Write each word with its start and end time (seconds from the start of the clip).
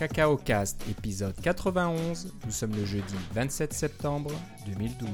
Cacao 0.00 0.38
Cast, 0.38 0.82
épisode 0.88 1.34
91. 1.42 2.32
Nous 2.46 2.50
sommes 2.50 2.74
le 2.74 2.86
jeudi 2.86 3.14
27 3.34 3.74
septembre 3.74 4.30
2012. 4.66 5.10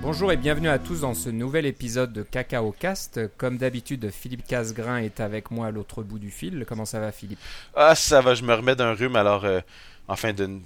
Bonjour 0.00 0.32
et 0.32 0.36
bienvenue 0.36 0.68
à 0.68 0.80
tous 0.80 1.02
dans 1.02 1.14
ce 1.14 1.30
nouvel 1.30 1.66
épisode 1.66 2.12
de 2.12 2.24
Cacao 2.24 2.74
Cast. 2.76 3.20
Comme 3.36 3.56
d'habitude, 3.56 4.10
Philippe 4.10 4.44
Casgrain 4.44 4.96
est 4.96 5.20
avec 5.20 5.52
moi 5.52 5.68
à 5.68 5.70
l'autre 5.70 6.02
bout 6.02 6.18
du 6.18 6.32
fil. 6.32 6.64
Comment 6.66 6.84
ça 6.84 6.98
va, 6.98 7.12
Philippe? 7.12 7.38
Ah, 7.76 7.94
ça 7.94 8.20
va, 8.20 8.34
je 8.34 8.42
me 8.42 8.54
remets 8.54 8.74
d'un 8.74 8.94
rhume, 8.94 9.14
alors, 9.14 9.44
euh, 9.44 9.60
enfin, 10.08 10.32
d'une 10.32 10.62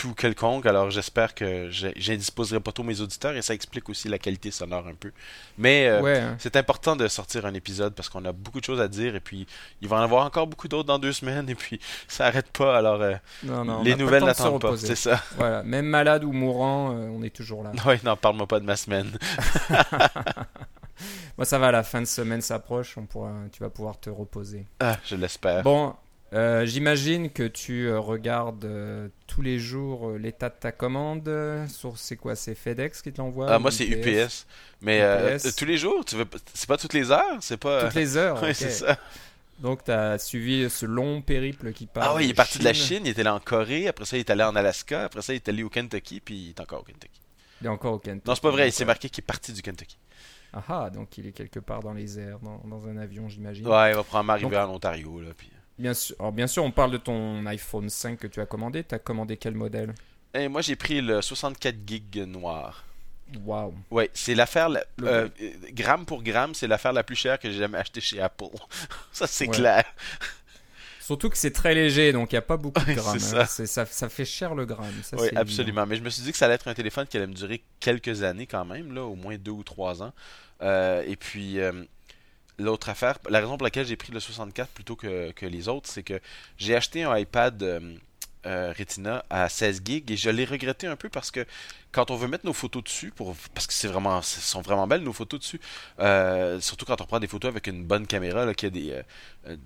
tout 0.00 0.14
quelconque, 0.14 0.64
alors 0.64 0.90
j'espère 0.90 1.34
que 1.34 1.68
j'indisposerai 1.70 2.58
pas 2.60 2.72
trop 2.72 2.82
mes 2.82 3.02
auditeurs 3.02 3.36
et 3.36 3.42
ça 3.42 3.52
explique 3.52 3.90
aussi 3.90 4.08
la 4.08 4.18
qualité 4.18 4.50
sonore 4.50 4.86
un 4.86 4.94
peu. 4.94 5.12
Mais 5.58 5.88
euh, 5.88 6.00
Ouais, 6.00 6.18
hein. 6.18 6.36
c'est 6.38 6.56
important 6.56 6.96
de 6.96 7.06
sortir 7.06 7.44
un 7.44 7.52
épisode 7.52 7.94
parce 7.94 8.08
qu'on 8.08 8.24
a 8.24 8.32
beaucoup 8.32 8.60
de 8.60 8.64
choses 8.64 8.80
à 8.80 8.88
dire 8.88 9.14
et 9.14 9.20
puis 9.20 9.46
il 9.82 9.88
va 9.88 9.96
en 9.98 10.00
avoir 10.00 10.24
encore 10.24 10.46
beaucoup 10.46 10.68
d'autres 10.68 10.86
dans 10.86 10.98
deux 10.98 11.12
semaines 11.12 11.50
et 11.50 11.54
puis 11.54 11.80
ça 12.08 12.24
arrête 12.26 12.50
pas, 12.50 12.78
alors 12.78 13.02
euh, 13.02 13.14
Non, 13.42 13.62
non, 13.62 13.80
on 13.80 13.82
les 13.82 13.94
nouvelles 13.94 14.24
n'attendent 14.24 14.62
pas, 14.62 14.74
c'est 14.78 14.96
ça. 14.96 15.22
Voilà, 15.36 15.62
même 15.62 15.86
malade 15.86 16.24
ou 16.24 16.32
mourant, 16.32 16.92
euh, 16.92 17.08
on 17.10 17.22
est 17.22 17.34
toujours 17.34 17.62
là. 17.62 17.72
Oui, 17.86 17.96
non, 18.02 18.16
parle-moi 18.16 18.46
pas 18.46 18.60
de 18.60 18.64
ma 18.64 18.76
semaine. 18.76 19.10
Moi, 21.36 21.44
ça 21.44 21.58
va, 21.58 21.70
la 21.70 21.82
fin 21.82 22.00
de 22.00 22.06
semaine 22.06 22.40
s'approche, 22.40 22.96
on 22.98 23.06
pourra, 23.06 23.32
tu 23.52 23.62
vas 23.62 23.70
pouvoir 23.70 23.98
te 23.98 24.10
reposer. 24.10 24.66
Ah, 24.80 24.96
je 25.04 25.16
l'espère. 25.16 25.62
Bon, 25.62 25.94
euh, 26.32 26.64
j'imagine 26.66 27.30
que 27.30 27.42
tu 27.42 27.86
euh, 27.88 27.98
regardes 27.98 28.64
euh, 28.64 29.08
tous 29.26 29.42
les 29.42 29.58
jours 29.58 30.12
l'état 30.12 30.48
de 30.48 30.54
ta 30.58 30.70
commande. 30.72 31.28
sur 31.68 31.98
c'est 31.98 32.16
quoi 32.16 32.36
C'est 32.36 32.54
FedEx 32.54 33.02
qui 33.02 33.12
te 33.12 33.18
l'envoie 33.20 33.46
Ah, 33.52 33.58
moi 33.58 33.70
c'est 33.70 33.86
UPS. 33.86 34.46
Mais 34.80 35.00
UPS. 35.00 35.56
tous 35.56 35.64
les 35.64 35.76
jours, 35.76 36.04
tu 36.04 36.16
veux 36.16 36.24
pas- 36.24 36.38
c'est 36.54 36.68
pas 36.68 36.76
toutes 36.76 36.94
les 36.94 37.10
heures, 37.10 37.38
c'est 37.40 37.56
pas. 37.56 37.84
Toutes 37.86 37.94
les 37.94 38.16
heures. 38.16 38.40
Oui, 38.42 38.54
c'est 38.54 38.70
ça. 38.70 38.96
Donc, 39.58 39.84
tu 39.84 39.90
as 39.90 40.16
suivi 40.18 40.70
ce 40.70 40.86
long 40.86 41.20
périple 41.20 41.72
qui 41.74 41.84
part. 41.86 42.02
Ah 42.06 42.14
oui, 42.16 42.24
il 42.24 42.30
est 42.30 42.34
parti 42.34 42.58
de 42.58 42.64
la 42.64 42.72
Chine, 42.72 43.02
il 43.04 43.10
est 43.10 43.18
allé 43.18 43.28
en 43.28 43.40
Corée, 43.40 43.88
après 43.88 44.06
ça 44.06 44.16
il 44.16 44.20
est 44.20 44.30
allé 44.30 44.42
en 44.42 44.56
Alaska, 44.56 45.04
après 45.04 45.20
ça 45.20 45.34
il 45.34 45.36
est 45.36 45.48
allé 45.50 45.62
au 45.62 45.68
Kentucky, 45.68 46.20
puis 46.20 46.34
il 46.34 46.48
est 46.50 46.60
encore 46.60 46.80
au 46.80 46.84
Kentucky. 46.84 47.20
Il 47.60 47.66
est 47.66 47.70
encore 47.70 47.92
au 47.92 47.98
Kentucky. 47.98 48.26
Non, 48.26 48.34
c'est 48.34 48.40
pas 48.40 48.50
vrai, 48.52 48.68
il 48.68 48.72
s'est 48.72 48.86
marqué 48.86 49.10
qu'il 49.10 49.22
est 49.22 49.26
parti 49.26 49.52
du 49.52 49.60
Kentucky. 49.60 49.98
Ah 50.54 50.62
ah, 50.66 50.90
donc 50.90 51.18
il 51.18 51.26
est 51.26 51.32
quelque 51.32 51.58
part 51.60 51.80
dans 51.82 51.92
les 51.92 52.18
airs, 52.18 52.38
dans, 52.40 52.56
dans 52.64 52.88
un 52.88 52.96
avion, 52.96 53.28
j'imagine. 53.28 53.66
Ouais, 53.68 53.90
il 53.90 53.96
va 53.96 54.02
probablement 54.02 54.32
arriver 54.32 54.50
Donc- 54.56 54.68
en 54.70 54.74
Ontario, 54.76 55.20
là, 55.20 55.28
puis... 55.36 55.50
Bien 55.80 55.94
sûr, 55.94 56.14
alors, 56.18 56.32
bien 56.32 56.46
sûr, 56.46 56.62
on 56.64 56.70
parle 56.70 56.90
de 56.92 56.96
ton 56.98 57.44
iPhone 57.46 57.88
5 57.88 58.18
que 58.18 58.26
tu 58.26 58.40
as 58.40 58.46
commandé. 58.46 58.84
Tu 58.84 58.94
as 58.94 58.98
commandé 58.98 59.36
quel 59.36 59.54
modèle? 59.54 59.94
Et 60.34 60.46
moi 60.48 60.60
j'ai 60.62 60.76
pris 60.76 61.00
le 61.00 61.20
64 61.22 61.76
gig 61.86 62.16
noir. 62.26 62.84
Waouh. 63.44 63.74
Ouais, 63.90 64.10
c'est 64.12 64.34
l'affaire, 64.34 64.68
la- 64.68 64.84
euh, 65.02 65.28
gramme 65.72 66.04
pour 66.04 66.22
gramme, 66.22 66.54
c'est 66.54 66.66
l'affaire 66.68 66.92
la 66.92 67.02
plus 67.02 67.16
chère 67.16 67.38
que 67.38 67.50
j'ai 67.50 67.58
jamais 67.58 67.78
achetée 67.78 68.00
chez 68.00 68.20
Apple. 68.20 68.44
ça 69.12 69.26
c'est 69.26 69.48
Ouais. 69.48 69.54
clair. 69.56 69.84
Surtout 71.00 71.30
que 71.30 71.36
c'est 71.36 71.50
très 71.50 71.74
léger, 71.74 72.12
donc 72.12 72.30
il 72.30 72.34
n'y 72.36 72.38
a 72.38 72.42
pas 72.42 72.56
beaucoup 72.56 72.84
de 72.84 72.92
grammes. 72.92 73.18
c'est 73.18 73.36
hein. 73.36 73.44
ça. 73.46 73.66
Ça, 73.66 73.86
ça 73.86 74.08
fait 74.08 74.24
cher 74.24 74.54
le 74.54 74.64
gramme. 74.66 74.92
ça, 75.02 75.16
Oui, 75.16 75.26
évident. 75.26 75.40
absolument. 75.40 75.86
Mais 75.86 75.96
je 75.96 76.02
me 76.02 76.10
suis 76.10 76.22
dit 76.22 76.30
que 76.30 76.38
ça 76.38 76.44
allait 76.44 76.54
être 76.54 76.68
un 76.68 76.74
téléphone 76.74 77.06
qui 77.06 77.16
allait 77.16 77.26
me 77.26 77.34
durer 77.34 77.62
quelques 77.80 78.22
années 78.22 78.46
quand 78.46 78.64
même, 78.64 78.94
là, 78.94 79.02
au 79.04 79.16
moins 79.16 79.36
deux 79.36 79.50
ou 79.50 79.64
trois 79.64 80.02
ans. 80.02 80.12
Euh, 80.62 81.02
et 81.06 81.16
puis, 81.16 81.58
euh, 81.58 81.72
l'autre 82.60 82.88
affaire, 82.88 83.18
la 83.28 83.40
raison 83.40 83.56
pour 83.56 83.64
laquelle 83.64 83.86
j'ai 83.86 83.96
pris 83.96 84.12
le 84.12 84.20
64 84.20 84.68
plutôt 84.70 84.96
que, 84.96 85.32
les 85.42 85.68
autres, 85.68 85.88
c'est 85.88 86.02
que 86.02 86.20
j'ai 86.58 86.76
acheté 86.76 87.02
un 87.02 87.16
iPad 87.16 87.62
euh, 87.62 87.94
euh, 88.46 88.72
Retina 88.76 89.24
à 89.30 89.48
16 89.48 89.82
gigs 89.84 90.10
et 90.10 90.16
je 90.16 90.30
l'ai 90.30 90.44
regretté 90.44 90.86
un 90.86 90.96
peu 90.96 91.08
parce 91.08 91.30
que 91.30 91.44
quand 91.92 92.10
on 92.10 92.16
veut 92.16 92.28
mettre 92.28 92.46
nos 92.46 92.52
photos 92.52 92.84
dessus, 92.84 93.12
parce 93.54 93.66
que 93.66 93.72
c'est 93.72 93.88
vraiment, 93.88 94.22
ce 94.22 94.40
sont 94.40 94.62
vraiment 94.62 94.86
belles 94.86 95.02
nos 95.02 95.12
photos 95.12 95.40
dessus, 95.40 95.60
euh, 95.98 96.60
surtout 96.60 96.84
quand 96.84 97.00
on 97.00 97.04
prend 97.04 97.18
des 97.18 97.26
photos 97.26 97.50
avec 97.50 97.66
une 97.66 97.84
bonne 97.84 98.06
caméra 98.06 98.52
qui 98.54 98.66
a 98.66 99.02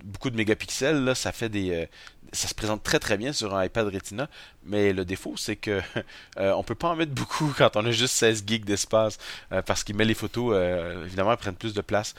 beaucoup 0.05 0.31
de 0.31 0.37
mégapixels, 0.37 1.15
ça 1.15 1.33
fait 1.33 1.51
des, 1.51 1.87
ça 2.33 2.49
se 2.49 2.55
présente 2.55 2.83
très 2.83 2.99
très 2.99 3.19
bien 3.19 3.35
sur 3.35 3.55
un 3.55 3.63
iPad 3.65 3.89
Retina. 3.89 4.31
Mais 4.65 4.95
le 4.95 5.05
défaut, 5.05 5.37
c'est 5.37 5.57
que 5.57 5.83
on 6.39 6.63
peut 6.63 6.75
pas 6.75 6.89
en 6.89 6.97
mettre 6.97 7.13
beaucoup 7.13 7.53
quand 7.59 7.77
on 7.77 7.85
a 7.85 7.91
juste 7.91 8.15
16 8.15 8.45
gigs 8.47 8.65
d'espace 8.65 9.19
parce 9.67 9.85
qu'il 9.85 9.97
met 9.97 10.07
les 10.07 10.15
photos, 10.15 10.57
évidemment, 11.05 11.33
elles 11.33 11.37
prennent 11.37 11.57
plus 11.57 11.75
de 11.75 11.83
place. 11.83 12.15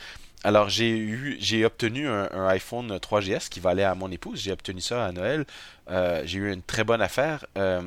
Alors 0.46 0.70
j'ai 0.70 0.96
eu, 0.96 1.38
j'ai 1.40 1.66
obtenu 1.66 2.08
un, 2.08 2.48
iPhone 2.50 2.98
3GS 2.98 3.50
qui 3.50 3.60
va 3.60 3.72
aller 3.72 3.82
à 3.82 3.96
mon 3.96 4.12
épouse. 4.12 4.40
J'ai 4.40 4.52
obtenu 4.52 4.80
ça 4.80 5.04
à 5.04 5.12
Noël. 5.12 5.44
Euh, 5.90 6.22
j'ai 6.24 6.38
eu 6.38 6.54
une 6.54 6.62
très 6.62 6.84
bonne 6.84 7.02
affaire 7.02 7.48
euh, 7.58 7.82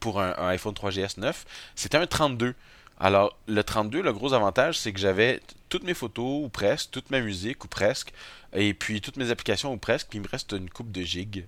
pour 0.00 0.22
un, 0.22 0.32
iPhone 0.48 0.72
3GS 0.72 1.20
9. 1.20 1.44
C'était 1.74 1.98
un 1.98 2.06
32. 2.06 2.54
Alors 2.98 3.36
le 3.46 3.62
32, 3.62 4.00
le 4.00 4.10
gros 4.14 4.32
avantage, 4.32 4.78
c'est 4.78 4.94
que 4.94 4.98
j'avais 4.98 5.42
toutes 5.68 5.84
mes 5.84 5.92
photos 5.92 6.46
ou 6.46 6.48
presque, 6.48 6.92
toute 6.92 7.10
ma 7.10 7.20
musique 7.20 7.62
ou 7.62 7.68
presque, 7.68 8.14
et 8.54 8.72
puis 8.72 9.02
toutes 9.02 9.18
mes 9.18 9.30
applications 9.30 9.70
ou 9.70 9.76
presque, 9.76 10.06
puis 10.08 10.18
il 10.18 10.22
me 10.22 10.28
reste 10.28 10.52
une 10.52 10.70
coupe 10.70 10.90
de 10.90 11.02
gigs 11.02 11.44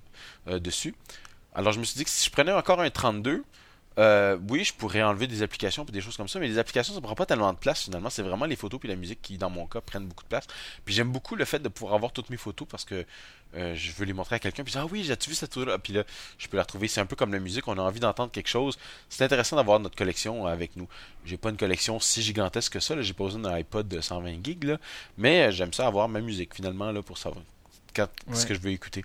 euh, 0.46 0.58
dessus. 0.58 0.94
Alors 1.54 1.72
je 1.72 1.80
me 1.80 1.84
suis 1.84 1.96
dit 1.96 2.04
que 2.04 2.10
si 2.10 2.26
je 2.26 2.30
prenais 2.30 2.52
encore 2.52 2.82
un 2.82 2.90
32, 2.90 3.44
euh, 3.98 4.38
oui, 4.48 4.64
je 4.64 4.72
pourrais 4.72 5.02
enlever 5.02 5.26
des 5.26 5.42
applications 5.42 5.84
et 5.84 5.92
des 5.92 6.00
choses 6.00 6.16
comme 6.16 6.28
ça, 6.28 6.38
mais 6.40 6.48
les 6.48 6.58
applications, 6.58 6.94
ça 6.94 7.00
prend 7.00 7.14
pas 7.14 7.26
tellement 7.26 7.52
de 7.52 7.58
place 7.58 7.84
finalement. 7.84 8.10
C'est 8.10 8.22
vraiment 8.22 8.46
les 8.46 8.56
photos 8.56 8.80
puis 8.80 8.88
la 8.88 8.96
musique 8.96 9.20
qui, 9.22 9.36
dans 9.38 9.50
mon 9.50 9.66
cas, 9.66 9.80
prennent 9.80 10.06
beaucoup 10.06 10.22
de 10.24 10.28
place. 10.28 10.46
Puis 10.84 10.94
j'aime 10.94 11.10
beaucoup 11.12 11.36
le 11.36 11.44
fait 11.44 11.58
de 11.58 11.68
pouvoir 11.68 11.94
avoir 11.94 12.12
toutes 12.12 12.30
mes 12.30 12.36
photos 12.36 12.66
parce 12.68 12.84
que 12.84 13.04
euh, 13.54 13.74
je 13.74 13.92
veux 13.92 14.06
les 14.06 14.12
montrer 14.14 14.36
à 14.36 14.38
quelqu'un. 14.38 14.64
Puis 14.64 14.74
ah 14.78 14.86
oui, 14.86 15.04
j'ai-tu 15.04 15.28
vu 15.30 15.36
cette 15.36 15.52
photo-là? 15.52 15.78
Puis 15.78 15.92
là, 15.92 16.04
je 16.38 16.48
peux 16.48 16.56
la 16.56 16.62
retrouver. 16.62 16.88
C'est 16.88 17.00
un 17.00 17.06
peu 17.06 17.16
comme 17.16 17.32
la 17.32 17.38
musique, 17.40 17.68
on 17.68 17.76
a 17.76 17.82
envie 17.82 18.00
d'entendre 18.00 18.30
quelque 18.32 18.48
chose. 18.48 18.78
C'est 19.10 19.24
intéressant 19.24 19.56
d'avoir 19.56 19.78
notre 19.78 19.96
collection 19.96 20.46
avec 20.46 20.74
nous. 20.76 20.88
J'ai 21.26 21.36
pas 21.36 21.50
une 21.50 21.58
collection 21.58 22.00
si 22.00 22.22
gigantesque 22.22 22.72
que 22.72 22.80
ça. 22.80 23.00
J'ai 23.02 23.12
pas 23.12 23.24
besoin 23.24 23.40
d'un 23.40 23.52
iPod 23.52 23.88
de 23.88 24.00
120 24.00 24.42
gigs, 24.44 24.64
là. 24.64 24.78
mais 25.18 25.48
euh, 25.48 25.50
j'aime 25.50 25.72
ça 25.74 25.86
avoir 25.86 26.08
ma 26.08 26.20
musique 26.20 26.54
finalement 26.54 26.90
là 26.92 27.02
pour 27.02 27.18
savoir 27.18 27.44
quand, 27.94 28.08
ce 28.32 28.40
Ouais. 28.42 28.48
que 28.48 28.54
je 28.54 28.60
veux 28.60 28.70
écouter. 28.70 29.04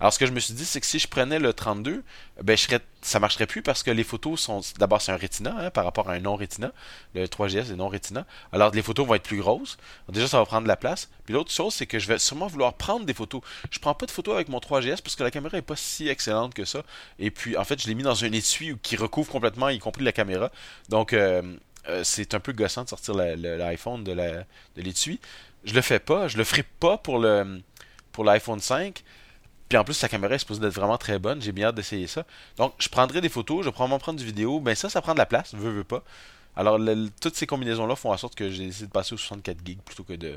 Alors 0.00 0.12
ce 0.12 0.18
que 0.18 0.26
je 0.26 0.32
me 0.32 0.40
suis 0.40 0.54
dit, 0.54 0.64
c'est 0.64 0.80
que 0.80 0.86
si 0.86 0.98
je 0.98 1.06
prenais 1.06 1.38
le 1.38 1.52
32, 1.52 2.02
ben 2.42 2.56
je 2.56 2.66
ça 3.00 3.20
marcherait 3.20 3.46
plus 3.46 3.62
parce 3.62 3.82
que 3.82 3.90
les 3.90 4.02
photos 4.02 4.40
sont, 4.40 4.60
d'abord 4.78 5.00
c'est 5.00 5.12
un 5.12 5.16
Retina 5.16 5.54
hein, 5.58 5.70
par 5.70 5.84
rapport 5.84 6.10
à 6.10 6.14
un 6.14 6.20
non 6.20 6.36
Retina, 6.36 6.72
le 7.14 7.26
3GS 7.26 7.70
est 7.72 7.76
non 7.76 7.88
Retina. 7.88 8.26
Alors 8.52 8.72
les 8.72 8.82
photos 8.82 9.06
vont 9.06 9.14
être 9.14 9.22
plus 9.22 9.38
grosses. 9.38 9.76
Déjà 10.08 10.26
ça 10.26 10.38
va 10.38 10.46
prendre 10.46 10.64
de 10.64 10.68
la 10.68 10.76
place. 10.76 11.08
Puis 11.24 11.34
l'autre 11.34 11.52
chose, 11.52 11.74
c'est 11.74 11.86
que 11.86 11.98
je 11.98 12.08
vais 12.08 12.18
sûrement 12.18 12.46
vouloir 12.48 12.74
prendre 12.74 13.06
des 13.06 13.14
photos. 13.14 13.40
Je 13.70 13.78
prends 13.78 13.94
pas 13.94 14.06
de 14.06 14.10
photos 14.10 14.34
avec 14.34 14.48
mon 14.48 14.58
3GS 14.58 15.00
parce 15.02 15.14
que 15.16 15.22
la 15.22 15.30
caméra 15.30 15.56
est 15.58 15.62
pas 15.62 15.76
si 15.76 16.08
excellente 16.08 16.54
que 16.54 16.64
ça. 16.64 16.82
Et 17.18 17.30
puis 17.30 17.56
en 17.56 17.64
fait, 17.64 17.80
je 17.80 17.86
l'ai 17.86 17.94
mis 17.94 18.02
dans 18.02 18.24
un 18.24 18.32
étui 18.32 18.76
qui 18.82 18.96
recouvre 18.96 19.30
complètement, 19.30 19.68
y 19.68 19.78
compris 19.78 20.02
la 20.04 20.12
caméra. 20.12 20.50
Donc 20.88 21.12
euh, 21.12 21.42
euh, 21.88 22.02
c'est 22.02 22.34
un 22.34 22.40
peu 22.40 22.52
gossant 22.52 22.82
de 22.84 22.88
sortir 22.88 23.14
l'iPhone 23.14 24.02
de 24.02 24.12
la- 24.12 24.44
de 24.76 24.82
l'étui. 24.82 25.20
Je 25.64 25.74
le 25.74 25.82
fais 25.82 25.98
pas, 26.00 26.26
je 26.28 26.36
le 26.36 26.44
ferai 26.44 26.62
pas 26.64 26.98
pour 26.98 27.18
l'iPhone 28.24 28.60
5. 28.60 29.02
Puis 29.68 29.78
en 29.78 29.84
plus, 29.84 29.94
sa 29.94 30.08
caméra 30.08 30.34
est 30.34 30.38
supposée 30.38 30.60
d'être 30.60 30.74
vraiment 30.74 30.98
très 30.98 31.18
bonne. 31.18 31.40
J'ai 31.42 31.52
bien 31.52 31.68
hâte 31.68 31.74
d'essayer 31.74 32.06
ça. 32.06 32.24
Donc, 32.58 32.74
je 32.78 32.88
prendrai 32.88 33.20
des 33.20 33.28
photos, 33.28 33.60
je 33.64 33.68
vais 33.68 33.72
probablement 33.72 33.98
prendre 33.98 34.18
du 34.18 34.24
vidéo. 34.24 34.60
Ben 34.60 34.74
ça, 34.74 34.88
ça 34.90 35.00
prend 35.02 35.14
de 35.14 35.18
la 35.18 35.26
place, 35.26 35.54
veux, 35.54 35.70
veux 35.70 35.84
pas. 35.84 36.02
Alors, 36.56 36.78
le- 36.78 37.08
toutes 37.20 37.34
ces 37.34 37.46
combinaisons-là 37.46 37.96
font 37.96 38.12
en 38.12 38.16
sorte 38.16 38.34
que 38.34 38.50
j'ai 38.50 38.66
décidé 38.66 38.86
de 38.86 38.92
passer 38.92 39.14
aux 39.14 39.18
64 39.18 39.58
gigs 39.64 39.80
plutôt 39.80 40.04
que 40.04 40.12
de, 40.12 40.36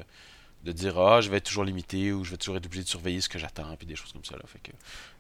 de 0.63 0.71
dire 0.71 0.97
ah 0.99 1.21
je 1.21 1.29
vais 1.29 1.37
être 1.37 1.43
toujours 1.45 1.63
limité 1.63 2.11
ou 2.11 2.23
je 2.23 2.31
vais 2.31 2.37
toujours 2.37 2.55
être 2.57 2.65
obligé 2.65 2.83
de 2.83 2.89
surveiller 2.89 3.21
ce 3.21 3.29
que 3.29 3.37
j'attends 3.37 3.75
puis 3.75 3.85
des 3.85 3.95
choses 3.95 4.11
comme 4.13 4.25
ça 4.25 4.35
là. 4.35 4.41
Fait 4.47 4.59
que 4.59 4.71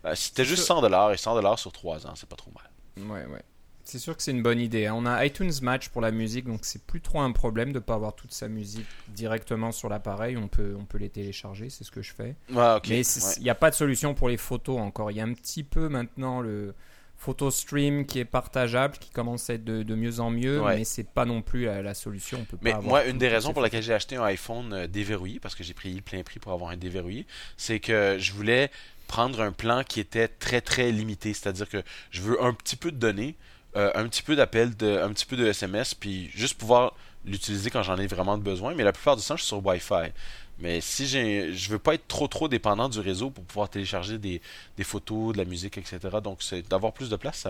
euh, 0.05 0.15
c'était 0.15 0.45
juste 0.45 0.63
100 0.63 0.81
dollars 0.81 1.11
et 1.11 1.17
100 1.17 1.35
dollars 1.35 1.59
sur 1.59 1.71
3 1.71 2.07
ans, 2.07 2.13
c'est 2.15 2.27
pas 2.27 2.35
trop 2.35 2.51
mal. 2.55 3.07
Ouais, 3.07 3.25
ouais. 3.31 3.43
C'est 3.87 3.99
sûr 3.99 4.17
que 4.17 4.21
c'est 4.21 4.31
une 4.31 4.43
bonne 4.43 4.59
idée. 4.59 4.85
hein. 4.87 4.93
On 4.97 5.05
a 5.05 5.25
iTunes 5.25 5.51
Match 5.61 5.87
pour 5.87 6.01
la 6.01 6.11
musique, 6.11 6.45
donc 6.45 6.59
c'est 6.63 6.83
plus 6.85 6.99
trop 6.99 7.21
un 7.21 7.31
problème 7.31 7.69
de 7.69 7.75
ne 7.75 7.83
pas 7.83 7.93
avoir 7.95 8.13
toute 8.15 8.33
sa 8.33 8.49
musique 8.49 8.85
directement 9.07 9.71
sur 9.71 9.87
l'appareil. 9.87 10.35
On 10.35 10.49
peut, 10.49 10.75
on 10.77 10.83
peut 10.83 10.97
les 10.97 11.07
télécharger, 11.09 11.69
c'est 11.69 11.85
ce 11.85 11.91
que 11.91 12.01
je 12.01 12.13
fais. 12.13 12.35
Ouais. 12.51 12.79
Mais 12.89 12.99
il 13.01 13.23
ouais. 13.23 13.39
n'y 13.39 13.49
a 13.49 13.55
pas 13.55 13.69
de 13.69 13.75
solution 13.75 14.13
pour 14.13 14.27
les 14.27 14.35
photos 14.35 14.77
encore. 14.79 15.09
Il 15.11 15.15
y 15.17 15.21
a 15.21 15.23
un 15.23 15.31
petit 15.33 15.63
peu 15.63 15.87
maintenant 15.87 16.41
le 16.41 16.73
photo 17.15 17.49
stream 17.49 18.05
qui 18.05 18.19
est 18.19 18.25
partageable, 18.25 18.97
qui 18.97 19.09
commence 19.09 19.49
à 19.49 19.53
être 19.53 19.63
de, 19.63 19.83
de 19.83 19.95
mieux 19.95 20.19
en 20.19 20.31
mieux, 20.31 20.61
Ouais. 20.61 20.79
mais 20.79 20.83
c'est 20.83 21.07
pas 21.07 21.23
non 21.25 21.41
plus 21.41 21.63
la, 21.65 21.81
la 21.81 21.93
solution. 21.93 22.39
On 22.41 22.45
peut 22.45 22.57
Mais 22.61 22.71
pas 22.73 22.81
moi, 22.81 23.05
une 23.05 23.17
des 23.17 23.29
raisons 23.29 23.53
pour 23.53 23.61
laquelle 23.61 23.81
j'ai 23.83 23.93
acheté 23.93 24.17
un 24.17 24.23
iPhone 24.25 24.73
euh, 24.73 24.87
déverrouillé, 24.87 25.39
parce 25.39 25.55
que 25.55 25.63
j'ai 25.63 25.73
pris 25.73 25.93
le 25.93 26.01
plein 26.01 26.21
prix 26.23 26.39
pour 26.39 26.51
avoir 26.51 26.71
un 26.71 26.77
déverrouillé, 26.77 27.25
c'est 27.55 27.79
que 27.79 28.17
je 28.19 28.33
voulais 28.33 28.69
prendre 29.07 29.39
un 29.41 29.53
plan 29.53 29.83
qui 29.83 30.01
était 30.01 30.27
très 30.27 30.59
très 30.59 30.91
limité. 30.91 31.33
C'est-à-dire 31.33 31.69
que 31.69 31.81
je 32.11 32.21
veux 32.21 32.43
un 32.43 32.53
petit 32.53 32.75
peu 32.75 32.91
de 32.91 32.97
données, 32.97 33.35
euh, 33.77 33.91
un 33.95 34.07
petit 34.07 34.23
peu 34.23 34.35
d'appels, 34.35 34.71
un 34.81 35.09
petit 35.13 35.25
peu 35.25 35.37
de 35.37 35.45
SMS, 35.45 35.93
puis 35.93 36.29
juste 36.33 36.57
pouvoir 36.57 36.93
l'utiliser 37.25 37.69
quand 37.69 37.83
j'en 37.83 37.97
ai 37.97 38.07
vraiment 38.07 38.37
besoin. 38.37 38.73
Mais 38.73 38.83
la 38.83 38.91
plupart 38.91 39.15
du 39.15 39.23
temps, 39.23 39.35
je 39.35 39.43
suis 39.43 39.47
sur 39.47 39.65
Wi-Fi. 39.65 40.11
Mais 40.59 40.81
si 40.81 41.05
j'ai, 41.05 41.53
je 41.53 41.69
veux 41.69 41.77
pas 41.77 41.93
être 41.93 42.07
trop 42.07 42.27
trop 42.27 42.47
dépendant 42.47 42.89
du 42.89 42.99
réseau 42.99 43.29
pour 43.29 43.43
pouvoir 43.43 43.69
télécharger 43.69 44.17
des, 44.17 44.41
des 44.75 44.83
photos, 44.83 45.33
de 45.33 45.37
la 45.37 45.45
musique, 45.45 45.77
etc. 45.77 45.99
Donc 46.23 46.39
d'avoir 46.67 46.93
plus 46.93 47.09
de 47.09 47.15
place, 47.15 47.45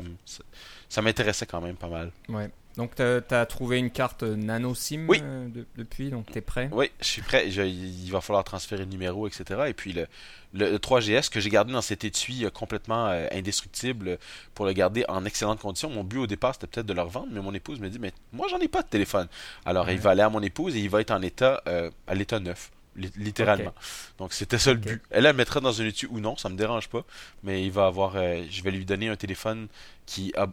ça 0.90 1.02
m'intéressait 1.02 1.46
quand 1.46 1.62
même 1.62 1.78
pas 1.78 1.88
mal. 1.88 2.12
Ouais. 2.28 2.50
Donc, 2.78 2.96
tu 2.96 3.02
as, 3.04 3.46
trouvé 3.48 3.80
une 3.80 3.90
carte 3.90 4.24
nano 4.24 4.76
SIM 4.76 5.06
Oui. 5.10 5.20
euh, 5.24 5.48
de- 5.50 5.66
depuis, 5.78 6.10
donc 6.12 6.32
tu 6.32 6.38
es 6.38 6.42
prêt? 6.42 6.70
Oui, 6.72 6.92
je 7.02 7.06
suis 7.08 7.22
prêt. 7.24 7.50
Je- 7.50 7.64
il 7.64 8.10
va 8.12 8.22
falloir 8.22 8.44
transférer 8.44 8.84
le 8.86 8.90
numéro, 8.92 9.28
etc. 9.28 9.62
Et 9.68 9.74
puis 9.74 9.94
le, 9.94 10.08
le, 10.54 10.70
le 10.72 10.78
3GS 10.80 11.30
que 11.30 11.40
j'ai 11.40 11.50
gardé 11.50 11.74
dans 11.74 11.82
cet 11.82 12.04
étui 12.04 12.46
euh, 12.46 12.50
complètement 12.52 13.08
euh, 13.08 13.28
indestructible 13.32 14.20
pour 14.54 14.66
le 14.66 14.74
garder 14.74 15.04
en 15.10 15.26
excellente 15.26 15.60
condition. 15.60 15.90
Mon 15.90 16.04
but 16.04 16.20
au 16.20 16.28
départ, 16.28 16.54
c'était 16.54 16.68
peut-être 16.68 16.86
de 16.86 16.94
le 16.94 17.02
revendre, 17.02 17.28
mais 17.32 17.42
mon 17.42 17.54
épouse 17.54 17.80
me 17.80 17.90
dit, 17.90 17.98
mais 18.00 18.14
moi, 18.32 18.48
j'en 18.50 18.60
ai 18.60 18.68
pas 18.68 18.84
de 18.84 18.88
téléphone. 18.88 19.28
Alors, 19.66 19.88
Ouais. 19.88 19.96
il 19.96 20.00
va 20.00 20.12
aller 20.12 20.22
à 20.22 20.30
mon 20.30 20.42
épouse 20.42 20.76
et 20.76 20.80
il 20.80 20.90
va 20.90 21.02
être 21.02 21.12
en 21.12 21.22
état, 21.24 21.62
euh, 21.68 21.90
à 22.06 22.14
l'état 22.14 22.40
neuf, 22.40 22.70
li- 22.96 23.12
littéralement. 23.18 23.74
Donc, 24.20 24.34
c'était 24.34 24.60
ça 24.60 24.72
le 24.72 24.78
but. 24.78 25.02
Elle, 25.10 25.26
elle 25.26 25.32
le 25.32 25.34
mettra 25.34 25.60
dans 25.62 25.82
un 25.82 25.86
étui 25.86 26.08
ou 26.12 26.20
non, 26.20 26.38
ça 26.38 26.48
me 26.50 26.56
dérange 26.56 26.90
pas. 26.90 27.04
Mais 27.44 27.64
il 27.66 27.72
va 27.72 27.88
avoir, 27.88 28.16
euh, 28.18 28.44
je 28.52 28.62
vais 28.62 28.70
lui 28.72 28.86
donner 28.86 29.08
un 29.10 29.16
téléphone 29.16 29.68
qui 30.06 30.32
a, 30.38 30.48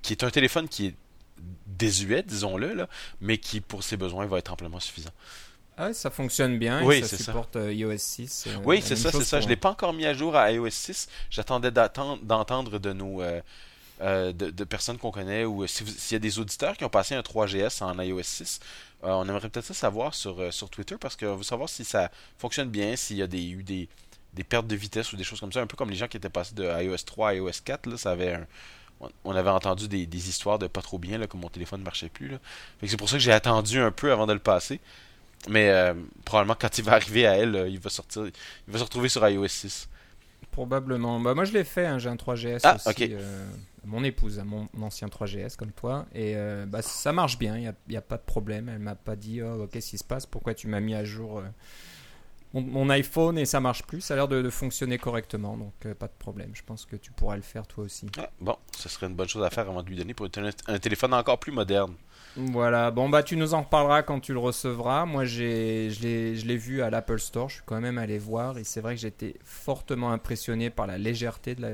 qui 0.00 0.14
est 0.14 0.24
un 0.24 0.30
téléphone 0.30 0.68
qui 0.68 0.86
est 0.86 0.94
désuet, 1.66 2.22
disons-le, 2.22 2.74
là, 2.74 2.88
mais 3.20 3.38
qui, 3.38 3.60
pour 3.60 3.82
ses 3.82 3.96
besoins, 3.96 4.26
va 4.26 4.38
être 4.38 4.52
amplement 4.52 4.80
suffisant. 4.80 5.10
Ah, 5.78 5.92
ça 5.92 6.10
fonctionne 6.10 6.58
bien. 6.58 6.82
Oui, 6.84 7.02
ça 7.02 7.08
c'est 7.08 7.16
ça. 7.18 7.24
supporte 7.24 7.56
euh, 7.56 7.72
iOS 7.72 7.98
6. 7.98 8.44
euh, 8.46 8.56
Oui, 8.64 8.80
c'est 8.82 8.96
ça, 8.96 9.12
c'est 9.12 9.22
ça. 9.24 9.38
Je 9.40 9.42
pour- 9.44 9.50
l'ai 9.50 9.56
pas 9.56 9.70
encore 9.70 9.92
mis 9.92 10.06
à 10.06 10.14
jour 10.14 10.34
à 10.34 10.50
iOS 10.50 10.70
6. 10.70 11.08
J'attendais 11.28 11.70
d'entendre 11.70 12.78
de 12.78 12.92
nos 12.94 13.20
euh, 13.20 13.40
euh, 14.00 14.32
de, 14.32 14.50
de 14.50 14.64
personnes 14.64 14.96
qu'on 14.98 15.10
connaît 15.10 15.44
ou 15.44 15.62
euh, 15.64 15.66
si 15.66 15.86
s'il 15.86 16.14
y 16.14 16.16
a 16.16 16.18
des 16.18 16.38
auditeurs 16.38 16.76
qui 16.78 16.84
ont 16.84 16.88
passé 16.90 17.14
un 17.14 17.20
3GS 17.20 17.82
en 17.82 17.98
iOS 18.00 18.22
6, 18.22 18.60
euh, 19.04 19.08
on 19.08 19.28
aimerait 19.28 19.48
peut-être 19.50 19.66
ça 19.66 19.74
savoir 19.74 20.14
sur, 20.14 20.40
euh, 20.40 20.50
sur 20.50 20.70
Twitter 20.70 20.96
parce 21.00 21.14
qu'on 21.16 21.36
veut 21.36 21.42
savoir 21.42 21.68
si 21.68 21.84
ça 21.84 22.10
fonctionne 22.38 22.68
bien, 22.70 22.96
s'il 22.96 23.16
y 23.18 23.22
a 23.22 23.26
des, 23.26 23.42
eu 23.46 23.62
des, 23.62 23.88
des 24.34 24.44
pertes 24.44 24.66
de 24.66 24.76
vitesse 24.76 25.12
ou 25.12 25.16
des 25.16 25.24
choses 25.24 25.40
comme 25.40 25.52
ça, 25.52 25.60
un 25.60 25.66
peu 25.66 25.76
comme 25.76 25.90
les 25.90 25.96
gens 25.96 26.08
qui 26.08 26.16
étaient 26.16 26.28
passés 26.30 26.54
de 26.54 26.64
iOS 26.84 26.96
3 27.04 27.28
à 27.30 27.34
iOS 27.34 27.50
4, 27.64 27.86
là, 27.86 27.96
ça 27.98 28.12
avait 28.12 28.32
un- 28.34 28.46
on- 29.00 29.10
on 29.24 29.36
avait 29.36 29.50
entendu 29.50 29.88
des, 29.88 30.06
des 30.06 30.28
histoires 30.28 30.58
de 30.58 30.66
pas 30.66 30.82
trop 30.82 30.98
bien, 30.98 31.18
là, 31.18 31.26
que 31.26 31.36
mon 31.36 31.48
téléphone 31.48 31.80
ne 31.80 31.84
marchait 31.84 32.08
plus. 32.08 32.28
là. 32.28 32.38
Fait 32.80 32.86
que 32.86 32.90
C'est 32.90 32.96
pour 32.96 33.08
ça 33.08 33.16
que 33.16 33.22
j'ai 33.22 33.32
attendu 33.32 33.80
un 33.80 33.90
peu 33.92 34.12
avant 34.12 34.26
de 34.26 34.32
le 34.32 34.38
passer. 34.40 34.80
Mais 35.48 35.70
euh, 35.70 35.94
probablement 36.24 36.56
quand 36.60 36.78
il 36.78 36.84
va 36.84 36.94
arriver 36.94 37.26
à 37.26 37.36
elle, 37.36 37.56
euh, 37.56 37.68
il 37.68 37.78
va 37.80 37.90
sortir, 37.90 38.26
il 38.26 38.72
va 38.72 38.78
se 38.78 38.84
retrouver 38.84 39.08
sur 39.08 39.28
iOS 39.28 39.48
6. 39.48 39.88
Probablement. 40.50 41.20
Bah, 41.20 41.34
moi, 41.34 41.44
je 41.44 41.52
l'ai 41.52 41.64
fait. 41.64 41.86
hein, 41.86 41.98
J'ai 41.98 42.08
un 42.08 42.16
3GS 42.16 42.62
Ah, 42.62 42.74
aussi. 42.74 43.12
euh, 43.12 43.46
mon 43.84 44.02
épouse 44.04 44.38
a 44.38 44.44
mon, 44.44 44.68
mon 44.72 44.86
ancien 44.86 45.08
3GS 45.08 45.56
comme 45.56 45.72
toi. 45.72 46.06
Et 46.14 46.34
bah, 46.66 46.82
ça 46.82 47.12
marche 47.12 47.38
bien. 47.38 47.56
Il 47.56 47.60
n'y 47.62 47.68
a, 47.68 47.74
il 47.88 47.92
y 47.94 47.96
a 47.96 48.02
pas 48.02 48.16
de 48.16 48.22
problème. 48.22 48.68
Elle 48.68 48.78
m'a 48.78 48.94
pas 48.94 49.16
dit 49.16 49.42
oh, 49.42 49.66
qu'est-ce 49.70 49.90
qui 49.90 49.98
se 49.98 50.04
passe 50.04 50.26
Pourquoi 50.26 50.54
tu 50.54 50.66
m'as 50.68 50.80
mis 50.80 50.94
à 50.94 51.04
jour 51.04 51.42
mon, 52.54 52.60
mon 52.62 52.90
iPhone 52.90 53.38
et 53.38 53.44
ça 53.44 53.60
marche 53.60 53.82
plus 53.82 54.00
Ça 54.00 54.14
a 54.14 54.16
l'air 54.16 54.28
de, 54.28 54.42
de 54.42 54.50
fonctionner 54.50 54.98
correctement. 54.98 55.56
Donc, 55.56 55.72
euh, 55.84 55.94
pas 55.94 56.06
de 56.06 56.12
problème. 56.18 56.50
Je 56.54 56.62
pense 56.62 56.84
que 56.84 56.96
tu 56.96 57.12
pourras 57.12 57.36
le 57.36 57.42
faire 57.42 57.66
toi 57.66 57.84
aussi. 57.84 58.06
Ah, 58.18 58.30
bon, 58.40 58.56
ce 58.76 58.88
serait 58.88 59.06
une 59.06 59.14
bonne 59.14 59.28
chose 59.28 59.42
à 59.44 59.50
faire 59.50 59.68
avant 59.68 59.82
de 59.82 59.88
lui 59.88 59.96
donner 59.96 60.14
pour 60.14 60.26
un, 60.66 60.78
téléphone 60.78 61.14
encore 61.14 61.38
plus 61.38 61.52
moderne. 61.52 61.94
Voilà, 62.38 62.90
bon 62.90 63.08
bah 63.08 63.22
tu 63.22 63.34
nous 63.34 63.54
en 63.54 63.62
reparleras 63.62 64.02
quand 64.02 64.20
tu 64.20 64.34
le 64.34 64.38
recevras. 64.38 65.06
Moi 65.06 65.24
j'ai, 65.24 65.88
je 65.90 66.02
l'ai, 66.46 66.56
vu 66.58 66.82
à 66.82 66.90
l'Apple 66.90 67.18
Store, 67.18 67.48
je 67.48 67.54
suis 67.54 67.62
quand 67.64 67.80
même 67.80 67.96
allé 67.96 68.18
voir 68.18 68.58
et 68.58 68.64
c'est 68.64 68.82
vrai 68.82 68.94
que 68.94 69.00
j'étais 69.00 69.36
fortement 69.42 70.12
impressionné 70.12 70.68
par 70.68 70.86
la 70.86 70.98
légèreté 70.98 71.54
de, 71.54 71.62
la- 71.62 71.70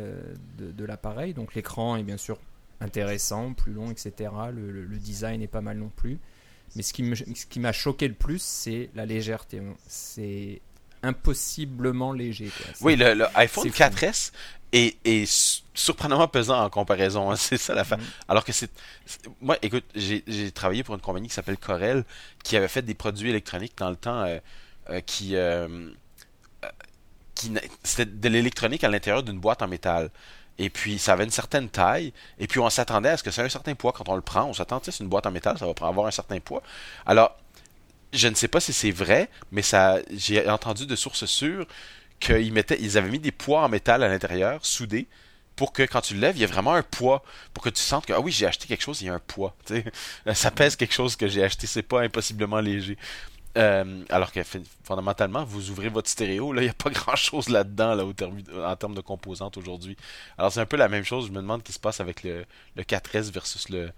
de, 0.59 0.71
de 0.71 0.85
l'appareil. 0.85 1.35
Donc 1.35 1.57
l'écran 1.57 1.97
est 1.97 2.05
bien 2.05 2.17
sûr 2.17 2.39
intéressant, 2.81 3.55
plus 3.55 3.73
long, 3.73 3.91
etc. 3.91 4.31
Le, 4.55 4.71
le- 4.71 4.85
le 4.85 4.97
design 4.99 5.43
est 5.43 5.49
pas 5.49 5.61
mal 5.63 5.79
non 5.79 5.91
plus. 5.95 6.19
Mais 6.77 6.83
ce 6.83 6.93
qui, 6.93 7.59
m'a 7.61 7.73
choqué 7.73 8.09
le 8.09 8.15
plus, 8.15 8.41
c'est 8.43 8.91
la 8.95 9.05
légèreté. 9.07 9.61
C'est 9.87 10.61
impossiblement 11.03 12.13
léger. 12.13 12.47
quoi. 12.57 12.67
Oui, 12.81 12.97
le, 12.97 13.15
le 13.15 13.27
iPhone 13.37 13.65
c'est 13.65 13.71
fou. 13.91 13.97
4S 13.97 14.33
est, 14.73 14.97
est 15.05 15.27
su- 15.27 15.63
surprenamment 15.75 16.29
pesant 16.29 16.65
en 16.65 16.71
comparaison. 16.71 17.31
hein, 17.31 17.37
c'est 17.37 17.59
ça 17.59 17.75
l'affaire. 17.75 17.99
Mhm. 17.99 18.05
Alors 18.29 18.45
que 18.45 18.53
c'est. 18.53 18.71
Moi, 19.41 19.59
écoute, 19.63 19.85
j'ai 19.95 20.51
travaillé 20.53 20.83
pour 20.83 20.95
une 20.95 21.01
compagnie 21.01 21.29
qui 21.29 21.35
s'appelle 21.35 21.59
Corel, 21.59 22.05
qui 22.43 22.57
avait 22.57 22.69
fait 22.69 22.83
des 22.83 22.95
produits 22.95 23.29
électroniques 23.31 23.77
dans 23.77 23.91
le 23.91 23.97
temps 23.97 24.23
euh, 24.23 24.39
euh, 24.91 25.01
qui. 25.01 25.37
euh, 25.37 25.91
qui 27.35 27.53
C'était 27.83 28.07
de 28.07 28.29
l'électronique 28.29 28.85
à 28.85 28.89
l'intérieur 28.89 29.23
d'une 29.23 29.39
boîte 29.41 29.63
en 29.63 29.69
métal. 29.69 30.11
Et 30.59 30.71
puis, 30.71 30.99
ça 30.99 31.15
avait 31.15 31.25
une 31.25 31.31
certaine 31.31 31.69
taille. 31.69 32.13
Et 32.39 32.47
puis, 32.47 32.61
on 32.61 32.69
s'attendait 32.71 33.09
à 33.09 33.17
ce 33.17 33.23
que 33.23 33.31
ça 33.31 33.43
ait 33.43 33.47
un 33.47 33.51
certain 33.51 33.75
poids 33.75 33.93
quand 33.93 34.09
on 34.09 34.17
le 34.17 34.23
prend. 34.23 34.45
On 34.45 34.55
s'attend, 34.55 34.81
c'est 34.83 35.01
une 35.01 35.09
boîte 35.09 35.27
en 35.27 35.31
métal, 35.31 35.59
ça 35.59 35.67
va 35.67 35.73
avoir 35.87 36.07
un 36.07 36.11
certain 36.11 36.41
poids. 36.41 36.63
Alors, 37.07 37.37
je 38.13 38.29
ne 38.29 38.35
sais 38.35 38.49
pas 38.49 38.61
si 38.61 38.73
c'est 38.73 38.91
vrai, 38.91 39.31
mais 39.51 39.63
ça, 39.63 39.99
j'ai 40.11 40.49
entendu 40.49 40.87
de 40.87 40.97
sources 40.97 41.25
sûres 41.25 41.67
qu'ils 42.21 42.53
ils 42.81 42.99
avaient 42.99 43.11
mis 43.11 43.19
des 43.19 43.33
poids 43.33 43.63
en 43.63 43.69
métal 43.69 44.03
à 44.03 44.09
l'intérieur, 44.09 44.65
soudés, 44.65 45.09
pour 45.57 45.73
que 45.73 45.83
quand 45.83 46.01
tu 46.01 46.15
le 46.15 46.21
lèves, 46.21 46.37
il 46.37 46.41
y 46.41 46.45
ait 46.45 46.47
vraiment 46.47 46.75
un 46.75 46.83
poids, 46.83 47.25
pour 47.53 47.63
que 47.63 47.69
tu 47.71 47.83
sentes 47.83 48.07
que 48.07 48.13
ah 48.13 48.21
oui, 48.21 48.33
j'ai 48.33 48.47
acheté 48.47 48.67
quelque 48.67 48.83
chose, 48.83 49.03
il 49.03 49.07
y 49.07 49.11
a 49.11 49.15
un 49.15 49.19
poids. 49.19 49.55
Ça 50.35 50.51
pèse 50.51 50.77
quelque 50.77 50.95
chose 50.95 51.17
que 51.17 51.29
j'ai 51.29 51.43
acheté, 51.43 51.67
c'est 51.67 51.83
pas 51.83 52.03
impossiblement 52.03 52.61
léger. 52.61 52.97
Euh, 53.59 54.05
alors 54.09 54.33
que 54.33 54.41
fondamentalement, 54.83 55.45
vous 55.45 55.71
ouvrez 55.71 55.91
votre 55.91 56.09
stéréo, 56.09 56.55
il 56.55 56.63
n'y 56.63 56.69
a 56.69 56.75
pas 56.75 56.91
grand 56.91 57.17
chose 57.17 57.49
là-dedans 57.49 57.99
en 57.99 58.77
termes 58.77 58.95
de 58.95 59.01
composantes 59.01 59.59
aujourd'hui. 59.59 59.97
Alors 60.39 60.53
c'est 60.53 60.61
un 60.61 60.67
peu 60.67 60.77
la 60.77 60.89
même 60.89 61.05
chose, 61.05 61.27
je 61.27 61.33
me 61.33 61.37
demande 61.37 61.61
ce 61.61 61.65
qui 61.65 61.73
se 61.73 61.81
passe 61.81 62.01
avec 62.01 62.23
le, 62.23 62.47
le 62.77 62.83
4S 62.83 63.31
versus 63.31 63.69
le, 63.69 63.91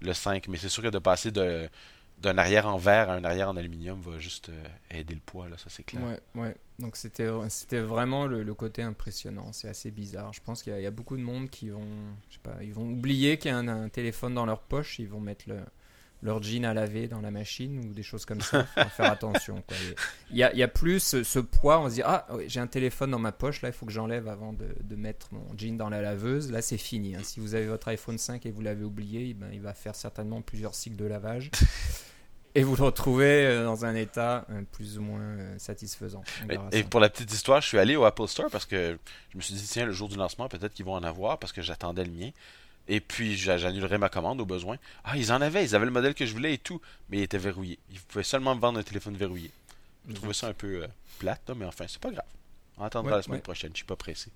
le 0.00 0.12
5, 0.12 0.46
mais 0.48 0.58
c'est 0.58 0.68
sûr 0.68 0.82
que 0.82 0.88
de 0.88 0.98
passer 0.98 1.32
d'un 1.32 2.38
arrière 2.38 2.68
en 2.68 2.76
verre 2.76 3.10
à 3.10 3.14
un 3.14 3.24
arrière 3.24 3.48
en 3.48 3.56
aluminium 3.56 4.00
va 4.00 4.18
juste 4.20 4.50
euh, 4.50 4.64
aider 4.92 5.14
le 5.14 5.20
poids, 5.20 5.48
là, 5.48 5.56
ça 5.58 5.66
c'est 5.70 5.82
clair. 5.82 6.02
Ouais. 6.36 6.54
Donc 6.78 6.96
c'était 6.96 7.26
vraiment 7.80 8.26
le, 8.26 8.54
côté 8.54 8.82
impressionnant. 8.82 9.52
C'est 9.52 9.68
assez 9.68 9.90
bizarre. 9.90 10.32
Je 10.32 10.40
pense 10.40 10.62
qu'il 10.62 10.78
y, 10.80 10.86
a- 10.86 10.90
beaucoup 10.90 11.16
de 11.16 11.22
monde 11.22 11.50
qui 11.50 11.68
vont, 11.70 11.82
oublier 12.76 13.38
qu'il 13.38 13.50
y 13.50 13.54
a 13.54 13.58
un 13.58 13.88
téléphone 13.88 14.34
dans 14.34 14.46
leur 14.46 14.60
poche. 14.60 14.98
Ils 14.98 15.08
vont 15.08 15.20
mettre 15.20 15.48
le, 15.48 15.60
leur 16.22 16.42
jean 16.42 16.64
à 16.64 16.74
laver 16.74 17.08
dans 17.08 17.20
la 17.20 17.30
machine 17.30 17.78
ou 17.78 17.92
des 17.94 18.02
choses 18.02 18.24
comme 18.24 18.40
ça. 18.40 18.64
Faut 18.64 18.88
faire 18.90 19.10
attention. 19.10 19.62
Il 20.30 20.36
y 20.36 20.42
a, 20.42 20.52
il 20.52 20.58
y 20.58 20.62
a 20.62 20.68
plus 20.68 21.00
ce, 21.00 21.22
ce 21.22 21.38
poids. 21.38 21.80
On 21.80 21.88
se 21.88 21.94
dit 21.94 22.02
ah 22.04 22.26
j'ai 22.46 22.60
un 22.60 22.66
téléphone 22.66 23.10
dans 23.10 23.18
ma 23.18 23.32
poche. 23.32 23.62
Là, 23.62 23.68
il 23.70 23.72
faut 23.72 23.86
que 23.86 23.92
j'enlève 23.92 24.28
avant 24.28 24.52
de, 24.52 24.66
de 24.82 24.96
mettre 24.96 25.28
mon 25.32 25.46
jean 25.56 25.76
dans 25.76 25.88
la 25.88 26.02
laveuse. 26.02 26.50
Là, 26.52 26.62
c'est 26.62 26.78
fini. 26.78 27.14
hein. 27.14 27.20
Si 27.22 27.40
vous 27.40 27.54
avez 27.54 27.66
votre 27.66 27.88
iPhone 27.88 28.18
5 28.18 28.44
et 28.46 28.50
vous 28.50 28.60
l'avez 28.60 28.84
oublié, 28.84 29.28
eh 29.30 29.34
ben, 29.34 29.48
il 29.52 29.60
va 29.60 29.74
faire 29.74 29.94
certainement 29.94 30.42
plusieurs 30.42 30.74
cycles 30.74 30.96
de 30.96 31.06
lavage. 31.06 31.50
Et 32.56 32.64
vous 32.64 32.74
le 32.74 32.82
retrouvez 32.82 33.46
euh, 33.46 33.64
dans 33.64 33.84
un 33.84 33.94
état 33.94 34.44
euh, 34.50 34.62
plus 34.72 34.98
ou 34.98 35.02
moins 35.02 35.20
euh, 35.20 35.54
satisfaisant. 35.58 36.24
Et, 36.72 36.82
pour 36.82 36.98
la 36.98 37.08
petite 37.08 37.32
histoire, 37.32 37.60
je 37.60 37.68
suis 37.68 37.78
allé 37.78 37.94
au 37.94 38.04
Apple 38.04 38.26
Store 38.26 38.50
parce 38.50 38.66
que 38.66 38.98
je 39.30 39.36
me 39.36 39.40
suis 39.40 39.54
dit, 39.54 39.64
tiens, 39.68 39.86
le 39.86 39.92
jour 39.92 40.08
du 40.08 40.16
lancement, 40.16 40.48
peut-être 40.48 40.74
qu'ils 40.74 40.84
vont 40.84 40.94
en 40.94 41.04
avoir 41.04 41.38
parce 41.38 41.52
que 41.52 41.62
j'attendais 41.62 42.04
le 42.04 42.10
mien. 42.10 42.30
Et 42.92 43.00
puis, 43.00 43.36
j'a- 43.36 43.56
j'annulerai 43.56 43.98
ma 43.98 44.08
commande 44.08 44.40
au 44.40 44.44
besoin. 44.44 44.76
Ah, 45.04 45.16
ils 45.16 45.30
en 45.32 45.40
avaient, 45.40 45.64
ils 45.64 45.74
avaient 45.76 45.84
le 45.86 45.90
modèle 45.92 46.12
que 46.14 46.26
je 46.26 46.32
voulais 46.32 46.54
et 46.54 46.58
tout, 46.58 46.80
mais 47.08 47.18
il 47.18 47.22
était 47.22 47.38
verrouillé. 47.38 47.78
Ils 47.92 48.00
pouvaient 48.00 48.24
seulement 48.24 48.54
me 48.54 48.60
vendre 48.60 48.78
un 48.80 48.82
téléphone 48.82 49.16
verrouillé. 49.16 49.50
Je 50.08 50.14
trouvais 50.14 50.32
ça 50.34 50.48
un 50.48 50.52
peu 50.54 50.82
euh, 50.82 50.86
plate, 51.20 51.50
mais 51.56 51.64
enfin, 51.66 51.84
c'est 51.88 52.00
pas 52.00 52.10
grave. 52.10 52.24
On 52.78 52.84
attendra 52.84 53.12
Ouais, 53.12 53.16
la 53.18 53.22
semaine 53.22 53.36
ouais. 53.36 53.42
prochaine, 53.42 53.70
je 53.72 53.76
suis 53.78 53.86
pas 53.86 53.94
pressé. 53.96 54.30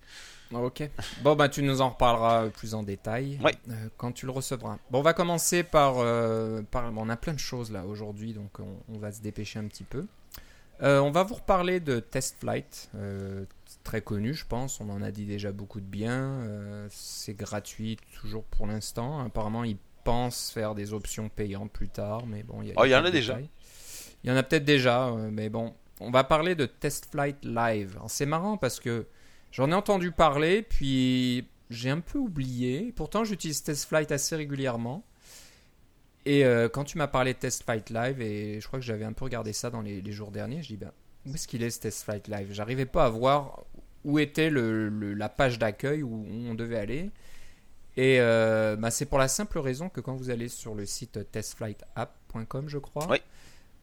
Ah, 0.54 0.58
Ok. 0.58 0.88
Bon, 1.22 1.34
bah, 1.34 1.48
tu 1.48 1.62
nous 1.62 1.80
en 1.80 1.88
reparleras 1.90 2.48
plus 2.50 2.74
en 2.74 2.82
détail 2.84 3.40
Ouais. 3.42 3.54
euh, 3.70 3.88
quand 3.96 4.12
tu 4.12 4.26
le 4.26 4.32
recevras. 4.32 4.78
Bon, 4.90 5.00
on 5.00 5.02
va 5.02 5.14
commencer 5.14 5.64
par. 5.64 5.94
euh, 5.98 6.62
par 6.70 6.92
bon, 6.92 7.06
on 7.06 7.08
a 7.08 7.16
plein 7.16 7.32
de 7.32 7.38
choses 7.40 7.72
là 7.72 7.84
aujourd'hui, 7.84 8.34
donc 8.34 8.60
on, 8.60 8.76
on 8.94 8.98
va 8.98 9.10
se 9.10 9.20
dépêcher 9.20 9.58
un 9.58 9.66
petit 9.66 9.84
peu. 9.84 10.06
Euh, 10.82 10.98
on 11.00 11.10
va 11.10 11.22
vous 11.22 11.34
reparler 11.34 11.80
de 11.80 11.98
Test 12.00 12.36
Flight, 12.40 12.90
euh, 12.96 13.44
très 13.84 14.00
connu, 14.02 14.34
je 14.34 14.44
pense. 14.46 14.80
On 14.80 14.90
en 14.90 15.00
a 15.02 15.10
dit 15.12 15.26
déjà 15.26 15.52
beaucoup 15.52 15.80
de 15.80 15.86
bien. 15.86 16.40
Euh, 16.42 16.86
c'est 16.90 17.34
gratuit 17.34 17.96
toujours 18.20 18.42
pour 18.44 18.66
l'instant. 18.66 19.20
Apparemment, 19.20 19.62
ils 19.64 19.76
pensent 20.02 20.50
faire 20.50 20.74
des 20.74 20.92
options 20.92 21.28
payantes 21.28 21.70
plus 21.70 21.88
tard, 21.88 22.26
mais 22.26 22.42
bon, 22.42 22.60
il 22.62 22.68
y, 22.68 22.70
a- 22.72 22.74
Oh, 22.78 22.84
il 22.84 22.90
y 22.90 22.94
en 22.96 23.04
a 23.04 23.10
déjà. 23.10 23.38
Il 24.24 24.30
y 24.30 24.32
en 24.32 24.36
a 24.36 24.42
peut-être 24.42 24.64
déjà, 24.64 25.08
euh, 25.08 25.30
mais 25.30 25.48
bon. 25.50 25.74
On 26.00 26.10
va 26.10 26.24
parler 26.24 26.54
de 26.56 26.66
Test 26.66 27.08
Flight 27.12 27.36
Live. 27.44 27.98
C'est 28.08 28.26
marrant 28.26 28.56
parce 28.56 28.80
que 28.80 29.06
J'en 29.52 29.70
ai 29.70 29.74
entendu 29.74 30.10
parler, 30.10 30.62
puis 30.62 31.46
j'ai 31.70 31.88
un 31.88 32.00
peu 32.00 32.18
oublié. 32.18 32.92
Pourtant, 32.96 33.22
j'utilise 33.22 33.62
TestFlight 33.62 34.10
assez 34.10 34.34
régulièrement. 34.34 35.04
Et 36.26 36.44
euh, 36.44 36.68
quand 36.68 36.82
tu 36.82 36.98
m'as 36.98 37.06
parlé 37.06 37.34
de 37.34 37.38
TestFlight 37.38 37.90
Live, 37.90 38.20
et 38.20 38.60
je 38.60 38.66
crois 38.66 38.80
que 38.80 38.84
j'avais 38.84 39.04
un 39.04 39.12
peu 39.12 39.24
regardé 39.24 39.52
ça 39.52 39.70
dans 39.70 39.80
les, 39.82 40.00
les 40.00 40.10
jours 40.12 40.32
derniers, 40.32 40.60
je 40.62 40.68
dis 40.70 40.76
ben, 40.76 40.90
où 41.26 41.34
est-ce 41.34 41.46
qu'il 41.46 41.62
est 41.62 41.70
ce 41.70 41.78
TestFlight 41.80 42.26
Live? 42.26 42.48
J'arrivais 42.50 42.84
pas 42.86 43.04
à 43.04 43.08
voir 43.10 43.62
où 44.04 44.18
était 44.18 44.50
le, 44.50 44.88
le- 44.88 45.14
la 45.14 45.28
page 45.28 45.58
d'accueil 45.58 46.02
où, 46.02 46.26
on 46.48 46.54
devait 46.54 46.78
aller. 46.78 47.10
Et 47.96 48.16
euh, 48.20 48.76
bah, 48.76 48.90
c'est 48.90 49.06
pour 49.06 49.18
la 49.18 49.28
simple 49.28 49.58
raison 49.58 49.88
que 49.88 50.00
quand 50.00 50.14
vous 50.16 50.30
allez 50.30 50.48
sur 50.48 50.74
le 50.74 50.84
site 50.84 51.30
testflightapp.com, 51.30 52.68
je 52.68 52.78
crois, 52.78 53.06
Oui. 53.10 53.18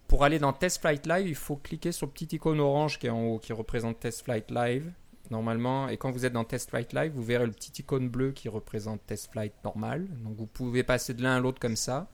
pour 0.07 0.23
aller 0.23 0.39
dans 0.39 0.53
TestFlight 0.53 1.07
Live, 1.07 1.27
il 1.27 1.35
faut 1.35 1.55
cliquer 1.55 1.91
sur 1.91 2.07
le 2.07 2.11
petit 2.11 2.35
icône 2.35 2.59
orange 2.59 2.99
qui 2.99 3.07
est 3.07 3.11
en 3.11 3.21
haut, 3.23 3.39
qui 3.39 3.53
représente 3.53 3.99
TestFlight 3.99 4.51
Live, 4.51 4.91
normalement. 5.29 5.87
Et 5.87 5.95
quand 5.97 6.11
vous 6.11 6.25
êtes 6.25 6.33
dans 6.33 6.43
TestFlight 6.43 6.91
Live, 6.93 7.13
vous 7.15 7.23
verrez 7.23 7.45
le 7.45 7.51
petit 7.53 7.71
icône 7.81 8.09
bleu 8.09 8.31
qui 8.33 8.49
représente 8.49 9.05
TestFlight 9.07 9.53
normal. 9.63 10.07
Donc 10.23 10.35
vous 10.35 10.45
pouvez 10.47 10.83
passer 10.83 11.13
de 11.13 11.23
l'un 11.23 11.37
à 11.37 11.39
l'autre 11.39 11.59
comme 11.59 11.77
ça. 11.77 12.09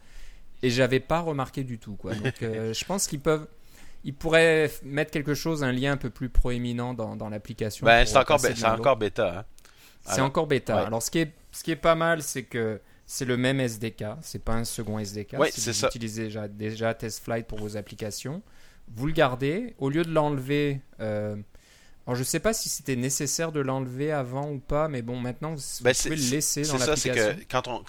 Et 0.63 0.69
j'avais 0.69 0.99
pas 0.99 1.19
remarqué 1.21 1.63
du 1.63 1.77
tout. 1.79 1.95
Quoi. 1.95 2.13
Donc 2.15 2.33
euh, 2.43 2.73
je 2.73 2.85
pense 2.85 3.07
qu'ils 3.07 3.19
peuvent. 3.21 3.47
Ils 4.03 4.13
pourraient 4.13 4.67
f- 4.67 4.79
mettre 4.83 5.11
quelque 5.11 5.33
chose, 5.33 5.63
un 5.63 5.71
lien 5.71 5.93
un 5.93 5.97
peu 5.97 6.09
plus 6.09 6.29
proéminent 6.29 6.93
dans, 6.93 7.15
dans 7.15 7.29
l'application. 7.29 7.85
Ben, 7.85 8.05
c'est 8.05 8.17
encore, 8.17 8.39
c'est 8.39 8.49
l'autre. 8.49 8.67
encore 8.79 8.97
bêta. 8.97 9.39
Hein? 9.39 9.45
C'est 10.05 10.13
Alors, 10.13 10.27
encore 10.27 10.47
bêta. 10.47 10.75
ouais. 10.77 10.81
Alors, 10.85 11.01
ce 11.03 11.11
qui 11.11 11.19
est, 11.19 11.33
ce 11.51 11.63
qui 11.63 11.71
est 11.71 11.75
pas 11.75 11.95
mal, 11.95 12.21
c'est 12.21 12.43
que 12.43 12.79
c'est 13.05 13.25
le 13.25 13.35
même 13.37 13.59
SDK, 13.59 14.03
c'est 14.21 14.43
pas 14.43 14.53
un 14.53 14.63
second 14.63 14.99
SDK. 14.99 15.33
Ouais, 15.37 15.51
si 15.51 15.61
vous 15.61 15.73
ça. 15.73 15.87
utilisez 15.87 16.23
déjà, 16.25 16.47
déjà 16.47 16.93
TestFlight 16.93 17.45
pour 17.47 17.59
vos 17.59 17.75
applications, 17.77 18.41
vous 18.89 19.07
le 19.07 19.13
gardez. 19.13 19.73
Au 19.79 19.89
lieu 19.89 20.03
de 20.03 20.11
l'enlever, 20.11 20.81
euh, 21.01 21.35
alors 22.05 22.15
je 22.15 22.23
sais 22.23 22.39
pas 22.39 22.53
si 22.53 22.69
c'était 22.69 22.95
nécessaire 22.95 23.51
de 23.51 23.59
l'enlever 23.59 24.11
avant 24.13 24.49
ou 24.51 24.59
pas, 24.59 24.87
mais 24.87 25.01
bon, 25.01 25.19
maintenant 25.19 25.53
vous, 25.55 25.61
Ben, 25.81 25.93
pouvez 25.93 26.15
le 26.15 26.29
laisser 26.31 26.61
dans 26.63 26.77
C'est 26.77 26.85
ça, 26.85 26.95
c'est 26.95 27.09
l'application. 27.09 27.39
que 27.39 27.51
quand 27.51 27.67
on, 27.67 27.83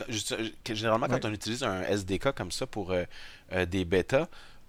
que 0.64 0.74
généralement 0.74 1.06
quand 1.06 1.14
Ouais. 1.24 1.30
on 1.30 1.32
utilise 1.32 1.62
un 1.62 1.82
SDK 1.82 2.32
comme 2.32 2.50
ça 2.50 2.66
pour 2.66 2.90
euh, 2.92 3.04
euh, 3.52 3.64
des 3.66 3.84
bêtas, 3.84 4.28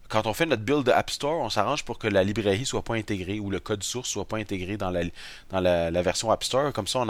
quand 0.09 0.25
on 0.25 0.33
fait 0.33 0.47
notre 0.47 0.63
build 0.63 0.89
App 0.89 1.11
Store, 1.11 1.39
on 1.39 1.49
s'arrange 1.49 1.85
pour 1.85 1.99
que 1.99 2.07
la 2.07 2.23
librairie 2.23 2.65
soit 2.65 2.83
pas 2.83 2.95
intégrée 2.95 3.39
ou 3.39 3.51
le 3.51 3.59
code 3.59 3.83
source 3.83 4.09
soit 4.09 4.25
pas 4.25 4.37
intégré 4.37 4.75
dans 4.75 4.89
la, 4.89 6.01
version 6.01 6.31
App 6.31 6.43
Store. 6.43 6.73
Comme 6.73 6.87
ça, 6.87 7.05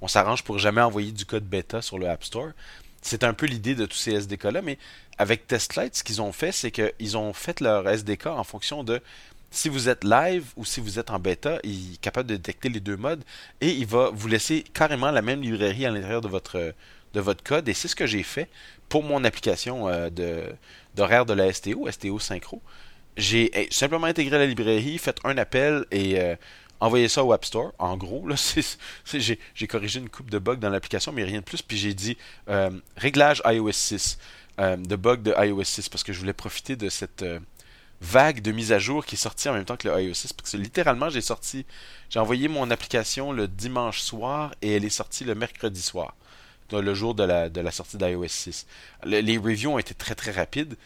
on, 0.00 0.08
s'arrange 0.08 0.44
pour 0.44 0.58
jamais 0.58 0.80
envoyer 0.80 1.10
du 1.10 1.26
code 1.26 1.44
bêta 1.44 1.82
sur 1.82 1.98
le 1.98 2.08
App 2.08 2.22
Store. 2.24 2.50
C'est 3.02 3.24
un 3.24 3.34
peu 3.34 3.46
l'idée 3.46 3.74
de 3.74 3.84
tous 3.84 3.98
ces 3.98 4.12
SDK-là, 4.12 4.62
mais 4.62 4.78
avec 5.18 5.46
TestLight, 5.46 5.94
ce 5.94 6.04
qu'ils 6.04 6.22
ont 6.22 6.32
fait, 6.32 6.52
c'est 6.52 6.70
qu'ils 6.70 7.16
ont 7.16 7.32
fait 7.32 7.60
leur 7.60 7.86
SDK 7.86 8.26
en 8.26 8.44
fonction 8.44 8.84
de 8.84 9.02
si 9.50 9.68
vous 9.68 9.88
êtes 9.88 10.04
live 10.04 10.46
ou 10.56 10.64
si 10.64 10.80
vous 10.80 10.98
êtes 10.98 11.10
en 11.10 11.18
bêta, 11.18 11.58
il 11.64 11.94
est 11.94 12.00
capable 12.00 12.28
de 12.28 12.36
détecter 12.36 12.68
les 12.68 12.80
deux 12.80 12.96
modes 12.96 13.22
et 13.60 13.70
il 13.70 13.86
va 13.86 14.10
vous 14.12 14.26
laisser 14.26 14.64
carrément 14.72 15.10
la 15.10 15.22
même 15.22 15.42
librairie 15.42 15.86
à 15.86 15.90
l'intérieur 15.90 16.22
de 16.22 16.28
votre, 16.28 16.74
de 17.14 17.20
votre 17.20 17.42
code. 17.42 17.68
Et 17.68 17.74
c'est 17.74 17.88
ce 17.88 17.96
que 17.96 18.06
j'ai 18.06 18.22
fait 18.22 18.48
pour 18.88 19.02
mon 19.02 19.24
application 19.24 19.88
euh, 19.88 20.10
de, 20.10 20.42
d'horaire 20.94 21.24
de 21.24 21.32
la 21.32 21.52
STO, 21.52 21.90
STO 21.90 22.18
Synchro. 22.18 22.60
J'ai 23.16 23.50
eh, 23.58 23.68
simplement 23.70 24.06
intégré 24.06 24.38
la 24.38 24.46
librairie, 24.46 24.98
fait 24.98 25.18
un 25.24 25.38
appel 25.38 25.84
et 25.90 26.20
euh, 26.20 26.34
envoyé 26.80 27.08
ça 27.08 27.24
au 27.24 27.32
App 27.32 27.44
Store. 27.44 27.72
En 27.78 27.96
gros, 27.96 28.26
j'ai, 29.14 29.66
corrigé 29.66 30.00
une 30.00 30.08
coupe 30.08 30.30
de 30.30 30.38
bugs 30.38 30.56
dans 30.56 30.70
l'application, 30.70 31.12
mais 31.12 31.24
rien 31.24 31.38
de 31.38 31.44
plus. 31.44 31.62
Puis 31.62 31.76
j'ai 31.76 31.94
dit 31.94 32.16
euh, 32.48 32.70
réglage 32.96 33.40
iOS 33.44 33.72
6, 33.72 34.18
euh, 34.60 34.76
de 34.76 34.96
bug 34.96 35.22
de 35.22 35.34
iOS 35.38 35.64
6, 35.64 35.88
parce 35.88 36.02
que 36.02 36.12
je 36.12 36.18
voulais 36.18 36.32
profiter 36.32 36.74
de 36.74 36.88
cette 36.88 37.24
vague 38.00 38.42
de 38.42 38.52
mise 38.52 38.72
à 38.72 38.78
jour 38.78 39.06
qui 39.06 39.14
est 39.14 39.18
sortie 39.18 39.48
en 39.48 39.54
même 39.54 39.64
temps 39.64 39.76
que 39.76 39.88
le 39.88 40.02
iOS 40.02 40.14
6. 40.14 40.32
Parce 40.32 40.50
que 40.50 40.56
littéralement, 40.56 41.08
j'ai 41.08 41.20
sorti, 41.20 41.64
j'ai 42.10 42.18
envoyé 42.18 42.48
mon 42.48 42.68
application 42.70 43.30
le 43.30 43.46
dimanche 43.46 44.00
soir 44.00 44.54
et 44.60 44.74
elle 44.74 44.84
est 44.84 44.90
sortie 44.90 45.22
le 45.22 45.36
mercredi 45.36 45.80
soir, 45.80 46.16
le 46.72 46.94
jour 46.94 47.14
de 47.14 47.24
la, 47.24 47.70
sortie 47.70 47.96
d'iOS 47.96 48.28
6. 48.28 48.66
Le- 49.04 49.20
les 49.20 49.38
reviews 49.38 49.72
ont 49.72 49.78
été 49.78 49.94
très 49.94 50.14
très 50.14 50.30
rapides. 50.30 50.76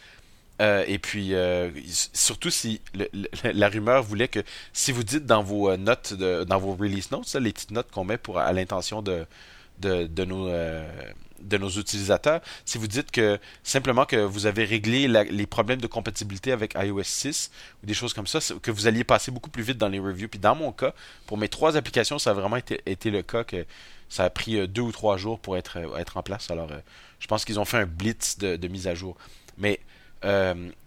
Euh, 0.61 0.83
et 0.87 0.99
puis, 0.99 1.33
euh, 1.33 1.69
surtout 2.13 2.49
si 2.49 2.81
la 3.43 3.69
rumeur 3.69 4.03
voulait 4.03 4.27
que 4.27 4.43
si 4.73 4.91
vous 4.91 5.03
dites 5.03 5.25
dans 5.25 5.41
vos 5.41 5.69
euh, 5.69 5.77
notes, 5.77 6.13
dans 6.13 6.59
vos 6.59 6.75
release 6.75 7.11
notes, 7.11 7.33
les 7.35 7.53
petites 7.53 7.71
notes 7.71 7.89
qu'on 7.91 8.03
met 8.03 8.17
pour 8.17 8.39
à 8.39 8.51
l'intention 8.51 9.01
de, 9.01 9.25
nos, 10.25 11.69
utilisateurs, 11.69 12.41
si 12.65 12.77
vous 12.77 12.87
dites 12.87 13.09
que 13.11 13.39
simplement 13.63 14.05
que 14.05 14.17
vous 14.17 14.47
avez 14.47 14.65
réglé 14.65 15.07
les 15.07 15.45
problèmes 15.45 15.79
de 15.79 15.87
compatibilité 15.87 16.51
avec 16.51 16.73
iOS 16.75 17.03
6 17.03 17.51
ou 17.81 17.85
des 17.85 17.93
choses 17.93 18.13
comme 18.13 18.27
ça, 18.27 18.39
que 18.61 18.71
vous 18.71 18.87
alliez 18.87 19.05
passer 19.05 19.31
beaucoup 19.31 19.49
plus 19.49 19.63
vite 19.63 19.77
dans 19.77 19.87
les 19.87 19.99
reviews. 19.99 20.27
Puis 20.27 20.39
dans 20.39 20.55
mon 20.55 20.73
cas, 20.73 20.93
pour 21.25 21.37
mes 21.37 21.47
trois 21.47 21.77
applications, 21.77 22.19
ça 22.19 22.31
a 22.31 22.33
vraiment 22.33 22.57
été, 22.57 22.81
été 22.85 23.11
le 23.11 23.21
cas 23.21 23.45
que 23.45 23.65
ça 24.09 24.25
a 24.25 24.29
pris 24.29 24.57
euh, 24.57 24.67
deux 24.67 24.81
ou 24.81 24.91
trois 24.91 25.17
jours 25.17 25.39
pour 25.39 25.55
être, 25.57 25.77
euh, 25.77 25.97
être 25.97 26.17
en 26.17 26.23
place. 26.23 26.49
Alors, 26.51 26.71
euh, 26.71 26.79
je 27.19 27.27
pense 27.27 27.45
qu'ils 27.45 27.59
ont 27.59 27.65
fait 27.65 27.77
un 27.77 27.85
blitz 27.85 28.37
de, 28.37 28.67
mise 28.67 28.87
à 28.87 28.95
jour. 28.95 29.15
Mais 29.57 29.79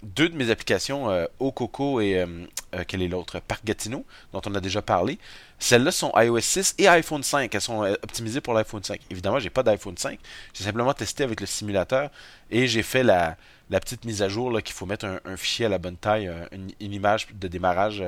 deux 0.03 0.29
de 0.29 0.37
mes 0.37 0.51
applications, 0.51 1.11
euh, 1.11 1.27
Ococo 1.39 2.01
et 2.01 2.19
euh, 2.19 2.47
quelle 2.87 3.03
est 3.03 3.09
l'autre? 3.09 3.41
Parc 3.41 3.65
Gatineau, 3.65 4.05
dont 4.33 4.43
on 4.47 4.55
a 4.55 4.61
déjà 4.61 4.83
parlé. 4.83 5.19
Celles-là 5.59 5.91
sont 5.91 6.13
iOS 6.17 6.41
6 6.41 6.75
et 6.79 6.89
iPhone 6.89 7.23
5. 7.23 7.55
Elles 7.55 7.61
sont 7.61 7.83
optimisées 8.03 8.41
pour 8.41 8.55
l'iPhone 8.55 8.83
5. 8.83 9.01
Évidemment, 9.11 9.39
j'ai 9.39 9.51
pas 9.51 9.63
d'iPhone 9.63 9.97
5. 9.97 10.19
J'ai 10.53 10.65
simplement 10.65 10.93
testé 10.93 11.25
avec 11.25 11.41
le 11.41 11.47
simulateur 11.47 12.11
et 12.51 12.67
j'ai 12.67 12.83
fait 12.83 13.03
la, 13.03 13.37
petite 13.71 14.05
mise 14.05 14.23
à 14.23 14.29
jour 14.29 14.61
qu'il 14.63 14.75
faut 14.75 14.87
mettre 14.87 15.07
un, 15.25 15.37
fichier 15.37 15.67
à 15.67 15.69
la 15.69 15.79
bonne 15.79 15.97
taille, 15.97 16.31
une, 16.51 16.93
image 16.93 17.29
de 17.33 17.49
démarrage 17.49 18.03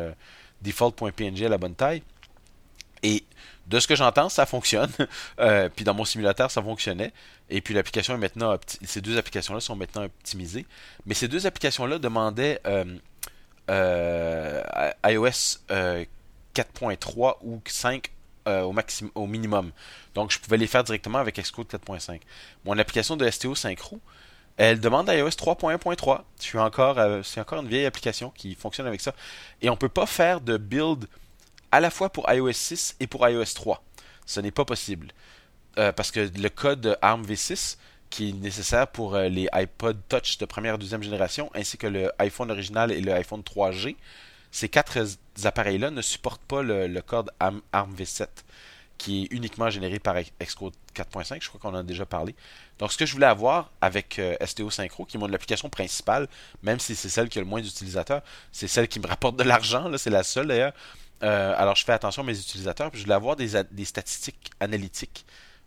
default.png 0.63 1.45
à 1.45 1.49
la 1.49 1.59
bonne 1.59 1.75
taille. 1.75 2.03
Et 3.03 3.25
de 3.67 3.81
ce 3.81 3.87
que 3.87 3.97
j'entends, 3.97 4.29
ça 4.29 4.47
fonctionne. 4.47 4.91
Euh, 5.41 5.69
puis 5.75 5.85
dans 5.85 5.95
mon 5.95 6.05
simulateur, 6.05 6.51
ça 6.51 6.63
fonctionnait. 6.63 7.13
Et 7.51 7.61
puis 7.61 7.75
l'application 7.75 8.15
est 8.15 8.19
maintenant 8.19 8.55
opti- 8.55 8.79
ces 8.85 9.01
deux 9.01 9.19
applications-là 9.19 9.61
sont 9.61 9.75
maintenant 9.75 10.05
optimisées. 10.05 10.65
Mais 11.07 11.15
ces 11.15 11.29
deux 11.29 11.47
applications-là 11.47 11.99
demandaient 11.99 12.61
euh, 12.67 12.85
euh, 13.71 14.63
iOS 15.07 15.59
euh, 15.71 16.05
4.3 16.55 17.37
ou 17.43 17.61
5 17.67 18.11
euh, 18.47 18.71
au, 19.15 19.27
minimum. 19.27 19.73
Donc 20.15 20.31
je 20.31 20.39
pouvais 20.39 20.57
les 20.57 20.67
faire 20.67 20.85
directement 20.85 21.19
avec 21.19 21.41
Xcode 21.41 21.67
4.5. 21.67 22.21
Mon 22.65 22.79
application 22.79 23.17
de 23.17 23.29
STO 23.31 23.55
Synchro, 23.55 24.01
elle 24.57 24.81
demande 24.81 25.09
iOS 25.09 25.31
3.1.3. 25.31 26.21
Je 26.39 26.43
suis 26.45 26.59
encore, 26.59 26.99
euh, 26.99 27.23
c'est 27.23 27.41
encore 27.41 27.61
une 27.63 27.69
vieille 27.69 27.87
application 27.87 28.31
qui 28.31 28.55
fonctionne 28.55 28.87
avec 28.87 29.01
ça. 29.01 29.15
Et 29.63 29.71
on 29.71 29.77
peut 29.77 29.89
pas 29.89 30.07
faire 30.07 30.41
de 30.41 30.57
build 30.59 31.07
à 31.75 31.81
la 31.81 31.91
fois 31.91 32.09
pour 32.09 32.33
iOS 32.33 32.53
6 32.53 32.97
et 33.01 33.09
pour 33.09 33.29
iOS 33.29 33.53
3. 33.53 33.83
Ce 34.27 34.39
n'est 34.39 34.53
pas 34.53 34.65
possible. 34.65 35.09
Euh, 35.77 35.91
parce 35.91 36.13
que 36.13 36.31
le 36.39 36.49
code 36.49 36.97
ARM 37.03 37.25
v6, 37.27 37.79
qui 38.11 38.29
est 38.29 38.33
nécessaire 38.33 38.87
pour 38.87 39.17
euh, 39.17 39.29
les 39.29 39.49
iPod 39.53 39.99
Touch 40.09 40.39
de 40.39 40.45
première 40.45 40.77
et 40.77 40.79
deuxième 40.79 41.03
génération, 41.03 41.51
ainsi 41.53 41.77
que 41.77 41.89
le 41.89 42.13
iPhone 42.21 42.53
original 42.53 42.93
et 42.93 43.01
le 43.01 43.13
iPhone 43.13 43.41
3G, 43.41 43.97
ces 44.53 44.69
quatre 44.69 44.97
appareils-là 45.43 45.91
ne 45.91 46.01
supportent 46.01 46.45
pas 46.45 46.63
le, 46.63 47.01
code 47.01 47.33
ARM, 47.41 47.61
ARM 47.73 47.93
v7, 47.97 48.29
qui 48.97 49.25
est 49.25 49.33
uniquement 49.33 49.69
généré 49.69 49.99
par 49.99 50.15
Xcode 50.41 50.75
4.5. 50.95 51.43
Je 51.43 51.49
crois 51.49 51.61
qu'on 51.61 51.77
en 51.77 51.81
a 51.81 51.83
déjà 51.83 52.07
parlé. 52.07 52.37
Donc, 52.79 52.93
ce 52.93 52.97
que 52.97 53.05
je 53.05 53.13
voulais 53.13 53.27
avoir 53.27 53.73
avec 53.81 54.21
euh, 54.21 54.37
STO 54.47 54.71
Synchro, 54.71 55.07
qui 55.07 55.17
est 55.17 55.21
mon 55.21 55.33
application 55.33 55.69
principale, 55.69 56.29
même 56.63 56.79
si 56.79 56.95
c'est 56.95 57.09
celle 57.09 57.29
qui 57.29 57.41
a 57.41 57.43
le 57.43 57.49
moins 57.49 57.61
d'utilisateurs, 57.61 58.23
c'est 58.53 58.69
celle 58.69 58.87
qui 58.87 59.01
me 59.01 59.09
rapporte 59.09 59.35
de 59.35 59.43
l'argent, 59.43 59.91
c'est 59.99 60.11
la 60.11 60.23
seule 60.23 60.47
d'ailleurs. 60.47 60.73
Euh, 61.25 61.55
alors, 61.57 61.75
je 61.75 61.85
fais 61.85 61.93
attention 61.93 62.23
à 62.23 62.27
mes 62.27 62.39
utilisateurs. 62.39 62.91
Puis 62.91 63.01
je 63.01 63.05
voulais 63.05 63.15
avoir 63.15 63.37
des, 63.37 63.85
statistiques 63.85 64.51
analytiques 64.61 65.25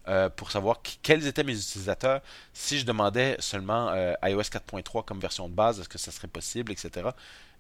euh, 0.07 0.29
pour 0.29 0.51
savoir 0.51 0.81
quels 1.01 1.25
étaient 1.27 1.43
mes 1.43 1.57
utilisateurs. 1.57 2.21
Si 2.53 2.79
je 2.79 2.85
demandais 2.85 3.35
seulement 3.39 3.89
euh, 3.89 4.13
iOS 4.23 4.41
4.3 4.41 5.03
comme 5.03 5.19
version 5.19 5.49
de 5.49 5.53
base, 5.53 5.79
est-ce 5.79 5.89
que 5.89 5.97
ça 5.97 6.11
serait 6.11 6.27
possible, 6.27 6.71
etc. 6.71 7.09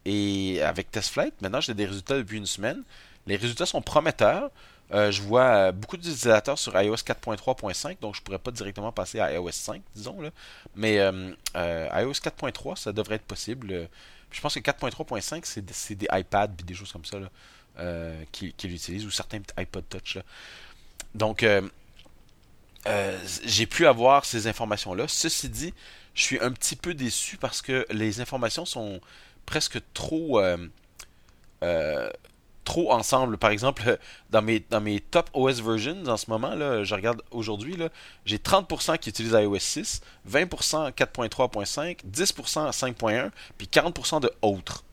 Et 0.05 0.61
avec 0.61 0.91
TestFlight, 0.91 1.41
maintenant, 1.41 1.59
j'ai 1.59 1.73
des 1.73 1.85
résultats 1.85 2.17
depuis 2.17 2.37
une 2.37 2.45
semaine. 2.45 2.83
Les 3.25 3.35
résultats 3.35 3.65
sont 3.65 3.81
prometteurs. 3.81 4.51
Je 4.89 5.21
vois 5.21 5.73
beaucoup 5.73 5.97
d'utilisateurs 5.97 6.57
sur 6.57 6.79
iOS 6.81 6.95
4.3.5, 6.95 7.97
donc 7.99 8.15
je 8.15 8.21
pourrais 8.21 8.39
pas 8.39 8.51
directement 8.51 8.93
passer 8.93 9.19
à 9.19 9.33
iOS 9.33 9.51
5, 9.51 9.81
disons. 9.93 10.21
Là. 10.21 10.29
Mais 10.75 10.95
iOS 10.95 12.13
4.3, 12.13 12.77
ça 12.77 12.93
devrait 12.93 13.15
être 13.15 13.25
possible. 13.25 13.89
Je 14.31 14.39
pense 14.39 14.53
que 14.53 14.61
4.3.5, 14.61 15.41
c'est 15.43 15.65
des, 15.65 15.73
c'est 15.73 15.95
des 15.95 16.07
iPads 16.09 16.51
et 16.59 16.63
des 16.63 16.73
choses 16.73 16.93
comme 16.93 17.03
ça 17.03 17.19
là, 17.19 17.27
euh, 17.79 18.23
qui, 18.31 18.53
ou 19.05 19.11
certains 19.11 19.41
iPod 19.57 19.83
Touch. 19.89 20.17
Donc, 21.15 21.43
euh, 21.43 21.61
euh, 22.87 23.19
j'ai 23.43 23.65
pu 23.65 23.85
avoir 23.85 24.25
ces 24.25 24.47
informations-là. 24.47 25.07
Ceci 25.07 25.49
dit, 25.49 25.73
je 26.13 26.23
suis 26.23 26.39
un 26.39 26.51
petit 26.51 26.75
peu 26.75 26.93
déçu 26.93 27.37
parce 27.37 27.61
que 27.61 27.85
les 27.91 28.21
informations 28.21 28.65
sont 28.65 29.01
presque 29.45 29.79
trop 29.93 30.41
trop 32.67 32.91
ensemble. 32.91 33.37
Par 33.37 33.49
exemple, 33.49 33.97
dans 34.29 34.41
mes, 34.41 34.99
top 34.99 35.29
OS 35.33 35.61
versions 35.61 36.05
en 36.07 36.17
ce 36.17 36.29
moment, 36.29 36.53
là, 36.53 36.83
je 36.83 36.93
regarde 36.93 37.21
aujourd'hui, 37.31 37.77
j'ai 38.25 38.37
30% 38.37 38.97
qui 38.99 39.09
utilisent 39.09 39.33
iOS 39.33 39.59
6, 39.59 40.01
20% 40.29 40.91
4.3.5, 40.91 41.99
10% 42.05 42.71
5.1, 42.71 43.31
puis 43.57 43.67
40% 43.67 44.21
de 44.21 44.31
autres. 44.41 44.83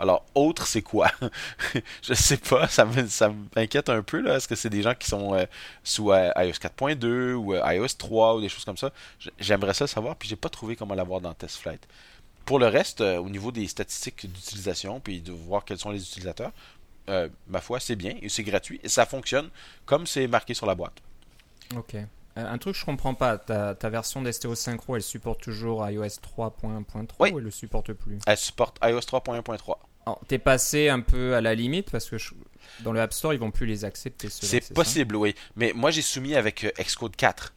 Alors, 0.00 0.24
autre, 0.34 0.66
c'est 0.66 0.82
quoi? 0.82 1.10
Je 2.02 2.14
sais 2.14 2.38
pas, 2.38 2.66
ça 2.68 2.84
me- 2.86 3.06
ça 3.06 3.32
m'inquiète 3.54 3.88
un 3.90 4.02
peu. 4.02 4.20
là. 4.20 4.36
Est-ce 4.36 4.48
que 4.48 4.54
c'est 4.56 4.70
des 4.70 4.82
gens 4.82 4.94
qui 4.94 5.06
sont 5.08 5.34
euh, 5.34 5.44
sous 5.84 6.10
euh, 6.10 6.30
iOS 6.36 6.52
4.2 6.52 7.34
ou 7.34 7.54
euh, 7.54 7.72
iOS 7.74 7.86
3 7.98 8.36
ou 8.36 8.40
des 8.40 8.48
choses 8.48 8.64
comme 8.64 8.76
ça? 8.78 8.90
J'aimerais 9.38 9.74
ça 9.74 9.86
savoir, 9.86 10.16
puis 10.16 10.28
j'ai 10.28 10.36
pas 10.36 10.48
trouvé 10.48 10.74
comment 10.74 10.94
l'avoir 10.94 11.20
dans 11.20 11.34
TestFlight. 11.34 11.86
Pour 12.46 12.58
le 12.58 12.66
reste, 12.66 13.00
au 13.02 13.28
niveau 13.28 13.52
des 13.52 13.68
statistiques 13.68 14.26
d'utilisation, 14.32 14.98
puis 15.00 15.20
de 15.20 15.30
voir 15.32 15.64
quels 15.64 15.78
sont 15.78 15.90
les 15.90 16.02
utilisateurs, 16.02 16.50
ma 17.48 17.60
foi, 17.60 17.78
c'est 17.80 17.96
bien 17.96 18.14
et 18.22 18.28
c'est 18.28 18.42
gratuit 18.42 18.80
et 18.82 18.88
ça 18.88 19.04
fonctionne 19.04 19.50
comme 19.84 20.06
c'est 20.06 20.26
marqué 20.26 20.54
sur 20.54 20.66
la 20.66 20.74
boîte. 20.74 20.96
Ok. 21.76 21.96
Un 22.36 22.58
truc 22.58 22.74
que 22.74 22.80
je 22.80 22.84
comprends 22.84 23.14
pas, 23.14 23.36
ta, 23.38 23.74
ta 23.74 23.90
version 23.90 24.22
d'STO 24.22 24.54
Synchro, 24.54 24.96
elle 24.96 25.02
supporte 25.02 25.42
toujours 25.42 25.86
iOS 25.90 26.04
3.1.3 26.06 27.06
Oui. 27.18 27.30
ou 27.32 27.38
elle 27.38 27.44
le 27.44 27.50
supporte 27.50 27.92
plus? 27.92 28.18
Elle 28.26 28.36
supporte 28.38 28.78
iOS 28.82 29.00
3.1.3. 29.00 29.76
T'es 30.28 30.38
passé 30.38 30.88
un 30.88 31.00
peu 31.00 31.34
à 31.36 31.40
la 31.40 31.54
limite 31.54 31.90
parce 31.90 32.08
que 32.10 32.18
je- 32.18 32.32
dans 32.80 32.92
le 32.92 33.00
App 33.00 33.12
Store, 33.12 33.32
ils 33.34 33.38
vont 33.40 33.50
plus 33.50 33.66
les 33.66 33.84
accepter. 33.84 34.28
C'est 34.30 34.72
possible, 34.72 35.16
oui. 35.16 35.34
Mais 35.56 35.72
moi, 35.74 35.90
j'ai 35.90 36.02
soumis 36.02 36.34
avec 36.34 36.64
euh, 36.64 36.70
Xcode 36.78 37.14
4. 37.16 37.52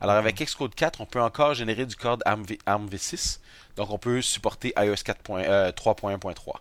Alors, 0.00 0.16
avec 0.16 0.36
Xcode 0.42 0.74
4, 0.74 1.00
on 1.00 1.06
peut 1.06 1.20
encore 1.20 1.54
générer 1.54 1.86
du 1.86 1.94
code 1.94 2.22
ARM, 2.24 2.42
v, 2.44 2.58
6 2.98 3.40
Donc, 3.76 3.90
on 3.90 3.98
peut 3.98 4.20
supporter 4.20 4.72
iOS 4.76 4.96
4 5.04 5.20
point- 5.22 5.44
euh, 5.44 5.70
3.1.3. 5.70 6.60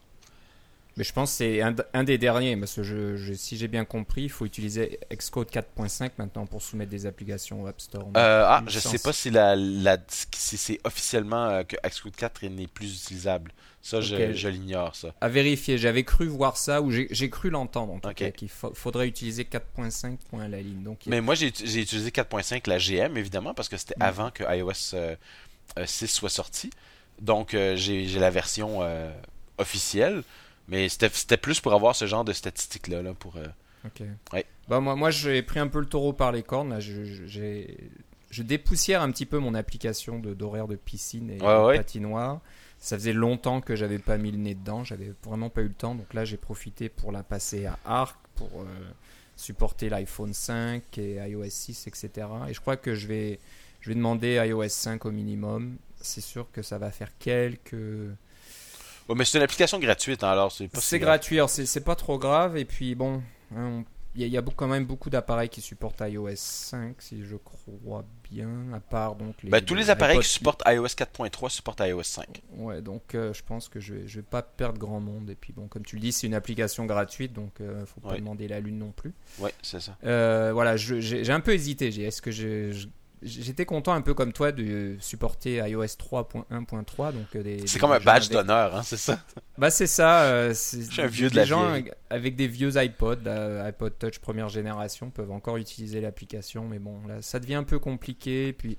Mais 0.98 1.06
je 1.06 1.14
pense 1.14 1.32
que 1.32 1.38
c'est 1.38 1.62
un, 1.62 1.74
un 1.94 2.04
des 2.04 2.18
derniers, 2.18 2.56
parce 2.58 2.74
que 2.76 2.84
je, 2.84 3.16
je- 3.16 3.34
si 3.34 3.58
j'ai 3.58 3.68
bien 3.70 3.86
compris, 3.86 4.24
il 4.24 4.30
faut 4.30 4.46
utiliser 4.46 5.00
Xcode 5.12 5.50
4.5 5.50 6.12
maintenant 6.18 6.46
pour 6.46 6.62
soumettre 6.62 6.92
des 6.92 7.06
applications 7.06 7.64
au 7.64 7.68
App 7.68 7.80
Store. 7.80 8.10
Euh, 8.18 8.44
ah, 8.46 8.62
je 8.68 8.78
chance. 8.80 8.92
sais 8.92 9.00
pas 9.00 9.14
si, 9.14 9.30
la, 9.32 9.56
la, 9.56 9.98
si 10.10 10.58
c'est 10.58 10.80
officiellement 10.84 11.64
que 11.64 11.78
Xcode 11.88 12.16
4 12.16 12.46
n'est 12.48 12.68
plus 12.68 12.94
utilisable. 12.94 13.52
Ça, 13.84 14.00
je, 14.00 14.48
l'ignore, 14.48 14.96
ça. 14.96 15.14
À 15.22 15.28
vérifier, 15.28 15.78
j'avais 15.80 16.04
cru 16.04 16.28
voir 16.28 16.56
ça, 16.58 16.82
ou 16.84 16.92
j'ai 16.92 17.30
cru 17.32 17.50
l'entendre, 17.50 17.94
en 17.94 18.00
tout 18.00 18.10
Ok. 18.10 18.16
cas, 18.16 18.30
qu'il 18.32 18.48
fa- 18.50 18.70
faudrait 18.76 19.08
utiliser 19.08 19.44
4.5 19.44 20.18
point 20.30 20.44
à 20.44 20.48
la 20.48 20.62
ligne. 20.62 20.84
Donc, 20.84 21.00
a- 21.08 21.10
Mais 21.10 21.20
moi, 21.20 21.34
j'ai 21.34 21.48
utilisé 21.48 22.12
4.5, 22.12 22.68
la 22.68 22.78
GM, 22.78 23.18
évidemment, 23.18 23.54
parce 23.56 23.70
que 23.70 23.78
c'était 23.78 23.96
Mm. 23.98 24.02
avant 24.04 24.30
que 24.32 24.44
iOS 24.44 24.94
euh, 24.94 25.16
euh, 25.80 25.86
6 25.88 26.08
soit 26.08 26.30
sorti. 26.30 26.70
Donc, 27.20 27.54
euh, 27.56 27.76
j'ai 27.76 28.06
la 28.20 28.30
version 28.30 28.80
euh, 28.84 29.12
officielle. 29.58 30.24
Mais 30.68 30.88
c'était 30.90 31.38
plus 31.38 31.60
pour 31.60 31.74
avoir 31.74 31.96
ce 31.96 32.06
genre 32.06 32.24
de 32.24 32.34
statistiques-là. 32.34 33.02
Là, 33.02 33.14
pour, 33.14 33.36
euh, 33.38 33.46
Ok. 33.86 34.04
Ouais. 34.32 34.46
Bah, 34.70 34.80
moi, 34.80 34.96
moi 34.96 35.10
j'ai 35.10 35.42
pris 35.42 35.60
un 35.60 35.68
peu 35.68 35.80
le 35.80 35.88
taureau 35.88 36.14
par 36.14 36.32
les 36.32 36.44
cornes. 36.44 36.70
Là. 36.70 36.80
Je, 36.80 37.04
je- 37.04 37.26
j'ai- 37.26 37.78
je 38.30 38.44
dépoussière 38.44 39.02
un 39.02 39.12
petit 39.12 39.26
peu 39.26 39.40
mon 39.40 39.56
application 39.56 40.20
de- 40.20 40.36
d'horaire 40.36 40.68
de, 40.68 40.76
piscine 40.76 41.32
et 41.32 41.42
Ouais, 41.42 41.54
de 41.58 41.66
ouais. 41.66 41.78
patinoire. 41.78 42.40
Ça 42.84 42.98
faisait 42.98 43.14
longtemps 43.14 43.62
que 43.62 43.76
j'avais 43.76 44.00
pas 44.00 44.18
mis 44.18 44.32
le 44.32 44.38
nez 44.40 44.56
dedans. 44.56 44.84
J'avais 44.84 45.14
vraiment 45.24 45.50
pas 45.50 45.62
eu 45.62 45.68
le 45.68 45.74
temps. 45.74 45.94
Donc 45.96 46.14
là, 46.14 46.26
j'ai 46.26 46.36
profité 46.38 46.90
pour 46.90 47.12
la 47.12 47.22
passer 47.24 47.66
à 47.68 47.78
Arc, 47.86 48.18
pour 48.36 48.50
euh, 48.62 48.66
supporter 49.38 49.88
l'iPhone 49.88 50.34
5 50.34 50.98
et 50.98 51.16
iOS 51.30 51.46
6, 51.50 51.86
etc. 51.88 52.28
Et 52.50 52.54
je 52.56 52.60
crois 52.60 52.78
que 52.78 52.96
je 52.96 53.06
vais, 53.08 53.40
je 53.82 53.90
vais 53.90 53.96
demander 53.96 54.44
iOS 54.48 54.68
5 54.70 55.06
au 55.06 55.12
minimum. 55.12 55.78
C'est 56.02 56.22
sûr 56.22 56.52
que 56.52 56.64
ça 56.64 56.80
va 56.80 56.90
faire 56.90 57.12
quelques. 57.20 57.74
ouais, 57.74 59.16
mais 59.16 59.26
c'est 59.26 59.38
une 59.38 59.44
application 59.44 59.78
gratuite, 59.80 60.24
hein, 60.24 60.32
alors 60.32 60.52
c'est 60.52 60.68
pas 60.68 60.80
C'est 60.82 60.98
gratuit, 60.98 61.36
alors 61.38 61.52
c'est 61.52 61.68
c'est 61.68 61.82
pas 61.82 61.96
trop 61.96 62.18
grave. 62.18 62.58
Et 62.58 62.66
puis 62.66 62.96
bon, 62.96 63.22
hein, 63.56 63.84
on- 63.84 63.86
il 64.16 64.28
y 64.28 64.38
a, 64.38 64.40
y 64.42 64.44
quand 64.56 64.68
même 64.68 64.86
beaucoup 64.86 65.10
d'appareils 65.10 65.48
qui 65.50 65.62
supportent 65.62 66.02
iOS 66.06 66.30
5, 66.36 67.02
si 67.02 67.24
je 67.24 67.36
crois 67.38 68.04
bien, 68.30 68.74
à 68.74 68.80
part 68.80 69.16
donc 69.16 69.36
les. 69.44 69.50
Ben, 69.50 69.64
tous 69.64 69.76
les 69.76 69.90
appareils 69.90 70.18
iPod- 70.18 70.24
qui 70.24 70.30
supportent 70.30 70.64
iOS 70.68 70.86
4.3 70.88 71.50
supportent 71.50 71.80
iOS 71.82 72.04
5. 72.04 72.42
Ouais, 72.58 72.82
donc 72.82 73.16
euh, 73.16 73.34
je 73.34 73.42
pense 73.44 73.70
que 73.70 73.80
je 73.80 73.94
vais, 73.94 74.08
je 74.08 74.18
vais 74.18 74.26
pas 74.26 74.42
perdre 74.42 74.78
grand 74.80 75.00
monde. 75.00 75.30
Et 75.30 75.36
puis 75.36 75.54
bon, 75.54 75.68
comme 75.68 75.84
tu 75.86 75.96
le 75.96 76.02
dis, 76.02 76.12
c'est 76.12 76.28
une 76.28 76.34
application 76.34 76.86
gratuite, 76.86 77.34
donc 77.34 77.62
euh, 77.62 77.86
faut 77.86 78.02
pas 78.02 78.10
Ouais. 78.10 78.20
demander 78.20 78.48
la 78.48 78.60
lune 78.60 78.78
non 78.80 78.92
plus. 78.92 79.14
Ouais, 79.40 79.54
c'est 79.62 79.80
ça. 79.82 79.98
Euh, 80.04 80.52
voilà, 80.54 80.76
j'ai 80.78 81.32
un 81.32 81.40
peu 81.40 81.54
hésité. 81.54 81.88
Est-ce 81.88 82.22
que 82.22 82.32
je- 82.32 82.72
je- 82.72 82.88
J'étais 83.24 83.66
content 83.66 83.94
un 83.94 84.02
peu 84.02 84.14
comme 84.16 84.34
toi 84.34 84.52
de 84.52 84.96
supporter 85.00 85.58
iOS 85.68 85.86
3.1.3 85.86 87.12
donc 87.14 87.28
euh, 87.36 87.44
des- 87.44 87.68
C'est 87.68 87.78
comme 87.80 87.92
un 87.92 88.00
badge 88.00 88.26
avec- 88.26 88.32
d'honneur, 88.32 88.76
hein, 88.76 88.84
c'est 88.84 88.98
ça? 88.98 89.24
Bah 89.58 89.70
c'est 89.70 89.88
ça. 89.88 90.24
euh, 90.24 90.54
c'est- 90.56 90.82
Je 90.88 90.92
suis 90.92 91.02
un 91.02 91.08
vieux 91.08 91.30
de 91.30 91.36
la 91.36 91.46
gens 91.46 91.70
vieille. 91.72 91.92
avec 92.10 92.36
des 92.36 92.48
vieux 92.48 92.78
iPod, 92.78 93.28
euh, 93.28 93.68
iPod 93.68 93.98
Touch 94.00 94.20
première 94.20 94.50
génération, 94.50 95.10
peuvent 95.12 95.32
encore 95.32 95.58
utiliser 95.58 96.02
l'application, 96.02 96.68
mais 96.68 96.80
bon 96.80 97.06
là, 97.08 97.22
ça 97.22 97.40
devient 97.40 97.56
un 97.56 97.64
peu 97.64 97.78
compliqué. 97.80 98.54
Puis 98.54 98.78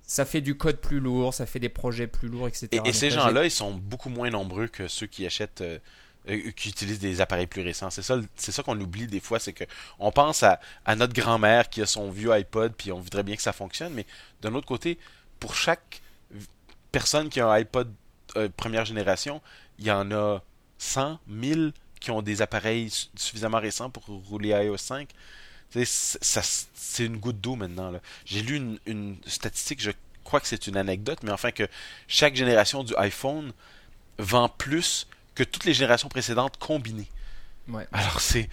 ça 0.00 0.24
fait 0.24 0.40
du 0.40 0.56
code 0.56 0.76
plus 0.80 1.00
lourd, 1.00 1.34
ça 1.34 1.44
fait 1.46 1.60
des 1.60 1.68
projets 1.68 2.06
plus 2.06 2.28
lourds, 2.28 2.48
etc. 2.48 2.68
Et, 2.86 2.92
ces 2.92 3.10
là, 3.10 3.16
gens-là, 3.16 3.44
ils 3.44 3.50
sont 3.50 3.72
beaucoup 3.74 4.08
moins 4.10 4.30
nombreux 4.30 4.66
que 4.68 4.88
ceux 4.88 5.06
qui 5.06 5.26
achètent, 5.26 5.60
euh, 5.62 5.78
euh, 6.28 6.50
qui 6.52 6.70
utilisent 6.70 6.98
des 6.98 7.20
appareils 7.20 7.46
plus 7.46 7.62
récents. 7.62 7.90
C'est 7.90 8.02
ça, 8.02 8.18
ça 8.36 8.62
qu'on 8.62 8.80
oublie 8.80 9.06
des 9.06 9.20
fois, 9.20 9.38
c'est 9.38 9.52
que 9.52 9.64
on 9.98 10.10
pense 10.12 10.42
à, 10.42 10.60
notre 10.96 11.12
grand-mère 11.12 11.68
qui 11.68 11.82
a 11.82 11.86
son 11.86 12.10
vieux 12.10 12.32
iPod, 12.32 12.72
puis 12.76 12.92
on 12.92 13.00
voudrait 13.00 13.22
bien 13.22 13.36
que 13.36 13.42
ça 13.42 13.52
fonctionne, 13.52 13.92
mais 13.94 14.06
d'un 14.40 14.54
autre 14.54 14.66
côté, 14.66 14.98
pour 15.40 15.54
chaque 15.54 16.00
personne 16.92 17.28
qui 17.28 17.40
a 17.40 17.48
un 17.48 17.52
iPod 17.52 17.92
euh, 18.36 18.48
première 18.56 18.84
génération, 18.84 19.40
il 19.78 19.86
y 19.86 19.90
en 19.90 20.10
a 20.12 20.42
100, 20.78 21.18
1000 21.26 21.72
qui 22.00 22.10
ont 22.10 22.22
des 22.22 22.42
appareils 22.42 22.90
su- 22.90 23.06
suffisamment 23.16 23.58
récents 23.60 23.90
pour 23.90 24.04
rouler 24.04 24.50
iOS 24.50 24.76
5. 24.76 25.08
Tu 25.70 25.84
sais, 25.84 26.18
C'est 26.74 27.04
une 27.06 27.16
goutte 27.16 27.40
d'eau 27.40 27.56
maintenant. 27.56 27.92
J'ai 28.24 28.42
lu 28.42 28.78
une 28.86 29.16
statistique, 29.26 29.80
je 29.82 29.90
crois 30.22 30.40
que 30.40 30.46
c'est 30.46 30.66
une 30.66 30.76
anecdote, 30.76 31.18
mais 31.22 31.30
enfin 31.30 31.50
que 31.50 31.68
chaque 32.08 32.34
génération 32.34 32.82
du 32.84 32.94
iPhone 32.96 33.52
vend 34.18 34.48
plus 34.48 35.06
que 35.34 35.42
toutes 35.44 35.64
les 35.64 35.74
générations 35.74 36.08
précédentes 36.08 36.56
combinées. 36.58 37.08
Ouais, 37.68 37.86
Alors 37.92 38.20
c'est, 38.20 38.48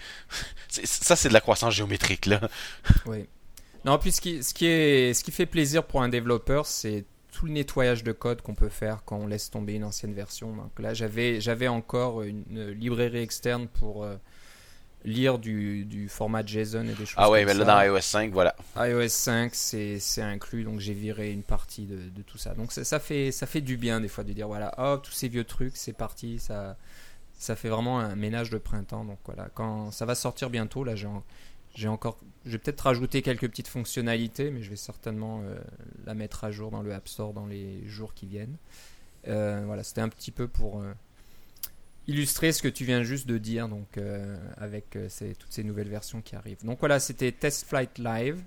ça 0.68 1.16
c'est 1.16 1.28
de 1.28 1.34
la 1.34 1.40
croissance 1.40 1.74
géométrique 1.74 2.26
là. 2.26 2.40
ouais. 3.06 3.28
Non, 3.84 3.98
puis 3.98 4.12
ce 4.12 4.20
qui, 4.20 4.42
ce 4.42 4.54
qui 4.54 4.66
est, 4.66 5.12
ce 5.12 5.24
qui 5.24 5.32
fait 5.32 5.46
plaisir 5.46 5.84
pour 5.84 6.02
un 6.02 6.08
développeur, 6.08 6.66
c'est 6.66 7.04
tout 7.32 7.46
le 7.46 7.52
nettoyage 7.52 8.04
de 8.04 8.12
code 8.12 8.40
qu'on 8.40 8.54
peut 8.54 8.68
faire 8.68 9.02
quand 9.04 9.16
on 9.16 9.26
laisse 9.26 9.50
tomber 9.50 9.74
une 9.74 9.84
ancienne 9.84 10.14
version. 10.14 10.54
Donc 10.54 10.78
là, 10.78 10.94
j'avais, 10.94 11.40
j'avais 11.40 11.66
encore 11.68 12.22
une, 12.22 12.44
une 12.50 12.70
librairie 12.70 13.18
externe 13.22 13.66
pour 13.68 14.04
euh, 14.04 14.16
lire 15.04 15.38
du, 15.38 15.84
du 15.84 16.08
format 16.08 16.44
JSON 16.44 16.84
et 16.84 16.94
des 16.94 16.94
choses 17.06 17.14
Ah 17.16 17.30
ouais, 17.30 17.40
comme 17.44 17.48
mais 17.48 17.64
là 17.64 17.64
ça. 17.66 17.86
dans 17.86 17.94
iOS 17.94 18.00
5, 18.00 18.32
voilà. 18.32 18.54
iOS 18.76 19.08
5, 19.08 19.50
c'est 19.54 19.98
inclus, 20.22 20.64
donc 20.64 20.78
j'ai 20.80 20.94
viré 20.94 21.30
une 21.32 21.42
partie 21.42 21.86
de, 21.86 21.96
de 22.08 22.22
tout 22.22 22.38
ça. 22.38 22.54
Donc 22.54 22.72
ça, 22.72 22.84
ça 22.84 22.98
fait, 23.00 23.32
ça 23.32 23.46
fait 23.46 23.60
du 23.60 23.76
bien 23.76 24.00
des 24.00 24.08
fois 24.08 24.24
de 24.24 24.32
dire 24.32 24.46
voilà, 24.46 24.72
oh, 24.78 24.98
tous 25.02 25.12
ces 25.12 25.28
vieux 25.28 25.44
trucs, 25.44 25.76
c'est 25.76 25.92
parti, 25.92 26.38
ça, 26.38 26.76
ça 27.34 27.56
fait 27.56 27.68
vraiment 27.68 27.98
un 28.00 28.14
ménage 28.16 28.50
de 28.50 28.58
printemps. 28.58 29.04
Donc 29.04 29.18
voilà, 29.24 29.48
quand 29.54 29.90
ça 29.90 30.04
va 30.06 30.14
sortir 30.14 30.50
bientôt, 30.50 30.84
là 30.84 30.94
j'ai 30.94 31.06
en- 31.08 31.24
j'ai 31.74 31.88
encore, 31.88 32.18
je 32.44 32.50
vais 32.50 32.58
peut-être 32.58 32.82
rajouter 32.82 33.22
quelques 33.22 33.48
petites 33.48 33.68
fonctionnalités, 33.68 34.50
mais 34.50 34.62
je 34.62 34.68
vais 34.68 34.76
certainement 34.76 35.40
euh, 35.42 35.56
la 36.04 36.12
mettre 36.14 36.44
à 36.44 36.50
jour 36.50 36.70
dans 36.70 36.82
le 36.82 36.92
App 36.92 37.08
Store 37.08 37.32
dans 37.32 37.46
les 37.46 37.82
jours 37.88 38.12
qui 38.14 38.26
viennent. 38.26 38.56
Euh, 39.26 39.62
voilà, 39.64 39.82
c'était 39.82 40.02
un 40.02 40.10
petit 40.10 40.30
peu 40.32 40.48
pour 40.48 40.80
euh, 40.80 40.92
illustrer 42.08 42.52
ce 42.52 42.62
que 42.62 42.68
tu 42.68 42.84
viens 42.84 43.02
juste 43.02 43.26
de 43.28 43.38
dire, 43.38 43.68
donc 43.68 43.96
euh, 43.96 44.36
avec 44.56 44.96
euh, 44.96 45.06
ces- 45.08 45.34
toutes 45.34 45.52
ces 45.52 45.62
nouvelles 45.64 45.88
versions 45.88 46.20
qui 46.20 46.34
arrivent. 46.36 46.64
Donc 46.64 46.80
voilà, 46.80 46.98
c'était 47.00 47.30
Test 47.32 47.66
Flight 47.68 47.98
Live. 47.98 48.42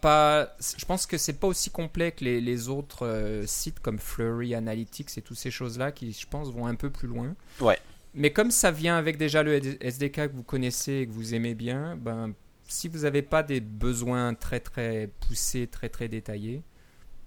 Pas, 0.00 0.54
je 0.78 0.84
pense 0.84 1.06
que 1.06 1.18
c'est 1.18 1.32
pas 1.40 1.48
aussi 1.48 1.70
complet 1.70 2.12
que 2.12 2.22
les, 2.24 2.40
les 2.40 2.68
autres 2.68 3.04
euh, 3.04 3.44
sites 3.46 3.80
comme 3.80 3.98
Flurry 3.98 4.54
Analytics 4.54 5.18
et 5.18 5.22
toutes 5.22 5.38
ces 5.38 5.50
choses-là 5.50 5.90
qui, 5.90 6.12
je 6.12 6.24
pense, 6.28 6.52
vont 6.52 6.66
un 6.68 6.76
peu 6.76 6.88
plus 6.88 7.08
loin. 7.08 7.34
Ouais. 7.60 7.78
Mais 8.14 8.32
comme 8.32 8.52
ça 8.52 8.70
vient 8.70 8.96
avec 8.96 9.16
déjà 9.18 9.42
le 9.42 9.60
SDK 9.84 10.28
que 10.28 10.36
vous 10.36 10.44
connaissez 10.44 10.92
et 10.92 11.06
que 11.08 11.12
vous 11.12 11.34
aimez 11.34 11.54
bien, 11.56 11.96
ben, 11.96 12.32
si 12.68 12.86
vous 12.86 13.00
n'avez 13.00 13.22
pas 13.22 13.42
des 13.42 13.58
besoins 13.60 14.34
très 14.34 14.60
très 14.60 15.10
poussés, 15.26 15.66
très 15.66 15.88
très 15.88 16.06
détaillés, 16.06 16.62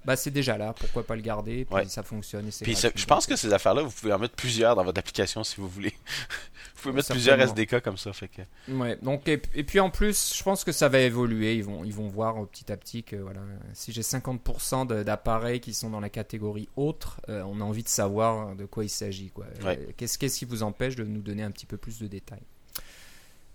bah 0.05 0.15
c'est 0.15 0.31
déjà 0.31 0.57
là. 0.57 0.73
Pourquoi 0.79 1.03
pas 1.05 1.15
le 1.15 1.21
garder? 1.21 1.65
Puis 1.65 1.75
Ouais. 1.75 1.85
ça 1.87 2.03
fonctionne. 2.03 2.47
Et 2.47 2.51
c'est 2.51 2.63
Puis 2.65 2.73
gratuit, 2.73 2.89
c'est- 2.95 2.99
je 3.01 3.05
pense 3.05 3.25
que 3.27 3.35
ces 3.35 3.53
affaires-là, 3.53 3.83
vous 3.83 3.91
pouvez 3.91 4.13
en 4.13 4.19
mettre 4.19 4.35
plusieurs 4.35 4.75
dans 4.75 4.83
votre 4.83 4.99
application 4.99 5.43
si 5.43 5.57
vous 5.61 5.67
voulez. 5.69 5.93
vous 6.75 6.81
pouvez 6.81 6.93
mettre 6.95 7.11
plusieurs 7.11 7.39
SDK 7.39 7.79
comme 7.81 7.97
ça, 7.97 8.11
fait 8.13 8.27
que. 8.29 8.41
Ouais, 8.71 8.97
donc 9.01 9.27
et, 9.27 9.41
et 9.53 9.63
puis 9.63 9.79
en 9.79 9.89
plus, 9.89 10.33
je 10.35 10.43
pense 10.43 10.63
que 10.63 10.71
ça 10.71 10.89
va 10.89 10.99
évoluer. 10.99 11.55
Ils 11.55 11.63
vont, 11.63 11.83
ils 11.83 11.93
vont 11.93 12.07
voir 12.07 12.41
euh, 12.41 12.45
petit 12.45 12.71
à 12.71 12.77
petit 12.77 13.03
que 13.03 13.15
voilà, 13.15 13.41
si 13.73 13.91
j'ai 13.91 14.01
50% 14.01 14.85
de- 14.87 15.03
d'appareils 15.03 15.59
qui 15.59 15.73
sont 15.73 15.89
dans 15.89 15.99
la 15.99 16.09
catégorie 16.09 16.67
autre, 16.75 17.21
euh, 17.29 17.43
on 17.45 17.61
a 17.61 17.63
envie 17.63 17.83
de 17.83 17.89
savoir 17.89 18.55
de 18.55 18.65
quoi 18.65 18.83
il 18.83 18.89
s'agit. 18.89 19.29
quoi. 19.29 19.45
Ouais. 19.63 19.77
Euh, 19.79 19.91
Qu'est-ce 19.97 20.17
qu'est-ce 20.17 20.39
qui 20.39 20.45
vous 20.45 20.63
empêche 20.63 20.95
de 20.95 21.03
nous 21.03 21.21
donner 21.21 21.43
un 21.43 21.51
petit 21.51 21.65
peu 21.65 21.77
plus 21.77 21.99
de 21.99 22.07
détails? 22.07 22.41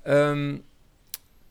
Euh, 0.07 0.59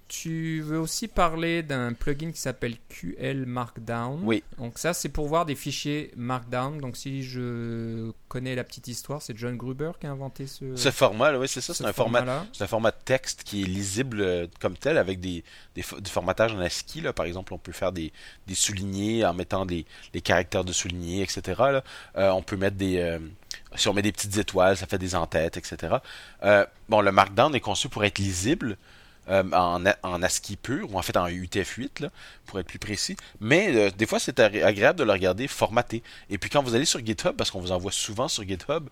Tu 0.07 0.61
veux 0.61 0.79
aussi 0.79 1.07
parler 1.07 1.63
d'un 1.63 1.93
plugin 1.93 2.31
qui 2.31 2.39
s'appelle 2.39 2.75
QL 2.89 3.45
Markdown. 3.47 4.21
Oui. 4.23 4.43
Donc 4.59 4.77
ça, 4.77 4.93
c'est 4.93 5.09
pour 5.09 5.27
voir 5.27 5.47
des 5.47 5.55
fichiers 5.55 6.11
Markdown. 6.15 6.79
Donc 6.79 6.95
si 6.95 7.23
je 7.23 8.11
connais 8.27 8.53
la 8.53 8.63
petite 8.63 8.87
histoire, 8.87 9.23
c'est 9.23 9.35
John 9.35 9.57
Gruber 9.57 9.91
qui 9.99 10.05
a 10.05 10.11
inventé 10.11 10.45
ce, 10.45 10.75
Ce 10.75 10.91
format-là, 10.91 11.39
oui, 11.39 11.47
c'est 11.47 11.59
ça, 11.61 11.73
ce 11.73 11.81
c'est 11.83 11.89
un 11.89 11.93
format. 11.93 12.45
C'est 12.53 12.63
un 12.63 12.67
format 12.67 12.91
de 12.91 12.97
texte 13.03 13.43
qui 13.43 13.63
est 13.63 13.65
lisible 13.65 14.21
euh, 14.21 14.47
comme 14.59 14.77
tel 14.77 14.99
avec 14.99 15.19
des, 15.19 15.43
des 15.73 15.83
du 15.99 16.11
formatage 16.11 16.53
en 16.53 16.59
ASCII. 16.59 17.01
Là. 17.01 17.11
Par 17.11 17.25
exemple, 17.25 17.53
on 17.55 17.57
peut 17.57 17.71
faire 17.71 17.91
des, 17.91 18.13
des 18.45 18.55
soulignés 18.55 19.25
en 19.25 19.33
mettant 19.33 19.65
des, 19.65 19.85
des 20.13 20.21
caractères 20.21 20.63
de 20.63 20.71
soulignés, 20.71 21.23
etc. 21.23 21.41
Là. 21.57 21.83
Euh, 22.15 22.29
on 22.29 22.43
peut 22.43 22.57
mettre 22.57 22.77
des... 22.77 22.97
euh, 22.99 23.17
si 23.75 23.87
on 23.87 23.93
met 23.93 24.01
des 24.03 24.11
petites 24.11 24.37
étoiles, 24.37 24.77
ça 24.77 24.85
fait 24.85 24.97
des 24.99 25.15
entêtes, 25.15 25.57
etc. 25.57 25.95
Euh, 26.43 26.65
bon, 26.89 27.01
le 27.01 27.11
Markdown 27.11 27.55
est 27.55 27.59
conçu 27.59 27.89
pour 27.89 28.03
être 28.05 28.19
lisible 28.19 28.77
euh, 29.27 29.43
en, 29.53 30.21
ASCII 30.21 30.55
pur, 30.55 30.93
ou 30.93 30.99
en 30.99 31.01
fait 31.01 31.17
en 31.17 31.27
UTF-8, 31.27 32.03
là, 32.03 32.09
pour 32.45 32.59
être 32.59 32.67
plus 32.67 32.77
précis. 32.77 33.17
Mais 33.39 33.75
euh, 33.75 33.89
des 33.89 34.05
fois, 34.05 34.19
c'est 34.19 34.39
agré- 34.39 34.63
agréable 34.63 34.99
de 34.99 35.03
le 35.03 35.11
regarder 35.11 35.47
formaté. 35.47 36.03
Et 36.29 36.38
puis 36.38 36.51
quand 36.51 36.61
vous 36.61 36.75
allez 36.75 36.85
sur 36.85 37.03
GitHub, 37.03 37.35
parce 37.35 37.49
qu'on 37.49 37.59
vous 37.59 37.71
envoie 37.71 37.91
souvent 37.91 38.27
sur 38.27 38.47
GitHub, 38.47 38.88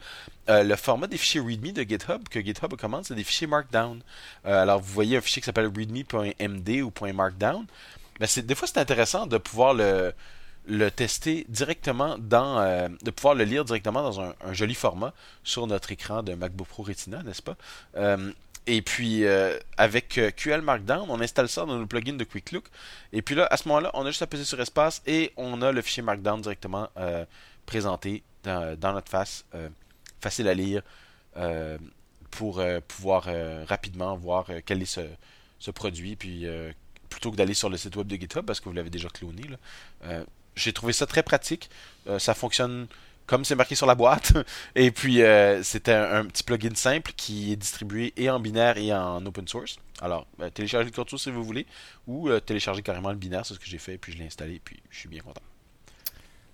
euh, 0.50 0.64
le 0.64 0.76
format 0.76 1.06
des 1.06 1.18
fichiers 1.18 1.40
README 1.40 1.74
de 1.74 1.84
GitHub 1.84 2.28
que 2.30 2.42
GitHub 2.42 2.72
recommande, 2.72 3.06
c'est 3.06 3.14
des 3.14 3.24
fichiers 3.24 3.46
Markdown. 3.46 4.02
Alors, 4.44 4.80
vous 4.80 4.92
voyez 4.92 5.18
un 5.18 5.22
fichier 5.22 5.42
qui 5.42 5.46
s'appelle 5.46 5.68
readme.md 5.68 6.82
ou 6.82 6.92
.markdown. 7.14 7.66
Mais 8.20 8.26
c'est, 8.26 8.44
des 8.44 8.56
fois, 8.56 8.68
c'est 8.68 8.80
intéressant 8.80 9.28
de 9.28 9.38
pouvoir 9.38 9.76
le, 9.76 10.14
tester 10.90 11.46
directement 11.48 12.18
dans... 12.18 12.90
de 13.04 13.12
pouvoir 13.12 13.36
le 13.36 13.44
lire 13.44 13.66
directement 13.66 14.02
dans 14.02 14.20
un, 14.20 14.34
joli 14.52 14.74
format 14.74 15.14
sur 15.44 15.68
notre 15.68 15.92
écran 15.92 16.24
de 16.24 16.34
MacBook 16.34 16.68
Pro 16.68 16.84
Retina, 16.84 17.22
n'est-ce 17.22 17.42
pas? 17.42 17.56
Et 18.66 18.82
puis, 18.82 19.26
euh, 19.26 19.60
avec 19.78 20.18
euh, 20.18 20.32
QL 20.32 20.62
Markdown, 20.62 21.10
on 21.10 21.20
installe 21.20 21.50
ça 21.50 21.66
dans 21.66 21.78
nos 21.78 21.86
plugins 21.86 22.14
de 22.14 22.24
Quick 22.24 22.52
Look. 22.54 22.66
Et 23.12 23.22
puis 23.22 23.36
là, 23.36 23.48
à 23.52 23.58
ce 23.58 23.68
moment-là, 23.68 23.92
on 23.94 24.06
a 24.06 24.10
juste 24.10 24.22
à 24.22 24.28
peser 24.28 24.46
sur 24.46 24.60
espace 24.62 25.02
et 25.06 25.34
on 25.36 25.62
a 25.62 25.72
le 25.72 25.82
fichier 25.82 26.02
Markdown 26.02 26.42
directement 26.42 26.90
euh, 26.98 27.26
présenté 27.66 28.24
dans, 28.44 28.78
notre 28.82 29.10
face. 29.10 29.46
Facile 30.20 30.48
à 30.50 30.54
lire, 30.54 30.82
pour 32.30 32.62
pouvoir 32.90 33.30
rapidement 33.68 34.18
voir 34.18 34.48
quel 34.66 34.82
est 34.82 34.86
ce, 34.86 35.02
ce 35.60 35.72
produit, 35.72 36.18
puis 36.18 36.46
plutôt 37.10 37.32
que 37.32 37.38
d'aller 37.38 37.54
sur 37.54 37.70
le 37.70 37.78
site 37.78 37.96
web 37.96 38.08
de 38.08 38.18
GitHub 38.18 38.46
parce 38.46 38.60
que 38.60 38.66
vous 38.66 38.76
l'avez 38.76 38.90
déjà 38.90 39.08
cloné. 39.08 39.44
J'ai 40.58 40.74
trouvé 40.74 40.92
ça 40.92 41.06
très 41.06 41.24
pratique. 41.24 41.70
Ça 42.20 42.34
fonctionne 42.34 42.88
comme 43.26 43.46
c'est 43.46 43.56
marqué 43.56 43.76
sur 43.76 43.86
la 43.86 43.96
boîte. 43.96 44.34
Et 44.76 44.92
puis 44.92 45.22
euh, 45.22 45.64
c'était 45.64 45.94
un, 45.94 46.26
petit 46.26 46.44
plugin 46.44 46.76
simple 46.76 47.14
qui 47.16 47.52
est 47.52 47.56
distribué 47.56 48.14
et 48.18 48.30
en 48.30 48.40
binaire 48.40 48.78
et 48.78 48.94
en 48.94 49.26
open 49.26 49.48
source. 49.48 49.78
Alors 50.02 50.28
euh, 50.42 50.50
téléchargez 50.50 50.86
le 50.86 50.92
code 50.92 51.10
source 51.10 51.24
si 51.24 51.32
vous 51.32 51.44
voulez, 51.44 51.66
ou 52.08 52.30
euh, 52.30 52.40
téléchargez 52.40 52.82
carrément 52.82 53.10
le 53.12 53.18
binaire, 53.18 53.46
c'est 53.46 53.54
ce 53.54 53.60
que 53.60 53.66
j'ai 53.66 53.78
fait, 53.78 53.98
puis 53.98 54.12
je 54.12 54.18
l'ai 54.18 54.26
installé, 54.26 54.60
puis 54.64 54.80
je 54.90 55.00
suis 55.00 55.10
bien 55.10 55.22
content. 55.22 55.42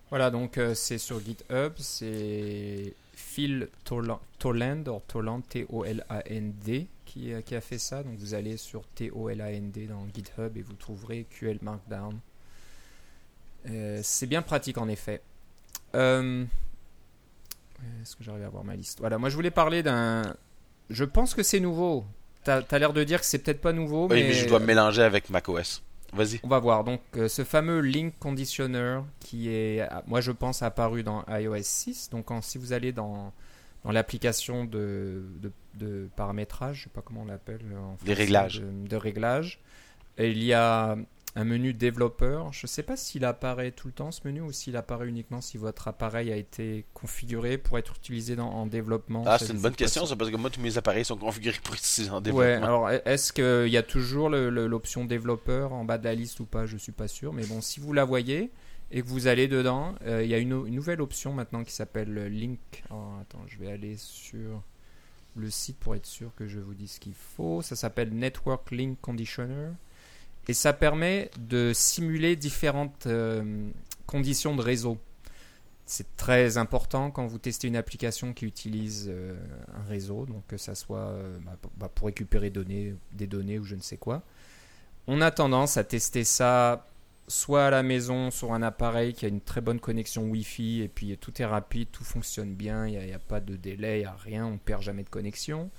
Voilà, 0.10 0.32
donc 0.32 0.58
euh, 0.58 0.74
c'est 0.74 0.98
sur 0.98 1.20
GitHub, 1.20 1.74
c'est 1.78 2.94
Phil 3.14 3.70
Toland, 3.84 4.20
Toland, 4.40 4.84
Toland, 5.08 5.42
qui, 5.50 5.66
euh, 7.32 7.42
qui 7.42 7.56
a 7.56 7.62
fait 7.62 7.78
ça. 7.78 8.02
Donc 8.02 8.18
vous 8.18 8.34
allez 8.34 8.58
sur 8.58 8.88
T-O-L-A-N-D 8.96 9.86
dans 9.86 10.08
GitHub 10.14 10.58
et 10.58 10.62
vous 10.62 10.74
trouverez 10.74 11.28
QL 11.30 11.60
Markdown. 11.62 12.20
C'est 14.02 14.26
bien 14.26 14.42
pratique 14.42 14.80
en 14.80 14.88
effet. 14.88 15.22
Euh, 15.96 16.46
Est-ce 18.02 18.16
que 18.16 18.24
j'arrive 18.24 18.44
à 18.44 18.50
voir 18.50 18.64
ma 18.64 18.76
liste? 18.76 19.00
Voilà, 19.00 19.18
moi 19.18 19.30
je 19.30 19.36
voulais 19.36 19.52
parler 19.52 19.84
d'un. 19.84 20.36
Je 20.90 21.04
pense 21.04 21.34
que 21.34 21.44
c'est 21.44 21.60
nouveau. 21.60 22.06
T'as 22.44 22.62
as, 22.70 22.80
l'air 22.80 22.94
de 22.94 23.04
dire 23.04 23.20
que 23.20 23.26
c'est 23.26 23.40
peut-être 23.40 23.62
pas 23.62 23.74
nouveau, 23.74 24.08
Oui, 24.10 24.22
mais, 24.22 24.28
mais 24.30 24.34
je 24.34 24.48
dois 24.48 24.60
me 24.60 24.66
mélanger 24.66 25.02
avec 25.04 25.30
macOS. 25.30 25.84
Vas-y. 26.14 26.40
on 26.42 26.48
va 26.48 26.58
voir. 26.58 26.84
Donc, 26.84 27.02
euh, 27.18 27.28
ce 27.28 27.44
fameux 27.44 27.82
Link 27.82 28.16
Conditioner 28.20 29.02
qui 29.20 29.50
est, 29.50 29.88
moi 30.08 30.22
je 30.22 30.32
pense, 30.32 30.64
apparu 30.64 31.04
dans 31.04 31.24
iOS 31.30 31.58
6. 31.62 32.10
Donc, 32.10 32.28
si 32.42 32.58
vous 32.58 32.74
allez 32.74 32.92
dans, 32.92 33.32
dans 33.84 33.92
l'application 33.92 34.66
de, 34.66 35.24
de, 35.40 35.52
de 35.76 36.10
paramétrage, 36.16 36.78
je 36.78 36.84
sais 36.86 36.90
pas 36.90 37.02
comment 37.02 37.22
on 37.22 37.26
l'appelle 37.26 37.60
en 37.78 37.92
Des 37.92 37.98
français, 37.98 38.14
réglages. 38.14 38.62
De, 38.62 38.88
de 38.88 38.96
réglages, 38.96 39.60
et 40.18 40.32
il 40.32 40.44
y 40.44 40.54
a 40.54 40.98
un 41.40 41.44
menu 41.46 41.74
développeur. 41.74 42.52
Je 42.54 42.68
sais 42.68 42.84
pas 42.84 42.98
s'il 42.98 43.24
apparaît 43.26 43.72
tout 43.72 43.88
le 43.88 43.94
temps 43.94 44.12
ce 44.12 44.22
menu 44.26 44.42
ou 44.42 44.52
s'il 44.52 44.76
apparaît 44.76 45.08
uniquement 45.08 45.42
si 45.42 45.58
votre 45.58 45.88
appareil 45.88 46.32
a 46.32 46.36
été 46.36 46.86
configuré 46.94 47.58
pour 47.58 47.78
être 47.78 47.96
utilisé 47.96 48.36
dans, 48.36 48.50
en 48.50 48.66
développement. 48.66 49.24
Ah, 49.26 49.38
c'est 49.40 49.54
une 49.54 49.60
bonne 49.62 49.76
question, 49.76 50.06
ça, 50.06 50.16
parce 50.16 50.30
que 50.32 50.36
moi, 50.36 50.50
tous 50.50 50.60
mes 50.62 50.78
appareils 50.78 51.06
sont 51.06 51.18
configurés 51.18 51.58
pour 51.64 51.74
être 51.76 51.80
utilisés 51.82 52.12
en 52.12 52.16
Ouais, 52.18 52.22
développement. 52.22 52.66
alors 52.66 52.90
est-ce 52.90 53.32
qu'il 53.34 53.72
y 53.72 53.78
a 53.78 53.84
toujours 53.84 54.30
l'option 54.30 55.06
développeur 55.06 55.74
en 55.74 55.86
bas 55.86 55.98
de 55.98 56.04
la 56.04 56.16
liste 56.16 56.40
ou 56.40 56.46
pas? 56.46 56.66
Je 56.66 56.78
suis 56.78 56.92
pas 56.92 57.08
sûr. 57.08 57.32
Mais 57.34 57.46
bon, 57.46 57.62
si 57.62 57.80
vous 57.80 57.94
la 57.94 58.04
voyez 58.06 58.52
et 58.92 59.02
que 59.02 59.08
vous 59.08 59.28
allez 59.28 59.48
dedans, 59.48 59.96
euh, 60.06 60.24
il 60.24 60.30
y 60.30 60.34
a 60.34 60.40
une, 60.40 60.66
une 60.68 60.76
nouvelle 60.76 61.00
option 61.02 61.32
maintenant 61.34 61.64
qui 61.64 61.72
s'appelle 61.72 62.14
Link. 62.28 62.60
Oh, 62.90 62.96
attends, 63.22 63.44
je 63.48 63.58
vais 63.60 63.72
aller 63.72 63.96
sur 63.98 64.62
le 65.36 65.50
site 65.50 65.78
pour 65.78 65.96
être 65.96 66.08
sûr 66.08 66.32
que 66.36 66.48
je 66.48 66.60
vous 66.60 66.74
dise 66.74 66.94
ce 66.94 67.00
qu'il 67.00 67.14
faut. 67.14 67.62
Ça 67.62 67.76
s'appelle 67.76 68.10
Network 68.14 68.72
Link 68.72 68.98
Conditioner. 69.00 69.70
Et 70.50 70.54
ça 70.54 70.74
permet 70.74 71.30
de 71.38 71.72
simuler 71.76 72.36
différentes 72.36 73.06
euh, 73.06 73.70
conditions 74.08 74.56
de 74.56 74.64
réseau. 74.64 74.98
C'est 75.86 76.16
très 76.18 76.58
important 76.58 77.12
quand 77.12 77.28
vous 77.28 77.38
testez 77.38 77.68
une 77.68 77.76
application 77.76 78.34
qui 78.34 78.46
utilise 78.46 79.08
euh, 79.10 79.36
un 79.76 79.88
réseau, 79.88 80.26
donc 80.26 80.42
que 80.48 80.58
ça 80.58 80.74
soit 80.74 80.98
euh, 81.10 81.38
bah, 81.46 81.56
pour- 81.62 81.72
bah, 81.78 81.92
pour 81.94 82.08
récupérer 82.08 82.50
des 82.50 83.28
données 83.28 83.60
ou 83.60 83.64
je 83.64 83.76
ne 83.76 83.82
sais 83.82 83.98
quoi. 83.98 84.24
On 85.08 85.22
a 85.22 85.32
tendance 85.32 85.78
à 85.78 85.84
tester 85.84 86.24
ça 86.24 86.86
soit 87.28 87.68
à 87.68 87.70
la 87.70 87.84
maison 87.84 88.32
sur 88.32 88.54
un 88.54 88.64
appareil 88.64 89.14
qui 89.14 89.26
a 89.26 89.30
une 89.30 89.42
très 89.42 89.62
bonne 89.62 89.80
connexion 89.80 90.24
Wi-Fi 90.24 90.82
et 90.82 90.88
puis 90.88 91.16
tout 91.18 91.40
est 91.42 91.46
rapide, 91.46 91.90
tout 91.92 92.04
fonctionne 92.04 92.56
bien, 92.56 92.88
il 92.88 92.98
n'y 92.98 93.12
a, 93.14 93.16
a 93.16 93.20
pas 93.20 93.40
de 93.40 93.56
délai, 93.56 93.98
il 93.98 94.02
n'y 94.02 94.06
a 94.06 94.16
rien, 94.16 94.48
on 94.48 94.58
perd 94.58 94.82
jamais 94.82 95.04
de 95.04 95.10
connexion. 95.10 95.70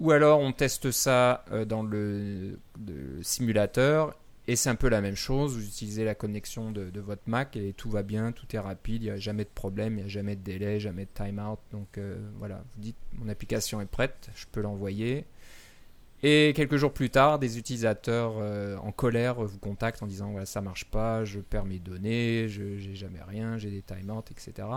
Ou 0.00 0.10
alors 0.10 0.40
on 0.40 0.52
teste 0.52 0.90
ça 0.90 1.44
euh, 1.52 1.64
dans 1.64 1.82
le, 1.82 2.58
le 2.86 3.22
simulateur 3.22 4.14
et 4.48 4.54
c'est 4.54 4.68
un 4.68 4.74
peu 4.76 4.88
la 4.88 5.00
même 5.00 5.16
chose. 5.16 5.56
Vous 5.56 5.64
utilisez 5.64 6.04
la 6.04 6.14
connexion 6.14 6.70
de, 6.70 6.90
de 6.90 7.00
votre 7.00 7.22
Mac 7.26 7.56
et 7.56 7.72
tout 7.72 7.90
va 7.90 8.02
bien, 8.02 8.32
tout 8.32 8.46
est 8.54 8.58
rapide, 8.58 9.02
il 9.02 9.06
n'y 9.06 9.10
a 9.10 9.16
jamais 9.16 9.44
de 9.44 9.50
problème, 9.52 9.94
il 9.94 10.02
n'y 10.02 10.04
a 10.04 10.08
jamais 10.08 10.36
de 10.36 10.42
délai, 10.42 10.78
jamais 10.78 11.06
de 11.06 11.10
timeout. 11.14 11.58
Donc 11.72 11.98
euh, 11.98 12.16
voilà, 12.38 12.62
vous 12.74 12.82
dites 12.82 12.96
mon 13.14 13.28
application 13.28 13.80
est 13.80 13.86
prête, 13.86 14.30
je 14.36 14.44
peux 14.50 14.60
l'envoyer. 14.60 15.24
Et 16.22 16.52
quelques 16.56 16.76
jours 16.76 16.92
plus 16.92 17.10
tard, 17.10 17.38
des 17.38 17.58
utilisateurs 17.58 18.34
euh, 18.38 18.76
en 18.78 18.90
colère 18.90 19.34
vous 19.34 19.58
contactent 19.58 20.02
en 20.02 20.06
disant 20.06 20.30
voilà 20.30 20.46
ça 20.46 20.60
marche 20.60 20.84
pas, 20.86 21.24
je 21.24 21.40
perds 21.40 21.66
mes 21.66 21.78
données, 21.78 22.48
je 22.48 22.76
j'ai 22.78 22.94
jamais 22.94 23.22
rien, 23.26 23.58
j'ai 23.58 23.70
des 23.70 23.82
timeouts, 23.82 24.24
etc. 24.30 24.68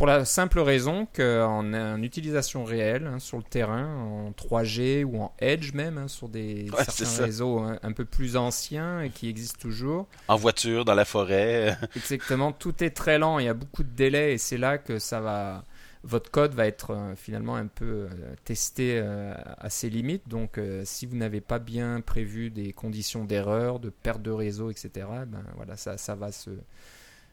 Pour 0.00 0.06
la 0.06 0.24
simple 0.24 0.60
raison 0.60 1.06
qu'en 1.14 1.74
en 1.74 2.02
utilisation 2.02 2.64
réelle, 2.64 3.06
hein, 3.06 3.18
sur 3.18 3.36
le 3.36 3.42
terrain, 3.42 3.86
en 3.86 4.30
3G 4.30 5.04
ou 5.04 5.20
en 5.20 5.34
Edge 5.38 5.74
même, 5.74 5.98
hein, 5.98 6.08
sur 6.08 6.30
des 6.30 6.70
Ouais, 6.70 6.84
certains 6.88 7.24
réseaux 7.24 7.58
un, 7.58 7.78
un 7.82 7.92
peu 7.92 8.06
plus 8.06 8.38
anciens 8.38 9.02
et 9.02 9.10
qui 9.10 9.28
existent 9.28 9.58
toujours, 9.60 10.08
En 10.28 10.36
voiture, 10.36 10.86
dans 10.86 10.94
la 10.94 11.04
forêt. 11.04 11.76
exactement, 11.96 12.50
tout 12.50 12.82
est 12.82 12.96
très 12.96 13.18
lent, 13.18 13.40
il 13.40 13.44
y 13.44 13.48
a 13.48 13.52
beaucoup 13.52 13.82
de 13.82 13.90
délais 13.90 14.32
et 14.32 14.38
c'est 14.38 14.56
là 14.56 14.78
que 14.78 14.98
ça 14.98 15.20
va, 15.20 15.66
votre 16.02 16.30
code 16.30 16.54
va 16.54 16.66
être 16.66 16.92
euh, 16.92 17.14
finalement 17.14 17.56
un 17.56 17.66
peu 17.66 17.84
euh, 17.84 18.08
testé 18.46 18.98
euh, 18.98 19.34
à 19.58 19.68
ses 19.68 19.90
limites. 19.90 20.26
Donc, 20.28 20.58
si 20.84 21.04
vous 21.04 21.16
n'avez 21.16 21.42
pas 21.42 21.58
bien 21.58 22.00
prévu 22.00 22.48
des 22.48 22.72
conditions 22.72 23.26
d'erreur, 23.26 23.80
de 23.80 23.90
perte 23.90 24.22
de 24.22 24.30
réseau, 24.30 24.70
etc., 24.70 25.06
ben 25.26 25.44
voilà, 25.56 25.76
ça, 25.76 25.98
ça 25.98 26.14
va 26.14 26.32
se 26.32 26.48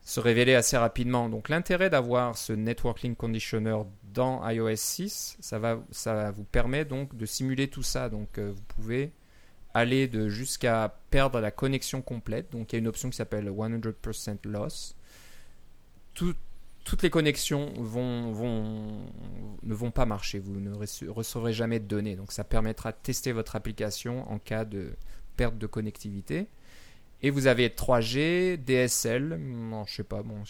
se 0.08 0.22
révéler 0.22 0.56
assez 0.56 0.78
rapidement. 0.78 1.28
Donc 1.28 1.50
l'intérêt 1.50 1.90
d'avoir 1.90 2.38
ce 2.38 2.54
Network 2.54 3.02
Link 3.02 3.18
Conditioner 3.18 3.78
dans 4.14 4.48
iOS 4.50 4.78
6, 4.78 5.38
ça 5.42 5.60
va, 5.60 5.84
ça 5.92 6.32
vous 6.32 6.46
permet 6.46 6.86
donc 6.86 7.14
de 7.18 7.26
simuler 7.26 7.68
tout 7.68 7.84
ça. 7.84 8.08
Donc 8.08 8.38
euh, 8.38 8.54
vous 8.56 8.62
pouvez 8.70 9.12
aller 9.74 10.08
de 10.08 10.30
jusqu'à 10.30 10.98
perdre 11.10 11.42
la 11.42 11.52
connexion 11.52 12.02
complète. 12.02 12.50
Donc 12.54 12.72
il 12.72 12.76
y 12.76 12.78
a 12.78 12.80
une 12.80 12.88
option 12.88 13.10
qui 13.10 13.18
s'appelle 13.18 13.50
100% 13.50 14.38
loss. 14.48 14.96
Tout- 16.14 16.36
toutes 16.86 17.04
les 17.04 17.10
connexions 17.10 17.70
ne 17.78 19.74
vont 19.74 19.92
pas 19.92 20.06
marcher. 20.06 20.40
Vous 20.40 20.58
ne 20.62 20.74
recevrez 21.12 21.52
jamais 21.52 21.82
de 21.82 21.86
données. 21.86 22.16
Donc 22.16 22.32
ça 22.32 22.46
permettra 22.46 22.94
de 22.94 22.98
tester 23.04 23.34
votre 23.34 23.58
application 23.58 24.26
en 24.32 24.40
cas 24.40 24.64
de 24.64 24.94
perte 25.36 25.58
de 25.58 25.68
connectivité. 25.68 26.48
Et 27.24 27.30
vous 27.32 27.48
avez 27.48 27.70
3G, 27.70 28.58
DSL, 28.58 29.38
non, 29.40 29.86
je 29.86 29.96
sais 29.96 30.04
pas, 30.04 30.22
bon, 30.22 30.44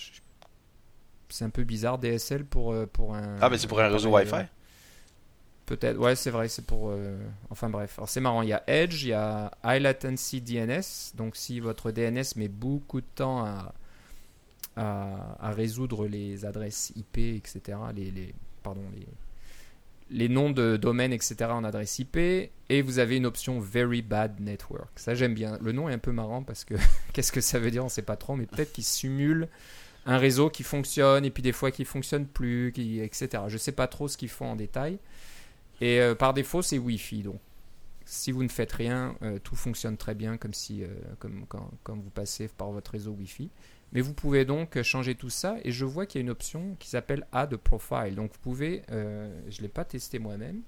c'est 1.30 1.46
un 1.46 1.50
peu 1.50 1.64
bizarre 1.64 1.98
DSL 1.98 2.46
pour, 2.46 2.74
euh, 2.74 2.86
pour 2.86 3.16
un. 3.16 3.38
Ah, 3.42 3.50
mais 3.50 3.58
c'est 3.58 3.68
pour 3.68 3.80
un 3.80 3.88
réseau 3.90 4.10
Wi-Fi. 4.14 4.34
euh, 4.36 4.44
Peut-être, 5.66 5.98
ouais, 5.98 6.16
c'est 6.16 6.30
vrai, 6.32 6.48
c'est 6.48 6.66
pour. 6.66 6.90
euh, 6.90 7.18
Enfin 7.50 7.70
bref, 7.70 7.98
alors 7.98 8.08
c'est 8.10 8.22
marrant, 8.22 8.42
il 8.42 8.50
y 8.50 8.54
a 8.54 8.64
Edge, 8.68 9.04
il 9.04 9.10
y 9.10 9.14
a 9.14 9.52
High 9.66 9.82
Latency 9.82 10.42
DNS, 10.42 11.16
donc 11.16 11.36
si 11.36 11.60
votre 11.60 11.92
DNS 11.92 12.24
met 12.38 12.48
beaucoup 12.48 13.02
de 13.02 13.08
temps 13.16 13.44
à, 13.46 13.74
à, 14.78 15.36
à 15.40 15.52
résoudre 15.52 16.08
les 16.08 16.46
adresses 16.46 16.94
IP, 16.96 17.18
etc., 17.18 17.78
les, 17.96 18.12
les, 18.12 18.34
pardon, 18.64 18.84
les, 18.96 19.08
les 20.10 20.30
noms 20.30 20.52
de 20.52 20.78
domaine, 20.78 21.14
etc. 21.14 21.36
en 21.50 21.64
adresse 21.64 22.00
IP, 22.00 22.18
et 22.18 22.82
vous 22.82 23.00
avez 23.00 23.18
une 23.18 23.26
option 23.26 23.60
Very 23.60 24.02
Bad 24.02 24.40
Network. 24.40 24.90
Ça, 24.96 25.16
j'aime 25.16 25.34
bien. 25.34 25.58
Le 25.62 25.72
nom 25.72 25.90
est 25.90 25.94
un 25.94 26.00
peu 26.00 26.12
marrant 26.12 26.44
parce 26.44 26.66
que 26.66 26.76
qu'est-ce 27.14 27.32
que 27.32 27.42
ça 27.42 27.60
veut 27.60 27.72
dire, 27.72 27.84
on 27.84 27.88
ne 27.88 27.92
sait 27.92 28.02
pas 28.02 28.16
trop, 28.16 28.36
mais 28.36 28.46
peut-être 28.46 28.74
qu'il 28.74 28.84
simule 28.84 29.48
un 30.06 30.18
réseau 30.18 30.50
qui 30.50 30.64
fonctionne, 30.64 31.26
et 31.26 31.32
puis 31.32 31.44
des 31.44 31.52
fois 31.52 31.70
qui 31.70 31.84
fonctionne 31.84 32.26
plus, 32.26 32.70
etc. 33.02 33.44
Je 33.48 33.54
ne 33.54 33.58
sais 33.58 33.74
pas 33.74 33.88
trop 33.88 34.08
ce 34.08 34.18
qu'ils 34.18 34.30
font 34.30 34.46
en 34.46 34.56
détail. 34.56 35.00
Et 35.82 36.00
euh, 36.00 36.16
par 36.16 36.34
défaut, 36.34 36.62
c'est 36.62 36.78
Wi-Fi. 36.78 37.24
Donc, 37.24 37.40
si 38.06 38.32
vous 38.32 38.42
ne 38.42 38.48
faites 38.48 38.72
rien, 38.72 39.16
euh, 39.22 39.38
tout 39.40 39.56
fonctionne 39.56 39.98
très 39.98 40.16
bien 40.16 40.38
comme 40.38 40.54
si, 40.54 40.84
euh, 40.84 40.88
comme 41.20 41.46
quand, 41.48 41.70
quand 41.84 41.96
vous 41.96 42.10
passez 42.10 42.48
par 42.48 42.72
votre 42.72 42.92
réseau 42.92 43.12
Wi-Fi. 43.12 43.50
Mais 43.94 44.02
vous 44.02 44.14
pouvez 44.14 44.46
donc 44.46 44.82
changer 44.82 45.16
tout 45.16 45.30
ça 45.30 45.58
et 45.64 45.72
je 45.72 45.86
vois 45.86 46.06
qu'il 46.06 46.20
y 46.20 46.22
a 46.22 46.26
une 46.26 46.30
option 46.30 46.76
qui 46.80 46.90
s'appelle 46.90 47.26
Add 47.32 47.56
Profile. 47.56 48.16
Donc 48.16 48.34
vous 48.34 48.40
pouvez, 48.42 48.84
euh, 48.92 49.30
je 49.50 49.58
ne 49.58 49.64
l'ai 49.64 49.70
pas 49.70 49.86
testé 49.86 50.20
moi-même, 50.20 50.62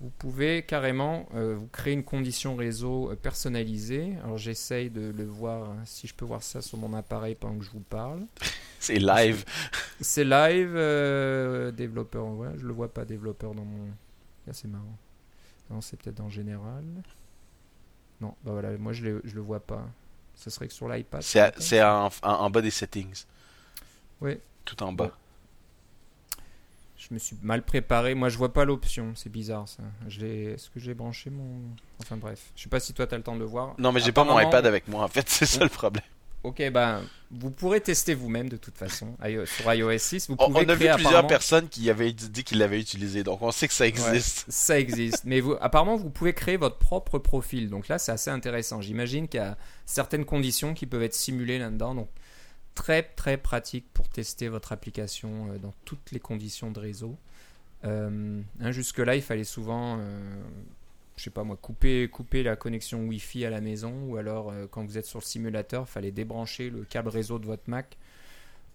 vous 0.00 0.08
pouvez 0.08 0.62
carrément 0.62 1.28
euh, 1.34 1.54
vous 1.54 1.66
créer 1.66 1.92
une 1.92 2.04
condition 2.04 2.56
réseau 2.56 3.10
euh, 3.10 3.16
personnalisée. 3.16 4.14
Alors 4.24 4.38
j'essaye 4.38 4.88
de 4.88 5.12
le 5.14 5.24
voir, 5.24 5.70
hein, 5.70 5.82
si 5.84 6.06
je 6.06 6.14
peux 6.14 6.24
voir 6.24 6.42
ça 6.42 6.62
sur 6.62 6.78
mon 6.78 6.94
appareil 6.94 7.34
pendant 7.34 7.58
que 7.58 7.64
je 7.64 7.70
vous 7.70 7.80
parle. 7.80 8.26
C'est 8.80 8.98
live. 8.98 9.44
C'est 10.00 10.24
live, 10.24 10.72
euh, 10.74 11.70
développeur, 11.70 12.26
ouais, 12.28 12.48
je 12.56 12.66
le 12.66 12.72
vois 12.72 12.92
pas 12.92 13.04
développeur 13.04 13.54
dans 13.54 13.66
mon... 13.66 13.88
Là 14.46 14.54
c'est 14.54 14.68
marrant. 14.68 14.96
Non, 15.68 15.82
c'est 15.82 16.00
peut-être 16.00 16.20
en 16.20 16.30
général. 16.30 16.82
Non, 18.22 18.34
bah 18.42 18.52
voilà, 18.52 18.76
moi 18.78 18.94
je, 18.94 19.20
je 19.22 19.34
le 19.34 19.42
vois 19.42 19.60
pas. 19.60 19.86
Ce 20.40 20.48
serait 20.48 20.68
que 20.68 20.72
sur 20.72 20.88
l'iPad. 20.88 21.22
C'est 21.22 21.82
en, 21.82 22.50
bas 22.50 22.62
des 22.62 22.70
settings. 22.70 23.24
Oui. 24.22 24.38
Tout 24.64 24.82
en 24.82 24.90
bas. 24.90 25.10
Je 26.96 27.08
me 27.12 27.18
suis 27.18 27.36
mal 27.42 27.62
préparé. 27.62 28.14
Moi, 28.14 28.30
je 28.30 28.38
vois 28.38 28.52
pas 28.52 28.64
l'option. 28.64 29.12
C'est 29.14 29.28
bizarre 29.28 29.68
ça. 29.68 29.82
Est-ce 30.08 30.70
que 30.70 30.80
j'ai 30.80 30.94
branché 30.94 31.28
mon. 31.28 31.60
Enfin 32.00 32.16
bref. 32.16 32.52
Je 32.56 32.62
sais 32.62 32.68
pas 32.70 32.80
si 32.80 32.94
toi, 32.94 33.06
tu 33.06 33.14
as 33.14 33.18
le 33.18 33.22
temps 33.22 33.34
de 33.34 33.40
le 33.40 33.44
voir. 33.44 33.74
Non, 33.78 33.92
mais 33.92 34.00
j'ai 34.00 34.12
pas 34.12 34.24
mon 34.24 34.40
iPad 34.40 34.64
avec 34.64 34.88
moi, 34.88 35.04
en 35.04 35.08
fait, 35.08 35.28
c'est 35.28 35.46
ça 35.46 35.62
le 35.62 35.68
problème. 35.68 36.04
Ok, 36.42 36.62
ben, 36.72 37.02
vous 37.30 37.50
pourrez 37.50 37.82
tester 37.82 38.14
vous-même 38.14 38.48
de 38.48 38.56
toute 38.56 38.76
façon 38.78 39.14
sur 39.44 39.74
iOS 39.74 39.98
6. 39.98 40.28
Vous 40.28 40.36
On, 40.38 40.46
pouvez 40.50 40.64
on 40.64 40.68
a 40.70 40.74
vu 40.74 40.78
plusieurs 40.86 40.94
apparemment- 41.00 41.28
personnes 41.28 41.68
qui 41.68 41.90
avaient 41.90 42.12
dit 42.12 42.44
qu'ils 42.44 42.56
l'avaient 42.58 42.80
utilisé, 42.80 43.22
donc 43.22 43.42
on 43.42 43.50
sait 43.50 43.68
que 43.68 43.74
ça 43.74 43.86
existe. 43.86 44.46
Ça 44.48 44.80
existe. 44.80 45.24
Mais 45.26 45.40
vous, 45.40 45.54
apparemment, 45.60 45.96
vous 45.96 46.08
pouvez 46.08 46.32
créer 46.32 46.56
votre 46.56 46.78
propre 46.78 47.18
profil. 47.18 47.68
Donc 47.68 47.88
là, 47.88 47.98
c'est 47.98 48.12
assez 48.12 48.30
intéressant. 48.30 48.80
J'imagine 48.80 49.28
qu'il 49.28 49.38
y 49.40 49.42
a 49.42 49.58
certaines 49.84 50.24
conditions 50.24 50.72
qui 50.72 50.86
peuvent 50.86 51.02
être 51.02 51.14
simulées 51.14 51.58
là-dedans. 51.58 51.94
Donc 51.94 52.08
très 52.74 53.02
très 53.02 53.36
pratique 53.36 53.84
pour 53.92 54.08
tester 54.08 54.48
votre 54.48 54.72
application 54.72 55.50
euh, 55.52 55.58
dans 55.58 55.74
toutes 55.84 56.10
les 56.12 56.20
conditions 56.20 56.70
de 56.70 56.80
réseau. 56.80 57.18
Euh, 57.84 58.40
hein, 58.60 58.72
Jusque-là, 58.72 59.14
il 59.16 59.22
fallait 59.22 59.44
souvent, 59.44 59.98
euh, 60.00 60.42
je 61.20 61.24
sais 61.24 61.30
pas 61.30 61.44
moi, 61.44 61.58
couper, 61.60 62.08
couper 62.08 62.42
la 62.42 62.56
connexion 62.56 63.04
Wi-Fi 63.04 63.44
à 63.44 63.50
la 63.50 63.60
maison 63.60 63.92
ou 64.04 64.16
alors 64.16 64.50
euh, 64.50 64.66
quand 64.66 64.86
vous 64.86 64.96
êtes 64.96 65.04
sur 65.04 65.18
le 65.18 65.24
simulateur, 65.24 65.86
fallait 65.86 66.12
débrancher 66.12 66.70
le 66.70 66.84
câble 66.84 67.10
réseau 67.10 67.38
de 67.38 67.44
votre 67.44 67.64
Mac 67.66 67.98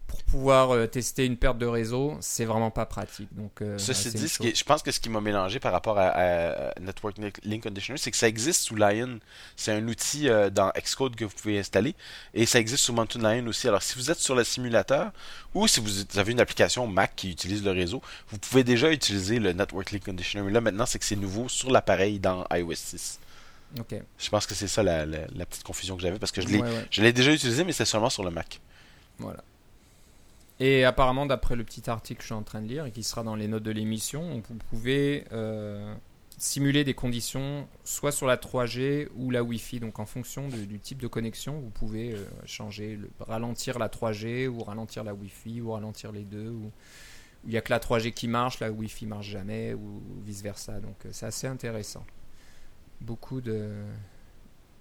pour 0.08 0.22
pouvoir 0.24 0.72
euh, 0.74 0.86
tester 0.88 1.26
une 1.26 1.36
perte 1.38 1.58
de 1.58 1.66
réseau. 1.66 2.16
C'est 2.22 2.46
vraiment 2.46 2.70
pas 2.72 2.86
pratique. 2.86 3.28
Donc, 3.32 3.62
euh, 3.62 3.78
Ceci 3.78 4.12
dit, 4.12 4.30
ce 4.30 4.38
qui 4.40 4.50
est- 4.50 4.56
je 4.56 4.64
pense 4.64 4.84
que 4.84 4.92
ce 4.92 5.00
qui 5.00 5.10
m'a 5.10 5.22
mélangé 5.22 5.60
par 5.60 5.72
rapport 5.72 5.98
à, 5.98 6.08
à 6.10 6.80
Network 6.80 7.16
Link 7.44 7.64
Conditioner, 7.64 7.98
c'est 7.98 8.12
que 8.12 8.18
ça 8.18 8.28
existe 8.28 8.62
sous 8.62 8.76
Lion. 8.76 9.20
C'est 9.56 9.72
un 9.72 9.88
outil 9.88 10.30
euh, 10.30 10.50
dans 10.50 10.72
Xcode 10.78 11.16
que 11.16 11.26
vous 11.26 11.34
pouvez 11.36 11.58
installer. 11.60 11.96
Et 12.34 12.46
ça 12.46 12.60
existe 12.60 12.84
sous 12.84 12.94
Mountain 12.94 13.20
Lion 13.22 13.48
aussi. 13.48 13.68
Alors, 13.68 13.82
si 13.82 13.96
vous 13.96 14.12
êtes 14.12 14.20
sur 14.20 14.36
le 14.36 14.44
simulateur 14.44 15.12
ou 15.54 15.68
si 15.68 15.80
vous 15.80 16.06
avez 16.20 16.32
une 16.34 16.40
application 16.40 16.86
Mac 16.88 17.14
qui 17.16 17.32
utilise 17.32 17.64
le 17.64 17.72
réseau, 17.72 18.02
vous 18.30 18.38
pouvez 18.38 18.64
déjà 18.64 18.92
utiliser 18.92 19.40
le 19.40 19.54
Network 19.54 19.92
Link 19.92 20.06
Conditioner. 20.06 20.46
Mais 20.46 20.52
là, 20.52 20.62
maintenant, 20.62 20.86
c'est 20.86 21.00
que 21.00 21.06
c'est 21.06 21.16
nouveau 21.16 21.50
sur 21.50 21.72
l'appareil 21.72 22.20
dans 22.20 22.46
iOS 22.54 22.74
6. 22.76 23.20
Ok. 23.80 23.96
Je 24.20 24.30
pense 24.30 24.46
que 24.46 24.54
c'est 24.54 24.68
ça 24.68 24.84
la, 24.84 25.06
la- 25.06 25.26
la 25.36 25.46
petite 25.46 25.64
confusion 25.64 25.96
que 25.98 26.02
j'avais 26.04 26.20
parce 26.20 26.32
que 26.32 26.42
je 26.42 26.48
l'ai 26.48 26.60
Ouais, 26.60 26.70
ouais. 26.70 26.86
je 26.92 27.02
l'ai 27.02 27.12
déjà 27.12 27.32
utilisé, 27.34 27.64
mais 27.64 27.74
c'est 27.74 27.84
seulement 27.86 28.12
sur 28.12 28.24
le 28.24 28.30
Mac. 28.32 28.62
Voilà. 29.18 29.44
Et 30.60 30.86
apparemment, 30.86 31.26
d'après 31.26 31.56
le 31.56 31.64
petit 31.64 31.90
article 31.90 32.20
que 32.20 32.24
je 32.24 32.28
suis 32.28 32.34
en 32.34 32.44
train 32.44 32.62
de 32.62 32.68
lire 32.68 32.86
et 32.86 32.92
qui 32.92 33.04
sera 33.04 33.24
dans 33.24 33.36
les 33.36 33.48
notes 33.48 33.64
de 33.64 33.72
l'émission, 33.72 34.42
vous 34.48 34.56
pouvez 34.70 35.26
euh, 35.34 35.94
simuler 36.38 36.86
des 36.86 36.94
conditions 36.94 37.68
soit 37.84 38.14
sur 38.14 38.26
la 38.26 38.38
3G 38.38 39.10
ou 39.18 39.32
la 39.32 39.44
Wi-Fi. 39.44 39.82
Donc, 39.82 40.00
en 40.00 40.06
fonction 40.06 40.48
du 40.48 40.80
type 40.80 41.00
de 41.02 41.08
connexion, 41.08 41.60
vous 41.60 41.70
pouvez 41.72 42.14
euh, 42.14 42.24
changer, 42.46 42.96
le- 42.96 43.10
ralentir 43.20 43.80
la 43.80 43.90
3G 43.90 44.48
ou 44.48 44.64
ralentir 44.64 45.04
la 45.04 45.14
Wi-Fi 45.14 45.60
ou 45.60 45.72
ralentir 45.74 46.14
les 46.14 46.24
deux. 46.24 46.50
Ou 46.50 46.72
il 47.44 47.52
n'y 47.52 47.58
a 47.58 47.62
que 47.62 47.72
la 47.72 47.80
3G 47.80 48.14
qui 48.14 48.30
marche, 48.30 48.60
la 48.62 48.72
Wi-Fi 48.72 49.06
marche 49.08 49.28
jamais 49.28 49.74
ou, 49.74 50.02
vice 50.26 50.42
versa. 50.42 50.80
Donc, 50.80 50.96
euh, 51.06 51.10
c'est 51.12 51.26
assez 51.26 51.48
intéressant. 51.48 52.06
Beaucoup 53.02 53.42
de, 53.42 53.72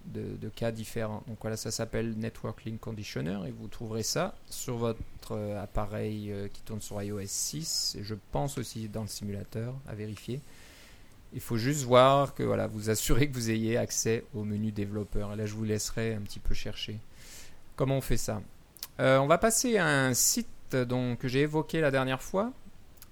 de, 0.05 0.49
cas 0.49 0.71
différents. 0.71 1.23
Donc 1.27 1.37
voilà, 1.41 1.57
ça 1.57 1.71
s'appelle 1.71 2.17
Network 2.17 2.63
Link 2.65 2.79
Conditioner 2.79 3.39
et 3.47 3.51
vous 3.51 3.67
trouverez 3.67 4.03
ça 4.03 4.35
sur 4.49 4.77
votre 4.77 4.99
euh, 5.31 5.61
appareil 5.61 6.31
euh, 6.31 6.47
qui 6.47 6.61
tourne 6.61 6.81
sur 6.81 7.01
iOS 7.01 7.21
6 7.25 7.97
et 7.99 8.03
je 8.03 8.15
pense 8.31 8.57
aussi 8.57 8.87
dans 8.87 9.01
le 9.01 9.07
simulateur 9.07 9.73
à 9.87 9.95
vérifier. 9.95 10.39
Il 11.33 11.41
faut 11.41 11.57
juste 11.57 11.83
voir 11.83 12.33
que 12.33 12.43
voilà, 12.43 12.67
vous 12.67 12.89
assurez 12.89 13.27
que 13.27 13.33
vous 13.33 13.49
ayez 13.49 13.77
accès 13.77 14.23
au 14.33 14.43
menu 14.43 14.71
développeur. 14.71 15.35
Là, 15.35 15.45
je 15.45 15.53
vous 15.53 15.65
laisserai 15.65 16.13
un 16.13 16.21
petit 16.21 16.39
peu 16.39 16.53
chercher 16.53 16.97
comment 17.75 17.97
on 17.97 18.01
fait 18.01 18.17
ça. 18.17 18.41
Euh, 18.99 19.17
on 19.17 19.27
va 19.27 19.37
passer 19.37 19.77
à 19.77 19.87
un 19.87 20.13
site 20.13 20.47
donc, 20.75 21.19
que 21.19 21.27
j'ai 21.27 21.41
évoqué 21.41 21.81
la 21.81 21.91
dernière 21.91 22.21
fois 22.21 22.53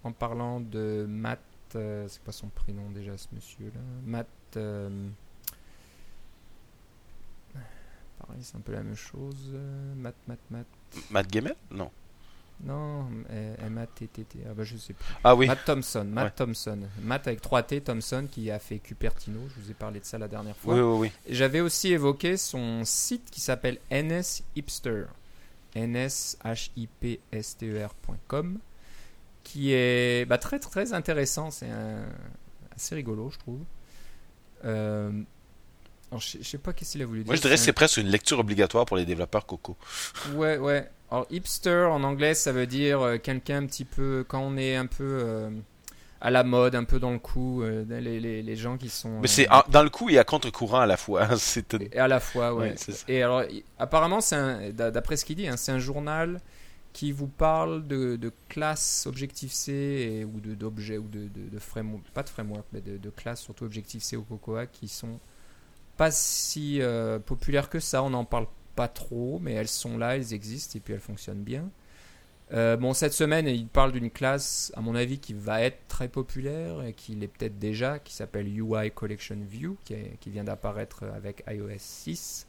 en 0.03 0.11
parlant 0.11 0.61
de 0.61 1.05
Matt. 1.09 1.39
c'est 1.71 2.23
quoi 2.23 2.31
son 2.31 2.47
prénom 2.47 2.89
déjà, 2.91 3.17
ce 3.17 3.27
monsieur-là? 3.33 3.81
Matt. 4.05 4.27
Pareil, 8.25 8.41
c'est 8.43 8.55
un 8.57 8.61
peu 8.61 8.71
la 8.71 8.83
même 8.83 8.95
chose. 8.95 9.51
euh, 9.53 9.93
Matt, 9.95 10.15
Matt, 10.27 10.39
Matt. 11.11 11.33
Gemmel 11.33 11.55
Non. 11.71 11.91
Non, 12.63 13.07
euh, 13.31 13.55
M-A-T-T-T. 13.65 14.39
Ah 14.49 14.53
bah 14.53 14.63
je 14.63 14.77
sais 14.77 14.93
plus. 14.93 15.03
Ah 15.23 15.35
oui. 15.35 15.47
Matt 15.47 15.65
Thompson. 15.65 16.05
Matt 16.05 16.25
Ouais. 16.25 16.31
Thompson. 16.45 16.79
Matt 17.01 17.27
avec 17.27 17.41
3 17.41 17.63
T, 17.63 17.81
Thompson, 17.81 18.27
qui 18.31 18.49
a 18.51 18.59
fait 18.59 18.79
Cupertino. 18.79 19.39
Je 19.49 19.59
vous 19.61 19.71
ai 19.71 19.73
parlé 19.73 19.99
de 19.99 20.05
ça 20.05 20.17
la 20.17 20.27
dernière 20.29 20.55
fois. 20.55 20.75
Oui, 20.75 20.79
oui, 20.81 20.97
oui. 20.99 21.11
J'avais 21.27 21.59
aussi 21.61 21.91
évoqué 21.91 22.37
son 22.37 22.85
site 22.85 23.29
qui 23.31 23.41
s'appelle 23.41 23.79
NS 23.91 24.43
Hipster. 24.55 25.05
nshipster.com 27.33 28.59
qui 29.43 29.73
est 29.73 30.25
bah, 30.25 30.37
très 30.37 30.59
très 30.59 30.93
intéressant. 30.93 31.51
C'est 31.51 31.69
un- 31.69 32.05
assez 32.75 32.95
rigolo, 32.95 33.29
je 33.29 33.39
trouve. 33.39 33.59
Euh, 34.63 35.11
alors, 36.13 36.21
je, 36.21 36.37
je 36.39 36.43
sais 36.47 36.57
pas 36.57 36.73
qu'est-ce 36.73 36.93
qu'il 36.93 37.01
a 37.01 37.05
voulu 37.05 37.19
dire. 37.23 37.27
Moi, 37.27 37.35
je 37.35 37.41
dirais 37.41 37.53
que 37.55 37.59
C'est 37.59 37.65
c'est 37.67 37.73
presque 37.73 37.97
une 37.97 38.07
lecture 38.07 38.39
obligatoire 38.39 38.85
pour 38.85 38.97
les 38.97 39.05
développeurs 39.05 39.45
Coco. 39.45 39.75
Ouais, 40.35 40.57
ouais. 40.57 40.89
Alors, 41.11 41.27
hipster 41.29 41.87
en 41.91 42.03
anglais, 42.03 42.33
ça 42.33 42.51
veut 42.51 42.65
dire 42.67 43.01
euh, 43.01 43.17
quelqu'un 43.17 43.63
un 43.63 43.65
petit 43.65 43.85
peu. 43.85 44.25
Quand 44.27 44.41
on 44.41 44.57
est 44.57 44.75
un 44.75 44.85
peu 44.87 45.03
euh, 45.03 45.49
à 46.21 46.31
la 46.31 46.43
mode, 46.43 46.75
un 46.75 46.83
peu 46.85 46.99
dans 46.99 47.11
le 47.11 47.19
coup, 47.19 47.61
euh, 47.61 47.83
les, 47.87 48.19
les, 48.19 48.41
les 48.41 48.55
gens 48.55 48.77
qui 48.77 48.89
sont. 48.89 49.19
Mais 49.19 49.27
euh, 49.27 49.27
c'est 49.27 49.49
en- 49.51 49.63
dans 49.69 49.83
le 49.83 49.89
coup 49.89 50.09
et 50.09 50.17
à 50.17 50.23
contre-courant 50.23 50.79
à 50.79 50.85
la 50.85 50.97
fois. 50.97 51.27
C'est 51.37 51.73
une- 51.73 51.83
Et 51.91 51.97
à 51.99 52.07
la 52.07 52.19
fois, 52.19 52.53
ouais. 52.55 52.73
C'est 52.77 52.93
ça. 52.93 53.05
et 53.07 53.21
alors, 53.21 53.43
apparemment, 53.77 54.21
c'est 54.21 54.71
d'après 54.73 55.17
ce 55.17 55.25
qu'il 55.25 55.35
dit, 55.35 55.47
hein, 55.47 55.57
c'est 55.57 55.71
un 55.71 55.79
journal 55.79 56.39
qui 56.93 57.11
vous 57.11 57.27
parle 57.27 57.87
de, 57.87 58.15
de 58.17 58.31
classes 58.49 59.05
Objective-C 59.07 59.71
et- 59.71 60.25
ou 60.25 60.39
d'objets 60.39 60.97
ou 60.99 61.07
de, 61.07 61.27
de, 61.27 61.49
de 61.51 61.59
framework, 61.59 62.03
pas 62.13 62.21
de 62.23 62.29
framework, 62.29 62.65
mais 62.71 62.81
de, 62.81 62.97
de 62.97 63.09
classes, 63.09 63.41
surtout 63.41 63.65
Objective-C 63.65 64.15
ou 64.15 64.21
Cocoa, 64.23 64.67
qui 64.67 64.87
sont 64.87 65.19
pas 65.97 66.11
si 66.11 66.81
euh, 66.81 67.19
populaires 67.19 67.69
que 67.69 67.79
ça. 67.79 68.03
On 68.03 68.09
n'en 68.09 68.25
parle 68.25 68.47
pas 68.75 68.87
trop, 68.87 69.39
mais 69.41 69.53
elles 69.53 69.67
sont 69.67 69.97
là, 69.97 70.15
elles 70.15 70.33
existent 70.33 70.77
et 70.77 70.79
puis 70.79 70.93
elles 70.93 70.99
fonctionnent 70.99 71.43
bien. 71.43 71.69
Euh, 72.53 72.77
bon, 72.77 72.93
cette 72.93 73.13
semaine, 73.13 73.47
il 73.47 73.67
parle 73.67 73.91
d'une 73.91 74.11
classe, 74.11 74.71
à 74.75 74.81
mon 74.81 74.95
avis, 74.95 75.17
qui 75.17 75.33
va 75.33 75.61
être 75.61 75.87
très 75.87 76.07
populaire 76.07 76.83
et 76.83 76.93
qui 76.93 77.15
l'est 77.15 77.27
peut-être 77.27 77.57
déjà, 77.57 77.99
qui 77.99 78.13
s'appelle 78.13 78.47
UI 78.47 78.91
Collection 78.91 79.37
View, 79.41 79.77
qui, 79.85 80.29
vient 80.29 80.43
d'apparaître 80.43 81.03
avec 81.15 81.43
iOS 81.49 81.69
6. 81.77 82.47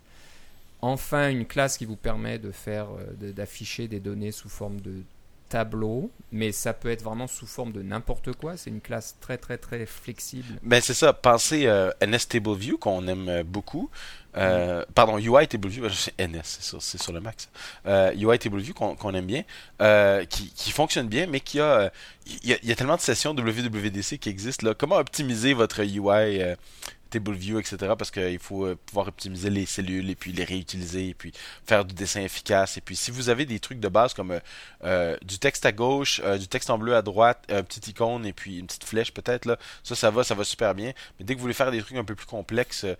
Enfin, 0.83 1.31
une 1.31 1.47
classe 1.47 1.79
qui 1.79 1.87
vous 1.87 1.97
permet 1.97 2.39
de 2.39 2.51
faire, 2.51 2.89
euh, 2.91 3.33
d'afficher 3.33 3.89
des 3.89 4.01
données 4.01 4.33
sous 4.33 4.51
forme 4.51 4.81
de 4.81 5.03
tableau, 5.49 6.11
mais 6.33 6.53
ça 6.53 6.73
peut 6.73 6.91
être 6.91 7.03
vraiment 7.03 7.27
sous 7.27 7.47
forme 7.47 7.73
de 7.73 7.83
n'importe 7.83 8.33
quoi. 8.33 8.57
C'est 8.57 8.71
une 8.71 8.81
classe 8.81 9.17
très 9.21 9.39
très 9.39 9.59
très 9.59 9.87
flexible. 9.87 10.59
Ben 10.63 10.81
c'est 10.81 10.95
ça, 10.95 11.13
pensez 11.13 11.67
euh, 11.67 11.91
NS 12.05 12.29
Table 12.29 12.55
View 12.55 12.79
qu'on 12.79 13.07
aime 13.07 13.29
euh, 13.29 13.43
beaucoup. 13.45 13.91
Euh, 14.37 14.85
Pardon, 14.95 15.19
UI 15.19 15.47
Table 15.47 15.69
View, 15.69 15.89
c'est 15.91 16.19
NS, 16.19 16.41
c'est 16.43 17.01
sur, 17.01 17.13
le 17.13 17.21
ça. 17.21 17.49
Euh, 17.87 18.13
UI 18.15 18.39
Table 18.39 18.59
View 18.59 18.75
qu'on 18.75 19.15
aime 19.15 19.27
bien, 19.27 19.45
euh, 19.81 20.25
qui, 20.25 20.51
qui 20.51 20.73
fonctionne 20.73 21.07
bien, 21.07 21.27
mais 21.27 21.41
qui 21.41 21.61
a, 21.61 21.65
euh, 21.65 21.91
il 22.27 22.49
y 22.49 22.53
a, 22.53 22.59
il 22.63 22.69
y 22.69 22.73
a 22.73 22.75
tellement 22.75 22.97
de 22.97 23.01
sessions 23.01 23.33
WWDC 23.33 24.19
qui 24.19 24.29
existent 24.29 24.67
là. 24.67 24.75
Comment 24.75 24.97
optimiser 24.97 25.55
votre 25.55 25.83
UI 25.83 26.43
euh, 27.15 27.19
Table 27.19 27.35
View, 27.35 27.59
etc. 27.59 27.77
Parce 27.99 28.11
qu'il 28.11 28.39
faut 28.39 28.67
euh, 28.67 28.77
pouvoir 28.87 29.09
optimiser 29.09 29.51
les 29.51 29.67
cellules 29.67 30.11
et 30.11 30.15
puis 30.15 30.33
les 30.33 30.45
réutiliser 30.45 31.09
et 31.09 31.15
puis 31.15 31.33
faire 31.67 31.85
du 31.85 31.95
dessin 31.95 32.21
efficace. 32.23 32.77
Et 32.77 32.81
puis 32.81 32.97
si 32.97 33.11
vous 33.11 33.29
avez 33.29 33.47
des 33.47 33.59
trucs 33.61 33.81
de 33.81 33.89
base 33.89 34.15
comme 34.15 34.33
euh, 34.33 34.41
euh, 34.85 35.17
du 35.23 35.39
texte 35.39 35.67
à 35.67 35.73
gauche, 35.73 36.21
euh, 36.25 36.39
du 36.39 36.49
texte 36.49 36.71
en 36.71 36.79
bleu 36.79 36.95
à 36.95 37.03
droite, 37.03 37.45
un 37.49 37.63
petit 37.63 37.91
icône 37.91 38.27
et 38.27 38.33
puis 38.33 38.59
une 38.59 38.67
petite 38.67 38.85
flèche 38.85 39.13
peut-être 39.13 39.59
ça 39.83 39.95
ça 39.95 40.11
va, 40.11 40.25
ça 40.25 40.35
va 40.35 40.45
super 40.45 40.75
bien. 40.75 40.93
Mais 41.19 41.25
dès 41.25 41.35
que 41.35 41.39
vous 41.39 41.43
voulez 41.43 41.55
faire 41.55 41.71
des 41.71 41.81
trucs 41.81 41.97
un 41.97 42.05
peu 42.05 42.15
plus 42.15 42.27
complexes, 42.27 42.85
euh, 42.85 42.95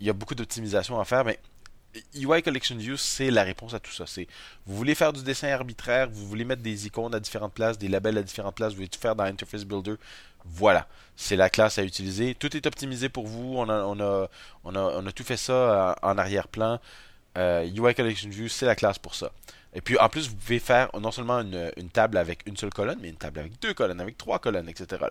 il 0.00 0.06
y 0.06 0.10
a 0.10 0.12
beaucoup 0.12 0.34
d'optimisation 0.34 1.00
à 1.00 1.04
faire. 1.04 1.24
Mais 1.24 1.38
UI 2.14 2.42
Collection 2.42 2.76
View, 2.76 2.96
c'est 2.96 3.30
la 3.30 3.42
réponse 3.42 3.74
à 3.74 3.80
tout 3.80 3.92
ça. 3.92 4.06
C'est 4.06 4.26
vous 4.66 4.76
voulez 4.76 4.94
faire 4.94 5.12
du 5.12 5.22
dessin 5.22 5.48
arbitraire, 5.48 6.08
vous 6.10 6.26
voulez 6.26 6.44
mettre 6.44 6.62
des 6.62 6.86
icônes 6.86 7.14
à 7.14 7.20
différentes 7.20 7.54
places, 7.54 7.78
des 7.78 7.88
labels 7.88 8.18
à 8.18 8.22
différentes 8.22 8.54
places, 8.54 8.72
vous 8.72 8.76
voulez 8.76 8.88
tout 8.88 9.00
faire 9.00 9.16
dans 9.16 9.24
Interface 9.24 9.64
Builder. 9.64 9.94
Voilà, 10.44 10.86
c'est 11.16 11.36
la 11.36 11.50
classe 11.50 11.78
à 11.78 11.82
utiliser. 11.82 12.34
Tout 12.34 12.56
est 12.56 12.66
optimisé 12.66 13.08
pour 13.08 13.26
vous. 13.26 13.56
On 13.56 13.68
a, 13.68 13.82
on 13.84 13.98
a, 14.00 14.28
on 14.64 14.74
a, 14.74 14.80
on 14.80 15.06
a 15.06 15.12
tout 15.12 15.24
fait 15.24 15.36
ça 15.36 15.52
euh, 15.52 15.94
en 16.02 16.18
arrière-plan. 16.18 16.78
Euh, 17.36 17.64
UI 17.66 17.94
Collection 17.94 18.30
View, 18.30 18.48
c'est 18.48 18.66
la 18.66 18.76
classe 18.76 18.98
pour 18.98 19.14
ça. 19.14 19.32
Et 19.74 19.80
puis 19.80 19.98
en 19.98 20.08
plus, 20.08 20.28
vous 20.28 20.36
pouvez 20.36 20.58
faire 20.58 20.88
non 20.98 21.10
seulement 21.10 21.40
une, 21.40 21.90
table 21.92 22.16
avec 22.16 22.46
une 22.46 22.56
seule 22.56 22.72
colonne, 22.72 22.98
mais 23.02 23.08
une 23.10 23.16
table 23.16 23.40
avec 23.40 23.60
deux 23.60 23.74
colonnes, 23.74 24.00
avec 24.00 24.16
trois 24.16 24.38
colonnes, 24.38 24.68
etc. 24.68 25.02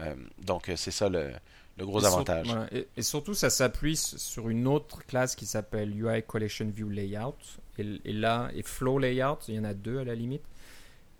Euh, 0.00 0.14
donc 0.44 0.70
c'est 0.76 0.90
ça 0.90 1.08
le, 1.08 1.32
le 1.78 1.86
gros 1.86 1.98
Et 2.00 2.02
sur- 2.04 2.12
avantage. 2.14 2.46
voilà. 2.46 2.66
Et, 2.72 2.88
et 2.96 3.02
surtout, 3.02 3.34
ça 3.34 3.50
s'appuie 3.50 3.96
sur 3.96 4.48
une 4.48 4.66
autre 4.66 5.04
classe 5.06 5.34
qui 5.34 5.46
s'appelle 5.46 5.90
UI 5.98 6.22
Collection 6.22 6.66
View 6.74 6.88
Layout. 6.90 7.34
Et, 7.78 7.86
et 8.04 8.12
là, 8.12 8.50
et 8.54 8.62
Flow 8.62 8.98
Layout, 8.98 9.38
il 9.48 9.54
y 9.54 9.58
en 9.58 9.64
a 9.64 9.74
deux 9.74 9.98
à 9.98 10.04
la 10.04 10.14
limite. 10.14 10.42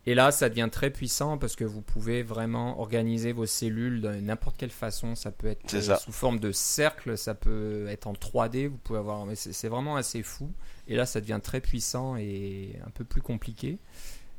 Et 0.04 0.16
là, 0.16 0.32
ça 0.32 0.48
devient 0.48 0.68
très 0.70 0.90
puissant 0.90 1.38
parce 1.38 1.54
que 1.54 1.62
vous 1.64 1.80
pouvez 1.80 2.24
vraiment 2.24 2.80
organiser 2.80 3.30
vos 3.32 3.46
cellules 3.46 4.00
de 4.00 4.08
n'importe 4.08 4.56
quelle 4.56 4.70
façon. 4.70 5.14
Ça 5.14 5.30
peut 5.30 5.46
être 5.46 5.72
euh, 5.74 5.80
ça. 5.80 5.96
sous 5.96 6.10
forme 6.10 6.40
de 6.40 6.50
cercle, 6.50 7.16
ça 7.16 7.34
peut 7.36 7.86
être 7.88 8.08
en 8.08 8.12
3D. 8.12 8.66
Vous 8.66 8.78
pouvez 8.78 8.98
avoir, 8.98 9.24
mais 9.26 9.36
c'est 9.36 9.68
vraiment 9.68 9.94
assez 9.94 10.24
fou. 10.24 10.50
Et 10.88 10.96
là, 10.96 11.06
ça 11.06 11.20
devient 11.20 11.38
très 11.40 11.60
puissant 11.60 12.16
et 12.16 12.74
un 12.84 12.90
peu 12.90 13.04
plus 13.04 13.22
compliqué. 13.22 13.78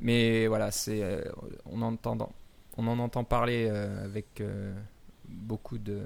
Mais 0.00 0.46
voilà, 0.48 0.70
c'est 0.70 1.02
euh, 1.02 1.22
on 1.64 1.80
entend, 1.80 2.30
on 2.76 2.86
en 2.86 2.98
entend 2.98 3.24
parler 3.24 3.66
euh, 3.70 4.04
avec 4.04 4.42
beaucoup 5.34 5.78
de 5.78 6.00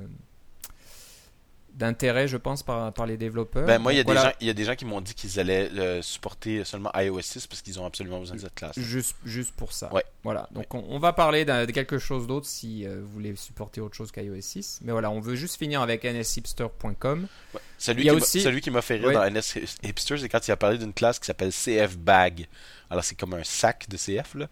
d'intérêt, 1.75 2.27
je 2.27 2.37
pense, 2.37 2.65
par, 2.65 2.93
par 2.93 3.07
les 3.07 3.17
développeurs. 3.17 3.65
Ben, 3.65 3.79
moi, 3.79 3.93
il 3.93 3.99
y, 3.99 4.01
a 4.01 4.05
des 4.05 4.13
gens- 4.15 4.33
il 4.41 4.47
y 4.49 4.51
a 4.51 4.53
des 4.55 4.65
gens 4.65 4.75
qui 4.75 4.85
m'ont 4.85 5.01
dit 5.01 5.15
qu'ils 5.15 5.39
allaient 5.39 5.71
euh, 5.77 6.03
supporter 6.03 6.65
seulement 6.65 6.91
iOS 6.97 7.21
6 7.21 7.47
parce 7.47 7.63
qu'ils 7.63 7.79
ont 7.79 7.87
absolument 7.87 8.19
besoin 8.19 8.35
de 8.35 8.41
cette 8.41 8.55
classe. 8.57 8.77
Juste, 8.77 9.15
juste 9.25 9.53
pour 9.55 9.73
ça. 9.73 9.93
Ouais. 9.95 10.03
Voilà. 10.25 10.49
Donc 10.51 10.75
on, 10.75 10.85
on 10.89 10.99
va 10.99 11.13
parler 11.13 11.45
de 11.45 11.67
quelque 11.71 11.99
chose 11.99 12.27
d'autre 12.27 12.47
si 12.49 12.85
euh, 12.85 12.99
vous 13.01 13.09
voulez 13.09 13.37
supporter 13.37 13.81
autre 13.81 13.95
chose 13.95 14.11
qu'iOS 14.11 14.41
6. 14.41 14.81
Mais 14.83 14.91
voilà, 14.91 15.09
on 15.13 15.21
veut 15.21 15.37
juste 15.37 15.57
finir 15.57 15.81
avec 15.81 16.03
nshipster.com. 16.05 17.29
Ouais. 17.55 17.61
Celui, 17.79 18.03
qui 18.03 18.11
aussi- 18.11 18.41
celui 18.41 18.61
qui 18.61 18.73
m'a 18.73 18.83
fait 18.83 18.97
rire 18.97 19.13
dans 19.13 19.23
NS 19.31 19.59
Hipster, 19.85 20.19
c'est 20.19 20.29
quand 20.29 20.49
il 20.49 20.51
a 20.51 20.57
parlé 20.57 20.79
d'une 20.79 20.93
classe 20.93 21.21
qui 21.21 21.27
s'appelle 21.27 21.53
CF 21.53 21.97
Bag. 21.97 22.49
Alors, 22.91 23.05
c'est 23.05 23.15
comme 23.15 23.35
un 23.35 23.45
sac 23.45 23.87
de 23.89 23.97
CF, 23.97 24.35
là, 24.35 24.49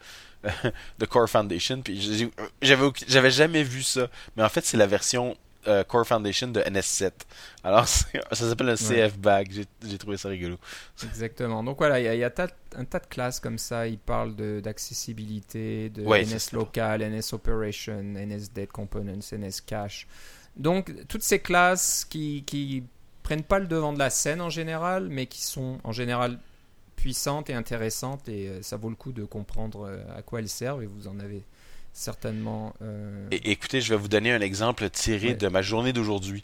de 0.99 1.07
Core 1.07 1.29
Foundation. 1.29 1.81
Puis 1.83 2.31
j'avais 2.63 3.31
jamais 3.31 3.63
vu 3.63 3.83
ça. 3.83 4.09
Mais 4.37 4.43
en 4.43 4.49
fait, 4.49 4.65
c'est 4.65 4.77
la 4.77 4.87
version 4.87 5.37
euh, 5.69 5.83
Core 5.85 6.07
Foundation 6.07 6.49
de 6.49 6.61
NS7. 6.61 7.11
Alors, 7.65 7.89
ça 7.89 8.09
s'appelle 8.33 8.69
un 8.69 8.77
CF 8.77 9.19
Bag. 9.19 9.67
J'ai- 9.85 9.99
trouvé 9.99 10.17
ça 10.17 10.29
rigolo. 10.29 10.57
Exactement. 11.03 11.63
Donc 11.65 11.79
voilà, 11.79 11.99
il 11.99 12.05
y 12.05 12.09
a, 12.09 12.15
y 12.15 12.25
un 12.25 12.31
tas 12.31 12.47
de 12.99 13.07
classes 13.09 13.41
comme 13.41 13.59
ça. 13.59 13.87
Ils 13.89 13.99
parlent 13.99 14.37
de- 14.37 14.61
d'accessibilité, 14.61 15.91
de, 15.91 16.03
Ouais, 16.03 16.25
c'est 16.25 16.53
NS 16.53 16.57
local, 16.57 17.03
NS 17.03 17.33
operation, 17.33 18.01
NS 18.03 18.51
dead 18.55 18.69
components, 18.69 19.21
NS 19.33 19.61
cache. 19.67 20.07
Donc 20.57 20.93
toutes 21.09 21.23
ces 21.23 21.41
classes 21.41 22.07
qui, 22.09 22.45
qui 22.47 22.85
prennent 23.23 23.43
pas 23.43 23.59
le 23.59 23.67
devant 23.67 23.93
de 23.93 23.99
la 23.99 24.11
scène 24.11 24.41
en 24.41 24.51
général, 24.51 25.09
mais 25.11 25.27
qui 25.27 25.43
sont 25.43 25.79
en 25.85 25.93
général 25.93 26.39
puissantes 27.11 27.51
et 27.51 27.55
intéressantes 27.55 28.29
et 28.29 28.49
euh, 28.49 28.63
ça 28.63 28.77
vaut 28.77 28.89
le 28.91 28.97
coup 28.97 29.13
de 29.13 29.25
comprendre 29.25 29.87
euh, 29.87 30.19
à 30.19 30.23
quoi 30.23 30.41
elles 30.41 30.49
servent 30.49 30.83
et 30.83 30.87
vous 30.87 31.07
en 31.07 31.21
avez 31.21 31.45
certainement. 31.93 32.75
euh, 32.83 33.29
Et, 33.31 33.53
écoutez, 33.53 33.81
je 33.81 33.91
vais 33.95 33.97
vous 34.01 34.09
donner 34.09 34.33
un 34.33 34.41
exemple 34.41 34.91
tiré 34.91 35.29
Ouais. 35.29 35.35
de 35.35 35.47
ma 35.47 35.63
journée 35.63 35.93
d'aujourd'hui. 35.93 36.43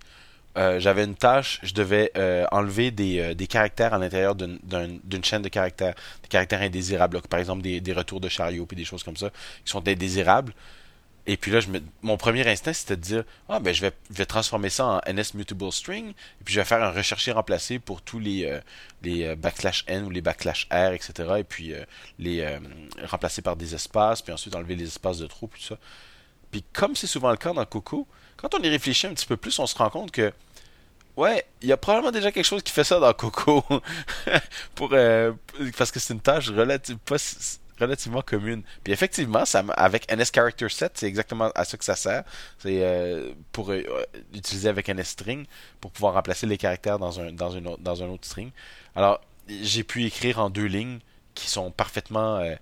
Euh, 0.56 0.78
J'avais 0.78 1.02
une 1.04 1.16
tâche, 1.16 1.58
je 1.64 1.74
devais 1.74 2.12
euh, 2.16 2.44
enlever 2.52 2.92
des, 2.92 3.34
des 3.34 3.46
caractères 3.48 3.92
à 3.94 3.98
l'intérieur 3.98 4.34
d'une 4.36 4.58
d'un- 4.62 4.98
d'une 5.02 5.24
chaîne 5.24 5.42
de 5.42 5.48
caractères, 5.48 5.94
des 6.22 6.28
caractères 6.28 6.60
indésirables, 6.62 7.16
là, 7.16 7.22
par 7.28 7.40
exemple 7.40 7.62
des, 7.62 7.80
des 7.80 7.92
retours 7.92 8.20
de 8.20 8.28
chariot 8.28 8.64
puis 8.64 8.76
des 8.76 8.84
choses 8.84 9.02
comme 9.02 9.16
ça, 9.16 9.30
qui 9.64 9.70
sont 9.72 9.86
indésirables. 9.88 10.52
Et 11.26 11.36
puis 11.36 11.52
là, 11.52 11.60
je 11.60 11.68
me, 11.68 11.80
mon 12.02 12.16
premier 12.16 12.46
instinct, 12.48 12.72
c'était 12.72 12.96
de 12.96 13.00
dire 13.00 13.24
Ah, 13.48 13.60
ben, 13.60 13.72
je 13.72 13.80
vais, 13.80 13.92
je 14.10 14.16
vais 14.16 14.26
transformer 14.26 14.70
ça 14.70 14.86
en 14.86 15.12
NS 15.12 15.34
Mutable 15.34 15.70
String, 15.70 16.10
et 16.10 16.44
puis 16.44 16.52
je 16.52 16.60
vais 16.60 16.64
faire 16.64 16.82
un 16.82 16.90
rechercher 16.90 17.30
remplacer 17.30 17.78
pour 17.78 18.02
tous 18.02 18.18
les, 18.18 18.46
euh, 18.46 18.60
les 19.02 19.26
euh, 19.26 19.36
backslash 19.36 19.84
N 19.86 20.04
ou 20.04 20.10
les 20.10 20.20
backslash 20.20 20.66
R, 20.70 20.92
etc. 20.92 21.34
Et 21.38 21.44
puis 21.44 21.74
euh, 21.74 21.84
les 22.18 22.40
euh, 22.40 22.58
remplacer 23.04 23.40
par 23.40 23.56
des 23.56 23.74
espaces, 23.74 24.20
puis 24.20 24.32
ensuite 24.32 24.56
enlever 24.56 24.74
les 24.74 24.86
espaces 24.86 25.18
de 25.18 25.26
trop, 25.26 25.46
puis 25.46 25.60
tout 25.60 25.68
ça. 25.68 25.78
Puis 26.50 26.64
comme 26.72 26.96
c'est 26.96 27.06
souvent 27.06 27.30
le 27.30 27.36
cas 27.36 27.52
dans 27.52 27.64
Coco, 27.64 28.06
quand 28.36 28.54
on 28.54 28.62
y 28.62 28.68
réfléchit 28.68 29.06
un 29.06 29.14
petit 29.14 29.26
peu 29.26 29.36
plus, 29.36 29.56
on 29.60 29.66
se 29.66 29.76
rend 29.76 29.90
compte 29.90 30.10
que 30.10 30.32
ouais, 31.16 31.44
il 31.60 31.68
y 31.68 31.72
a 31.72 31.76
probablement 31.76 32.10
déjà 32.10 32.32
quelque 32.32 32.44
chose 32.44 32.62
qui 32.62 32.72
fait 32.72 32.84
ça 32.84 32.98
dans 32.98 33.12
Coco 33.12 33.64
pour 34.74 34.90
euh, 34.92 35.32
parce 35.78 35.92
que 35.92 36.00
c'est 36.00 36.14
une 36.14 36.20
tâche 36.20 36.48
relative, 36.50 36.96
pas 36.98 37.18
relativement 37.82 38.22
commune. 38.22 38.62
Puis 38.84 38.92
effectivement, 38.92 39.44
ça, 39.44 39.64
avec 39.76 40.10
NS 40.10 40.30
Character 40.34 40.68
Set, 40.68 40.92
c'est 40.94 41.06
exactement 41.06 41.50
à 41.54 41.64
ça 41.64 41.76
que 41.76 41.84
ça 41.84 41.96
sert. 41.96 42.24
C'est 42.58 42.82
euh, 42.82 43.32
pour 43.52 43.70
euh, 43.70 43.82
utiliser 44.34 44.68
avec 44.68 44.88
NS 44.88 45.04
String 45.04 45.46
pour 45.80 45.90
pouvoir 45.90 46.14
remplacer 46.14 46.46
les 46.46 46.58
caractères 46.58 46.98
dans 46.98 47.20
un 47.20 47.32
dans 47.32 47.50
une 47.50 47.66
autre, 47.66 47.82
dans 47.82 48.02
un 48.02 48.08
autre 48.08 48.26
string. 48.26 48.50
Alors, 48.94 49.20
j'ai 49.48 49.84
pu 49.84 50.04
écrire 50.04 50.38
en 50.38 50.50
deux 50.50 50.66
lignes 50.66 51.00
qui 51.34 51.48
sont 51.50 51.70
parfaitement 51.70 52.36
euh, 52.36 52.54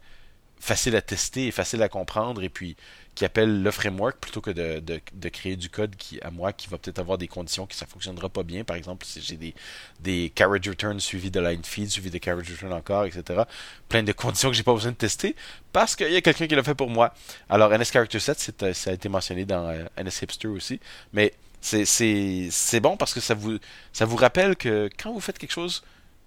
faciles 0.58 0.96
à 0.96 1.02
tester 1.02 1.48
et 1.48 1.50
faciles 1.50 1.82
à 1.82 1.88
comprendre 1.88 2.42
et 2.42 2.48
puis 2.48 2.76
qui 3.14 3.24
appellent 3.24 3.62
le 3.62 3.70
framework 3.70 4.18
plutôt 4.18 4.40
que 4.40 4.50
de, 4.50 4.80
de, 4.80 5.00
de 5.12 5.28
créer 5.28 5.56
du 5.56 5.68
code 5.68 5.96
qui 5.96 6.20
à 6.22 6.30
moi 6.30 6.52
qui 6.52 6.68
va 6.68 6.78
peut-être 6.78 6.98
avoir 6.98 7.18
des 7.18 7.28
conditions 7.28 7.66
qui 7.66 7.76
ça 7.76 7.86
fonctionnera 7.86 8.28
pas 8.28 8.42
bien. 8.42 8.64
Par 8.64 8.76
exemple 8.76 9.04
si 9.06 9.20
j'ai 9.20 9.36
des 9.36 9.54
des 10.00 10.30
carriage 10.34 10.68
return 10.68 10.98
suivis 11.00 11.30
de 11.30 11.40
line 11.40 11.64
feed 11.64 11.90
suivis 11.90 12.10
de 12.10 12.18
carriage 12.18 12.50
return 12.50 12.72
encore 12.72 13.04
etc 13.04 13.42
plein 13.88 14.02
de 14.02 14.12
conditions 14.12 14.50
que 14.50 14.56
j'ai 14.56 14.62
pas 14.62 14.72
besoin 14.72 14.92
de 14.92 14.96
tester 14.96 15.34
parce 15.72 15.96
qu'il 15.96 16.10
y 16.10 16.16
a 16.16 16.20
quelqu'un 16.20 16.46
qui 16.46 16.54
l'a 16.54 16.62
fait 16.62 16.74
pour 16.74 16.90
moi. 16.90 17.12
Alors 17.48 17.70
NS 17.70 17.84
Character 17.92 18.20
Set 18.20 18.38
c'est, 18.38 18.62
euh, 18.62 18.72
ça 18.72 18.90
a 18.90 18.92
été 18.94 19.08
mentionné 19.08 19.44
dans 19.44 19.68
euh, 19.68 19.84
NS 19.98 20.22
Hipster 20.22 20.48
aussi. 20.48 20.80
Mais 21.12 21.34
c'est 21.60 22.80
bon 22.80 22.96
parce 22.96 23.12
que 23.12 23.20
ça 23.20 23.34
vous 23.34 23.58
ça 23.92 24.04
vous 24.06 24.16
rappelle 24.16 24.56
que 24.56 24.88
quand 24.98 25.12
vous 25.12 25.20
faites 25.20 25.38
quelque 25.38 25.52
chose 25.52 25.82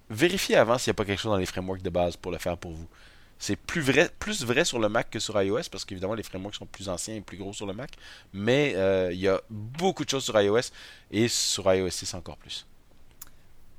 vérifiez 0.09 0.57
avant 0.57 0.77
s'il 0.77 0.91
n'y 0.91 0.95
a 0.95 0.95
pas 0.95 1.05
quelque 1.05 1.19
chose 1.19 1.31
dans 1.31 1.37
les 1.37 1.45
frameworks 1.45 1.81
de 1.81 1.89
base 1.89 2.17
pour 2.17 2.31
le 2.31 2.37
faire 2.37 2.57
pour 2.57 2.71
vous 2.71 2.87
c'est 3.43 3.57
plus 3.57 3.81
vrai, 3.81 4.09
plus 4.19 4.45
vrai 4.45 4.63
sur 4.63 4.79
le 4.79 4.87
Mac 4.87 5.09
que 5.09 5.19
sur 5.19 5.41
iOS 5.41 5.63
parce 5.69 5.83
qu'évidemment 5.83 6.13
les 6.13 6.23
frameworks 6.23 6.55
sont 6.55 6.65
plus 6.65 6.87
anciens 6.87 7.15
et 7.15 7.19
plus 7.19 7.35
gros 7.35 7.51
sur 7.51 7.65
le 7.65 7.73
Mac. 7.73 7.91
Mais 8.31 8.73
euh, 8.77 9.11
il 9.11 9.19
y 9.19 9.27
a 9.27 9.41
beaucoup 9.49 10.05
de 10.05 10.09
choses 10.09 10.23
sur 10.23 10.39
iOS 10.39 10.71
et 11.11 11.27
sur 11.27 11.71
iOS 11.73 11.89
6 11.89 12.13
encore 12.13 12.37
plus. 12.37 12.65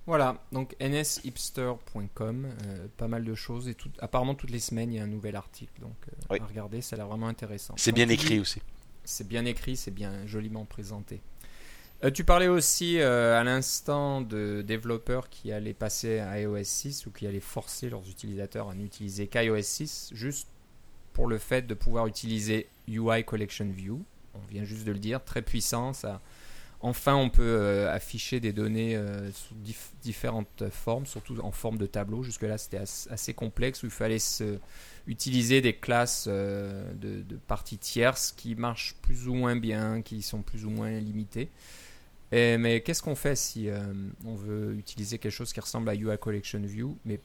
Voilà, 0.04 0.36
donc 0.52 0.76
nshipster.com, 0.82 2.46
euh, 2.66 2.88
pas 2.98 3.08
mal 3.08 3.24
de 3.24 3.34
choses 3.34 3.66
et 3.68 3.74
tout, 3.74 3.88
apparemment 4.00 4.34
toutes 4.34 4.50
les 4.50 4.60
semaines 4.60 4.92
il 4.92 4.96
y 4.96 5.00
a 5.00 5.04
un 5.04 5.06
nouvel 5.06 5.34
article, 5.34 5.80
donc 5.80 5.96
euh, 6.08 6.26
Oui. 6.28 6.38
à 6.42 6.44
regarder, 6.44 6.82
ça 6.82 6.96
a 6.96 6.98
l'air 6.98 7.08
vraiment 7.08 7.28
intéressant. 7.28 7.72
C'est 7.78 7.92
bien 7.92 8.10
écrit 8.10 8.40
aussi. 8.40 8.60
C'est 9.02 9.26
bien 9.26 9.46
écrit, 9.46 9.78
c'est 9.78 9.90
bien 9.92 10.26
joliment 10.26 10.66
présenté. 10.66 11.22
Euh, 12.04 12.10
tu 12.10 12.24
parlais 12.24 12.48
aussi 12.48 12.98
euh, 13.00 13.38
à 13.40 13.44
l'instant 13.44 14.20
de 14.20 14.62
développeurs 14.62 15.30
qui 15.30 15.52
allaient 15.52 15.72
passer 15.72 16.18
à 16.18 16.38
iOS 16.40 16.62
6 16.62 17.06
ou 17.06 17.10
qui 17.10 17.26
allaient 17.26 17.40
forcer 17.40 17.88
leurs 17.88 18.06
utilisateurs 18.08 18.68
à 18.68 18.74
n'utiliser 18.74 19.26
qu'iOS 19.26 19.62
6 19.62 20.10
juste 20.12 20.48
pour 21.14 21.26
le 21.28 21.38
fait 21.38 21.66
de 21.66 21.74
pouvoir 21.74 22.06
utiliser 22.06 22.68
UI 22.88 23.24
Collection 23.24 23.66
View. 23.70 24.04
On 24.34 24.46
vient 24.50 24.64
juste 24.64 24.84
de 24.84 24.92
le 24.92 24.98
dire, 24.98 25.24
très 25.24 25.40
puissant. 25.40 25.92
Ça. 25.94 26.20
Enfin, 26.80 27.14
on 27.14 27.30
peut 27.30 27.42
euh, 27.42 27.90
afficher 27.90 28.40
des 28.40 28.52
données 28.52 29.00
sous 29.32 29.54
dif- 29.54 29.92
différentes 30.02 30.68
formes, 30.70 31.06
surtout 31.06 31.38
en 31.40 31.52
forme 31.52 31.78
de 31.78 31.86
tableau. 31.86 32.22
Jusque-là, 32.22 32.58
c'était 32.58 32.78
as- 32.78 33.08
assez 33.10 33.32
complexe 33.32 33.82
où 33.82 33.86
il 33.86 33.92
fallait 33.92 34.18
se, 34.18 34.58
utiliser 35.06 35.62
des 35.62 35.74
classes 35.76 36.26
de 36.28 37.24
parties 37.46 37.78
tierces 37.78 38.32
qui 38.32 38.56
marchent 38.56 38.96
plus 39.00 39.28
ou 39.28 39.34
moins 39.34 39.56
bien, 39.56 40.02
qui 40.02 40.20
sont 40.20 40.42
plus 40.42 40.66
ou 40.66 40.70
moins 40.70 40.90
limitées. 40.98 41.48
Et- 42.32 42.58
mais 42.58 42.80
qu'est-ce 42.80 43.02
qu'on 43.02 43.14
fait 43.14 43.36
si 43.36 43.68
euh, 43.68 43.80
on 44.26 44.34
veut 44.34 44.74
utiliser 44.76 45.18
quelque 45.18 45.32
chose 45.32 45.52
qui 45.52 45.60
ressemble 45.60 45.88
à 45.88 45.94
UI 45.94 46.16
Collection 46.18 46.60
View, 46.60 46.96
mais 47.04 47.20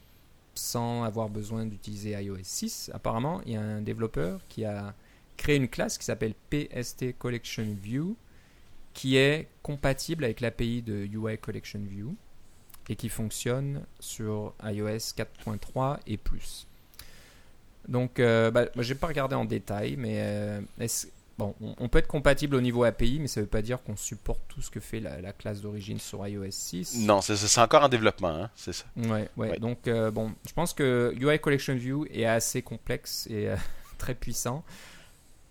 sans 0.54 1.04
avoir 1.04 1.28
besoin 1.28 1.64
d'utiliser 1.66 2.10
iOS 2.12 2.38
6 2.42 2.90
Apparemment, 2.92 3.40
il 3.46 3.52
y 3.52 3.56
a 3.56 3.60
un 3.62 3.80
développeur 3.82 4.40
qui 4.48 4.64
a 4.64 4.94
créé 5.36 5.56
une 5.56 5.68
classe 5.68 5.96
qui 5.98 6.04
s'appelle 6.04 6.34
PST 6.50 7.16
Collection 7.18 7.66
View, 7.82 8.16
qui 8.92 9.16
est 9.16 9.48
compatible 9.62 10.24
avec 10.24 10.40
l'API 10.40 10.82
de 10.82 11.06
UI 11.06 11.38
Collection 11.38 11.80
View 11.88 12.14
et 12.88 12.96
qui 12.96 13.08
fonctionne 13.08 13.84
sur 14.00 14.52
iOS 14.64 15.14
4.3 15.16 15.98
et 16.06 16.16
plus. 16.16 16.66
Donc, 17.88 18.20
euh, 18.20 18.50
bah, 18.50 18.66
j'ai 18.78 18.94
pas 18.94 19.06
regardé 19.06 19.34
en 19.36 19.44
détail, 19.44 19.96
mais 19.96 20.16
euh, 20.20 20.60
est-ce- 20.78 21.06
bon, 21.40 21.54
on, 21.78 21.88
peut 21.88 21.98
être 21.98 22.06
compatible 22.06 22.54
au 22.54 22.60
niveau 22.60 22.84
API, 22.84 23.18
mais 23.18 23.26
ça 23.26 23.40
veut 23.40 23.46
pas 23.46 23.62
dire 23.62 23.82
qu'on 23.82 23.96
supporte 23.96 24.40
tout 24.48 24.60
ce 24.60 24.70
que 24.70 24.78
fait 24.80 25.00
la, 25.00 25.20
la 25.20 25.32
classe 25.32 25.60
d'origine 25.62 25.98
sur 25.98 26.26
iOS 26.26 26.50
6. 26.50 26.98
Non, 27.00 27.20
c'est, 27.22 27.58
encore 27.58 27.84
en 27.84 27.88
développement, 27.88 28.28
hein, 28.28 28.50
c'est 28.54 28.72
ça. 28.72 28.84
Ouais, 28.96 29.28
ouais. 29.36 29.50
Ouais. 29.50 29.58
Donc, 29.58 29.88
euh, 29.88 30.10
bon, 30.10 30.32
je 30.46 30.52
pense 30.52 30.74
que 30.74 31.14
UI 31.18 31.38
Collection 31.38 31.74
View 31.74 32.06
est 32.10 32.26
assez 32.26 32.62
complexe 32.62 33.26
et 33.30 33.48
euh, 33.48 33.56
très 33.98 34.14
puissant. 34.14 34.64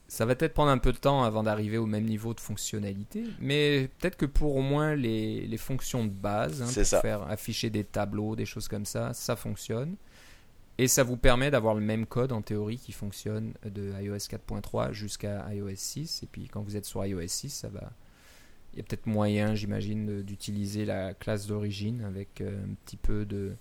Ça 0.08 0.26
va 0.26 0.36
peut-être 0.36 0.54
prendre 0.54 0.72
un 0.72 0.80
peu 0.80 0.92
de 0.92 0.98
temps 0.98 1.24
avant 1.24 1.44
d'arriver 1.44 1.78
au 1.78 1.86
même 1.86 2.06
niveau 2.06 2.34
de 2.34 2.40
fonctionnalité, 2.40 3.26
mais 3.40 3.90
peut-être 4.00 4.18
que 4.18 4.26
pour 4.26 4.56
au 4.56 4.62
moins 4.62 4.96
les, 4.96 5.46
les 5.46 5.58
fonctions 5.58 6.04
de 6.04 6.10
base, 6.10 6.64
hein, 6.64 6.66
pour 6.74 6.86
ça. 6.86 7.02
faire 7.02 7.22
afficher 7.30 7.70
des 7.70 7.84
tableaux, 7.84 8.36
des 8.36 8.46
choses 8.46 8.68
comme 8.68 8.86
ça, 8.86 9.14
ça 9.14 9.36
fonctionne. 9.36 9.96
Et 10.82 10.88
ça 10.88 11.04
vous 11.04 11.18
permet 11.18 11.52
d'avoir 11.52 11.76
le 11.76 11.82
même 11.82 12.06
code 12.06 12.32
en 12.32 12.42
théorie 12.42 12.78
qui 12.78 12.94
fonctionne 12.94 13.54
de 13.66 13.92
iOS 14.02 14.16
4.3 14.16 14.94
jusqu'à 14.94 15.46
iOS 15.54 15.76
6. 15.76 16.24
Et 16.24 16.26
puis 16.26 16.48
quand 16.48 16.62
vous 16.62 16.78
êtes 16.78 16.86
sur 16.86 17.06
iOS 17.06 17.28
6, 17.28 17.50
ça 17.50 17.68
va. 17.68 17.92
Il 18.72 18.78
y 18.78 18.80
a 18.80 18.84
peut-être 18.84 19.06
moyen, 19.06 19.56
j'imagine, 19.56 20.22
d'utiliser 20.24 20.86
la 20.86 21.14
classe 21.14 21.48
d'origine 21.48 22.02
avec 22.06 22.40
euh, 22.40 22.64
un 22.64 22.76
petit 22.86 22.96
peu 22.96 23.26
de, 23.26 23.58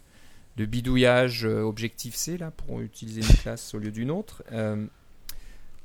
bidouillage 0.56 1.44
euh, 1.44 1.62
Objective-C 1.62 2.38
là 2.38 2.52
pour 2.52 2.80
utiliser 2.80 3.22
une 3.22 3.36
classe 3.38 3.74
au 3.74 3.80
lieu 3.80 3.90
d'une 3.90 4.12
autre. 4.12 4.44
Euh, 4.52 4.86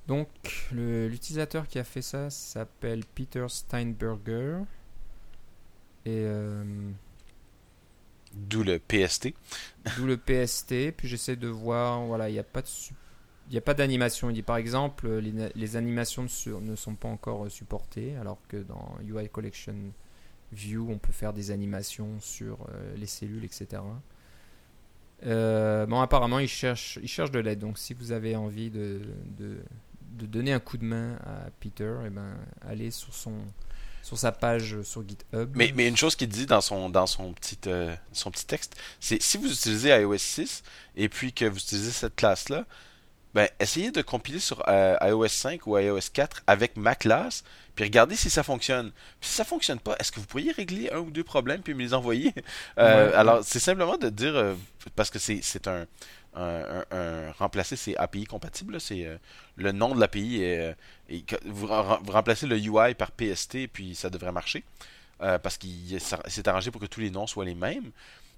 donc 0.08 0.30
l'utilisateur 0.72 1.68
qui 1.68 1.80
a 1.80 1.84
fait 1.84 2.04
ça 2.04 2.30
s'appelle 2.30 3.06
Peter 3.16 3.46
Steinberger. 3.50 4.60
Et 6.06 6.28
D'où 8.34 8.64
le 8.64 8.80
PST. 8.80 9.34
D'où 9.98 10.06
le 10.06 10.18
PST. 10.18 10.92
Puis 10.96 11.08
j'essaie 11.08 11.36
de 11.36 11.48
voir, 11.48 12.02
voilà, 12.06 12.30
il 12.30 12.34
n'y 12.34 12.40
a 12.40 12.44
pas 12.44 12.62
de 12.62 12.68
il 13.48 13.52
n'y 13.52 13.58
a 13.58 13.62
pas 13.62 13.74
d'animation. 13.74 14.30
Il 14.30 14.34
dit 14.34 14.42
par 14.42 14.58
exemple, 14.58 15.10
les, 15.56 15.76
animations 15.76 16.26
ne, 16.62 16.76
sont 16.76 16.96
pas 16.96 17.08
encore 17.08 17.46
euh, 17.46 17.50
supportées, 17.50 18.16
alors 18.16 18.40
que 18.48 18.58
dans 18.58 18.98
UI 19.06 19.30
Collection 19.30 19.76
View, 20.52 20.88
on 20.90 20.98
peut 20.98 21.12
faire 21.12 21.34
des 21.34 21.52
animations 21.52 22.20
sur 22.20 22.58
euh, 22.70 22.96
les 22.96 23.06
cellules, 23.06 23.44
etc. 23.44 23.82
Euh, 25.26 25.86
bon, 25.86 26.00
apparemment, 26.00 26.40
il 26.40 26.48
cherche, 26.48 27.00
il 27.02 27.08
cherche 27.08 27.32
de 27.32 27.40
l'aide. 27.40 27.60
Donc, 27.60 27.78
si 27.78 27.94
vous 27.94 28.12
avez 28.12 28.36
envie 28.36 28.70
de 28.70 29.02
donner 30.12 30.54
un 30.54 30.60
coup 30.60 30.78
de 30.78 30.86
main 30.86 31.18
à 31.24 31.50
Peter, 31.60 31.94
eh 32.06 32.10
ben, 32.10 32.38
allez 32.62 32.92
sur 32.92 33.14
son 33.14 33.34
sur 34.04 34.18
sa 34.18 34.32
page 34.32 34.82
sur 34.84 35.08
GitHub. 35.08 35.52
Mais, 35.56 35.74
mais 35.76 35.88
une 35.88 35.98
chose 35.98 36.16
qu'il 36.16 36.28
dit 36.28 36.46
dans 36.46 36.62
son, 36.62 36.90
dans 36.90 37.08
son, 37.08 37.34
petit, 37.34 37.58
euh, 37.68 37.96
son 38.12 38.30
petit 38.30 38.46
texte, 38.46 38.76
c'est 39.00 39.22
si 39.22 39.38
vous 39.38 39.52
utilisez 39.52 39.90
iOS 39.90 40.18
6 40.18 40.64
et 40.96 41.10
puis 41.10 41.34
que 41.34 41.46
vous 41.46 41.58
utilisez 41.58 41.92
cette 41.92 42.16
classe-là, 42.16 42.66
ben, 43.34 43.48
essayez 43.60 43.90
de 43.90 44.02
compiler 44.04 44.40
sur 44.40 44.64
euh, 44.68 44.96
iOS 45.02 45.28
5 45.28 45.66
ou 45.66 45.78
iOS 45.78 46.12
4 46.14 46.44
avec 46.46 46.78
ma 46.78 46.94
classe, 46.94 47.44
puis 47.74 47.86
regardez 47.86 48.16
si 48.16 48.30
ça 48.30 48.44
fonctionne. 48.44 48.92
Puis 49.20 49.30
si 49.30 49.36
ça 49.36 49.44
fonctionne 49.44 49.80
pas, 49.80 49.96
est-ce 50.00 50.12
que 50.12 50.20
vous 50.20 50.28
pourriez 50.28 50.52
régler 50.52 50.92
un 50.92 51.00
ou 51.00 51.10
deux 51.10 51.24
problèmes 51.24 51.62
puis 51.62 51.74
me 51.74 51.82
les 51.82 51.94
envoyer? 51.94 52.34
Euh, 52.78 53.10
Ouais. 53.10 53.16
Alors, 53.16 53.44
c'est 53.44 53.60
simplement 53.60 53.98
de 53.98 54.10
dire, 54.10 54.36
euh, 54.36 54.56
parce 54.96 55.10
que 55.10 55.20
c'est 55.20 55.40
c'est 55.42 55.68
un, 55.68 55.86
un, 56.36 57.32
remplacer 57.38 57.76
c'est 57.76 57.96
API 57.98 58.26
compatible, 58.26 58.74
là, 58.74 58.80
c'est 58.80 59.06
euh, 59.06 59.18
le 59.56 59.72
nom 59.72 59.94
de 59.94 60.00
l'API 60.00 60.40
euh, 60.42 60.74
et 61.10 61.22
que 61.22 61.36
vous, 61.46 61.68
vous 61.68 62.12
remplacez 62.12 62.48
le 62.48 62.58
UI 62.58 62.96
par 62.96 63.12
PST 63.12 63.68
puis 63.72 63.96
ça 63.96 64.10
devrait 64.10 64.32
marcher 64.32 64.64
euh, 65.22 65.38
parce 65.38 65.58
qu'il 65.58 66.00
s'est 66.00 66.50
arrangé 66.50 66.72
pour 66.72 66.82
que 66.82 66.86
tous 66.86 67.00
les 67.00 67.12
noms 67.12 67.28
soient 67.28 67.46
les 67.46 67.56
mêmes. 67.56 67.92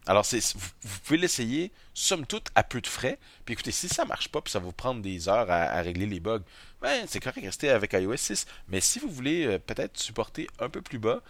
Alors, 0.08 0.24
vous, 0.24 0.60
vous 0.84 1.00
pouvez 1.04 1.18
l'essayer, 1.18 1.72
somme 1.94 2.28
toute, 2.28 2.50
à 2.54 2.64
peu 2.64 2.80
de 2.80 2.88
frais. 2.88 3.18
Puis 3.44 3.54
écoutez, 3.54 3.72
si 3.72 3.88
ça 3.88 4.06
marche 4.06 4.30
pas, 4.30 4.42
puis 4.42 4.52
ça 4.52 4.60
va 4.60 4.66
vous 4.66 4.72
prendre 4.72 5.02
des 5.02 5.28
heures 5.28 5.50
à, 5.50 5.82
régler 5.82 6.06
les 6.06 6.20
bugs, 6.20 6.44
ben, 6.82 7.06
c'est 7.08 7.20
correct, 7.20 7.44
restez 7.44 7.70
avec 7.70 7.94
iOS 7.94 8.18
6. 8.18 8.46
Mais 8.68 8.82
si 8.82 9.00
vous 9.00 9.10
voulez 9.10 9.46
euh, 9.46 9.60
peut-être 9.60 9.98
supporter 9.98 10.48
un 10.60 10.70
peu 10.70 10.82
plus 10.82 11.00
bas, 11.00 11.22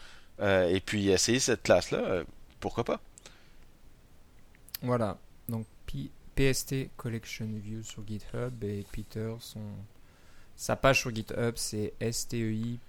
euh, 0.42 0.68
et 0.68 0.82
puis 0.82 1.10
essayer 1.10 1.40
cette 1.40 1.64
classe-là, 1.64 2.00
euh, 2.00 2.24
pourquoi 2.60 2.84
pas? 2.84 3.00
Voilà, 4.82 5.18
donc 5.48 5.66
PST 6.36 6.90
Collection 6.98 7.48
View 7.64 7.84
sur 7.84 8.06
GitHub 8.06 8.64
et 8.64 8.86
Peter, 8.92 9.34
son... 9.40 9.62
sa 10.56 10.76
page 10.76 11.02
sur 11.02 11.14
GitHub 11.14 11.54
c'est 11.56 11.94
STEI 12.12 12.80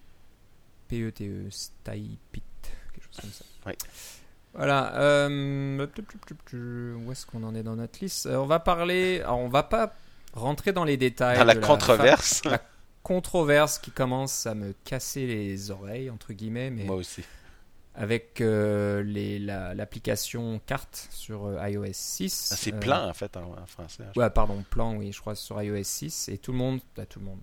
PETE, 0.88 1.50
STAIPIT, 1.50 2.42
quelque 2.94 3.04
chose 3.04 3.20
comme 3.20 3.30
ça. 3.30 3.44
Oui. 3.66 3.72
Voilà, 4.54 4.94
euh, 4.96 5.86
où 7.04 7.12
est-ce 7.12 7.26
qu'on 7.26 7.42
en 7.42 7.54
est 7.54 7.62
dans 7.62 7.76
notre 7.76 7.98
liste? 8.00 8.26
Euh, 8.26 8.36
On 8.36 8.46
va 8.46 8.58
parler, 8.58 9.20
alors 9.20 9.38
on 9.38 9.48
va 9.48 9.62
pas 9.62 9.94
rentrer 10.32 10.72
dans 10.72 10.84
les 10.84 10.96
détails. 10.96 11.38
Dans 11.38 11.44
la 11.44 11.54
de 11.54 11.60
controverse. 11.60 12.42
la 12.44 12.60
controverse 13.02 13.78
qui 13.78 13.90
commence 13.90 14.46
à 14.46 14.54
me 14.54 14.74
casser 14.84 15.26
les 15.26 15.70
oreilles, 15.70 16.08
entre 16.08 16.32
guillemets, 16.32 16.70
mais 16.70 16.84
Moi 16.84 16.96
aussi. 16.96 17.22
Avec 17.96 18.40
euh, 18.40 19.02
la- 19.40 19.74
l'application 19.74 20.60
carte 20.66 21.08
sur 21.10 21.46
euh, 21.46 21.68
iOS 21.68 21.86
6. 21.92 22.50
Ah, 22.52 22.56
c'est 22.56 22.74
euh, 22.74 22.78
plan, 22.80 23.08
en 23.08 23.14
fait, 23.14 23.36
en, 23.36 23.52
en 23.58 23.66
français. 23.66 24.04
hein. 24.04 24.12
Ouais, 24.16 24.30
pardon, 24.30 24.62
plan, 24.70 24.94
oui, 24.96 25.12
je 25.12 25.20
crois, 25.20 25.34
sur 25.34 25.60
iOS 25.62 25.82
6. 25.82 26.28
Et 26.28 26.38
tout 26.38 26.52
le 26.52 26.58
monde, 26.58 26.80
bah, 26.96 27.06
tout 27.06 27.18
le 27.20 27.24
monde. 27.26 27.40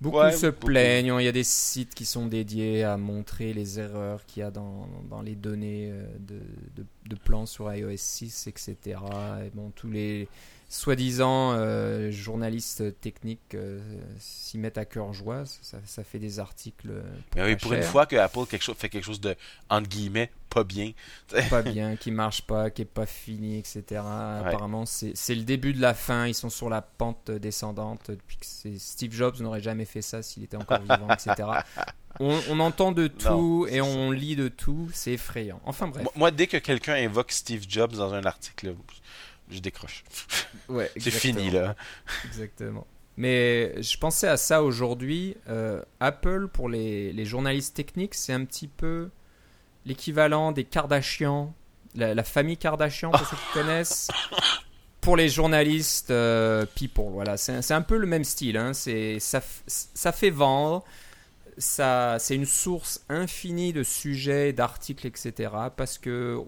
Beaucoup 0.00 0.16
Ouais, 0.18 0.32
se 0.32 0.46
beaucoup. 0.46 0.66
plaignent. 0.66 1.14
Il 1.20 1.24
y 1.24 1.28
a 1.28 1.32
des 1.32 1.44
sites 1.44 1.94
qui 1.94 2.06
sont 2.06 2.26
dédiés 2.26 2.84
à 2.84 2.96
montrer 2.96 3.52
les 3.52 3.78
erreurs 3.78 4.24
qu'il 4.24 4.40
y 4.40 4.42
a 4.44 4.50
dans, 4.50 4.88
dans 5.10 5.20
les 5.20 5.34
données 5.34 5.92
de, 6.18 6.40
de, 6.76 6.86
de 7.06 7.14
plans 7.16 7.44
sur 7.44 7.72
iOS 7.74 7.96
6, 7.96 8.46
etc. 8.46 8.98
Et 9.44 9.50
bon, 9.50 9.70
tous 9.76 9.90
les 9.90 10.26
soi-disant 10.72 11.52
euh, 11.54 12.10
journalistes 12.12 12.98
techniques 13.00 13.54
euh, 13.54 13.80
s'y 14.20 14.56
mettent 14.56 14.78
à 14.78 14.84
cœur 14.84 15.12
joie. 15.12 15.44
Ça, 15.44 15.78
ça 15.84 16.04
fait 16.04 16.20
des 16.20 16.38
articles. 16.38 16.88
Pour, 17.30 17.40
Mais 17.42 17.48
oui, 17.50 17.56
pour 17.56 17.72
une 17.72 17.82
fois 17.82 18.06
que 18.06 18.14
Apple 18.16 18.46
quelque 18.48 18.62
chose, 18.62 18.76
fait 18.78 18.88
quelque 18.88 19.04
chose 19.04 19.20
de, 19.20 19.34
entre 19.68 19.88
guillemets, 19.88 20.30
pas 20.48 20.62
bien. 20.64 20.92
pas 21.50 21.62
bien, 21.62 21.96
qui 21.96 22.12
marche 22.12 22.42
pas, 22.42 22.70
qui 22.70 22.82
est 22.82 22.84
pas 22.84 23.06
fini, 23.06 23.58
etc. 23.58 23.82
Apparemment, 24.00 24.86
c'est 24.86 25.34
le 25.34 25.42
début 25.42 25.72
de 25.74 25.80
la 25.80 25.92
fin. 25.92 26.26
Ils 26.28 26.34
sont 26.34 26.50
sur 26.50 26.70
la 26.70 26.82
pente 26.82 27.30
descendante. 27.32 28.10
Depuis 28.10 28.36
que 28.36 28.46
c'est- 28.46 28.78
Steve 28.78 29.12
Jobs 29.12 29.40
n'aurait 29.40 29.60
jamais 29.62 29.84
fait 29.84 30.02
ça 30.02 30.22
s'il 30.22 30.44
était 30.44 30.56
encore 30.56 30.80
vivant, 30.80 31.08
etc. 31.12 31.34
On, 32.18 32.38
on 32.50 32.58
entend 32.58 32.90
de 32.90 33.06
tout 33.06 33.28
Non, 33.28 33.66
et 33.68 33.80
on 33.80 34.10
lit 34.10 34.34
de 34.34 34.48
tout. 34.48 34.90
C'est 34.92 35.12
effrayant. 35.12 35.60
Enfin 35.64 35.86
bref. 35.86 36.06
Moi- 36.16 36.32
dès 36.32 36.48
que 36.48 36.56
quelqu'un 36.56 36.94
invoque 36.94 37.30
Steve 37.30 37.64
Jobs 37.68 37.92
dans 37.92 38.12
un 38.12 38.24
article, 38.24 38.74
je 39.50 39.58
décroche. 39.60 40.04
Ouais, 40.68 40.90
C'est 40.98 41.10
fini, 41.10 41.50
là. 41.50 41.74
Exactement. 42.26 42.86
Mais 43.16 43.82
je 43.82 43.96
pensais 43.98 44.28
à 44.28 44.36
ça 44.36 44.62
aujourd'hui. 44.62 45.36
Euh, 45.48 45.82
Apple, 45.98 46.46
pour 46.48 46.68
les, 46.68 47.12
les 47.12 47.24
journalistes 47.24 47.74
techniques, 47.74 48.14
c'est 48.14 48.32
un 48.32 48.44
petit 48.44 48.68
peu 48.68 49.10
l'équivalent 49.84 50.52
des 50.52 50.62
Kardashian, 50.64 51.52
la, 51.96 52.14
la 52.14 52.22
famille 52.24 52.56
Kardashian, 52.56 53.10
pour 53.10 53.26
ceux 53.26 53.36
qui 53.36 53.52
connaissent. 53.52 54.08
Pour 55.00 55.16
les 55.16 55.28
journalistes 55.28 56.10
euh, 56.12 56.66
people, 56.74 57.06
voilà, 57.10 57.36
c'est 57.36 57.72
un- 57.72 57.82
peu 57.82 57.96
le 57.96 58.06
même 58.06 58.24
style. 58.24 58.56
Hein. 58.56 58.72
Ça 58.74 60.12
fait 60.12 60.30
vendre, 60.30 60.84
ça, 61.58 62.18
c'est 62.18 62.34
une 62.34 62.46
source 62.46 63.04
infinie 63.08 63.72
de 63.72 63.82
sujets, 63.82 64.52
d'articles, 64.52 65.06
etc. 65.06 65.52
Parce 65.76 65.98
que 65.98 66.42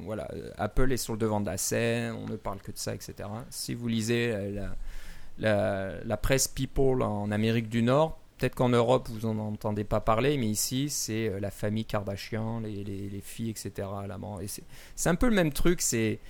voilà, 0.00 0.28
Apple 0.58 0.92
est 0.92 0.96
sur 0.96 1.14
le 1.14 1.18
devant 1.18 1.40
de 1.40 1.46
la 1.46 1.56
scène, 1.56 2.14
on 2.14 2.26
ne 2.26 2.36
parle 2.36 2.60
que 2.60 2.72
de 2.72 2.78
ça, 2.78 2.94
etc. 2.94 3.28
Si 3.50 3.74
vous 3.74 3.88
lisez 3.88 4.34
la, 5.38 6.00
la, 6.04 6.16
presse 6.16 6.48
People 6.48 7.02
en 7.02 7.30
Amérique 7.30 7.68
du 7.68 7.82
Nord, 7.82 8.18
peut-être 8.38 8.54
qu'en 8.54 8.68
Europe 8.68 9.08
vous 9.08 9.26
en 9.26 9.38
entendez 9.38 9.84
pas 9.84 10.00
parler, 10.00 10.36
mais 10.38 10.46
ici 10.46 10.88
c'est 10.90 11.28
euh, 11.28 11.40
la 11.40 11.50
famille 11.50 11.84
Kardashian, 11.84 12.60
les, 12.60 12.84
les, 12.84 13.08
les 13.08 13.20
filles, 13.20 13.50
etc. 13.50 13.88
Et 14.40 14.48
c'est 14.48 14.64
c'est 14.94 15.08
un 15.08 15.14
peu 15.14 15.28
le 15.28 15.34
même 15.34 15.52
truc, 15.52 15.80
c'est 15.80 16.20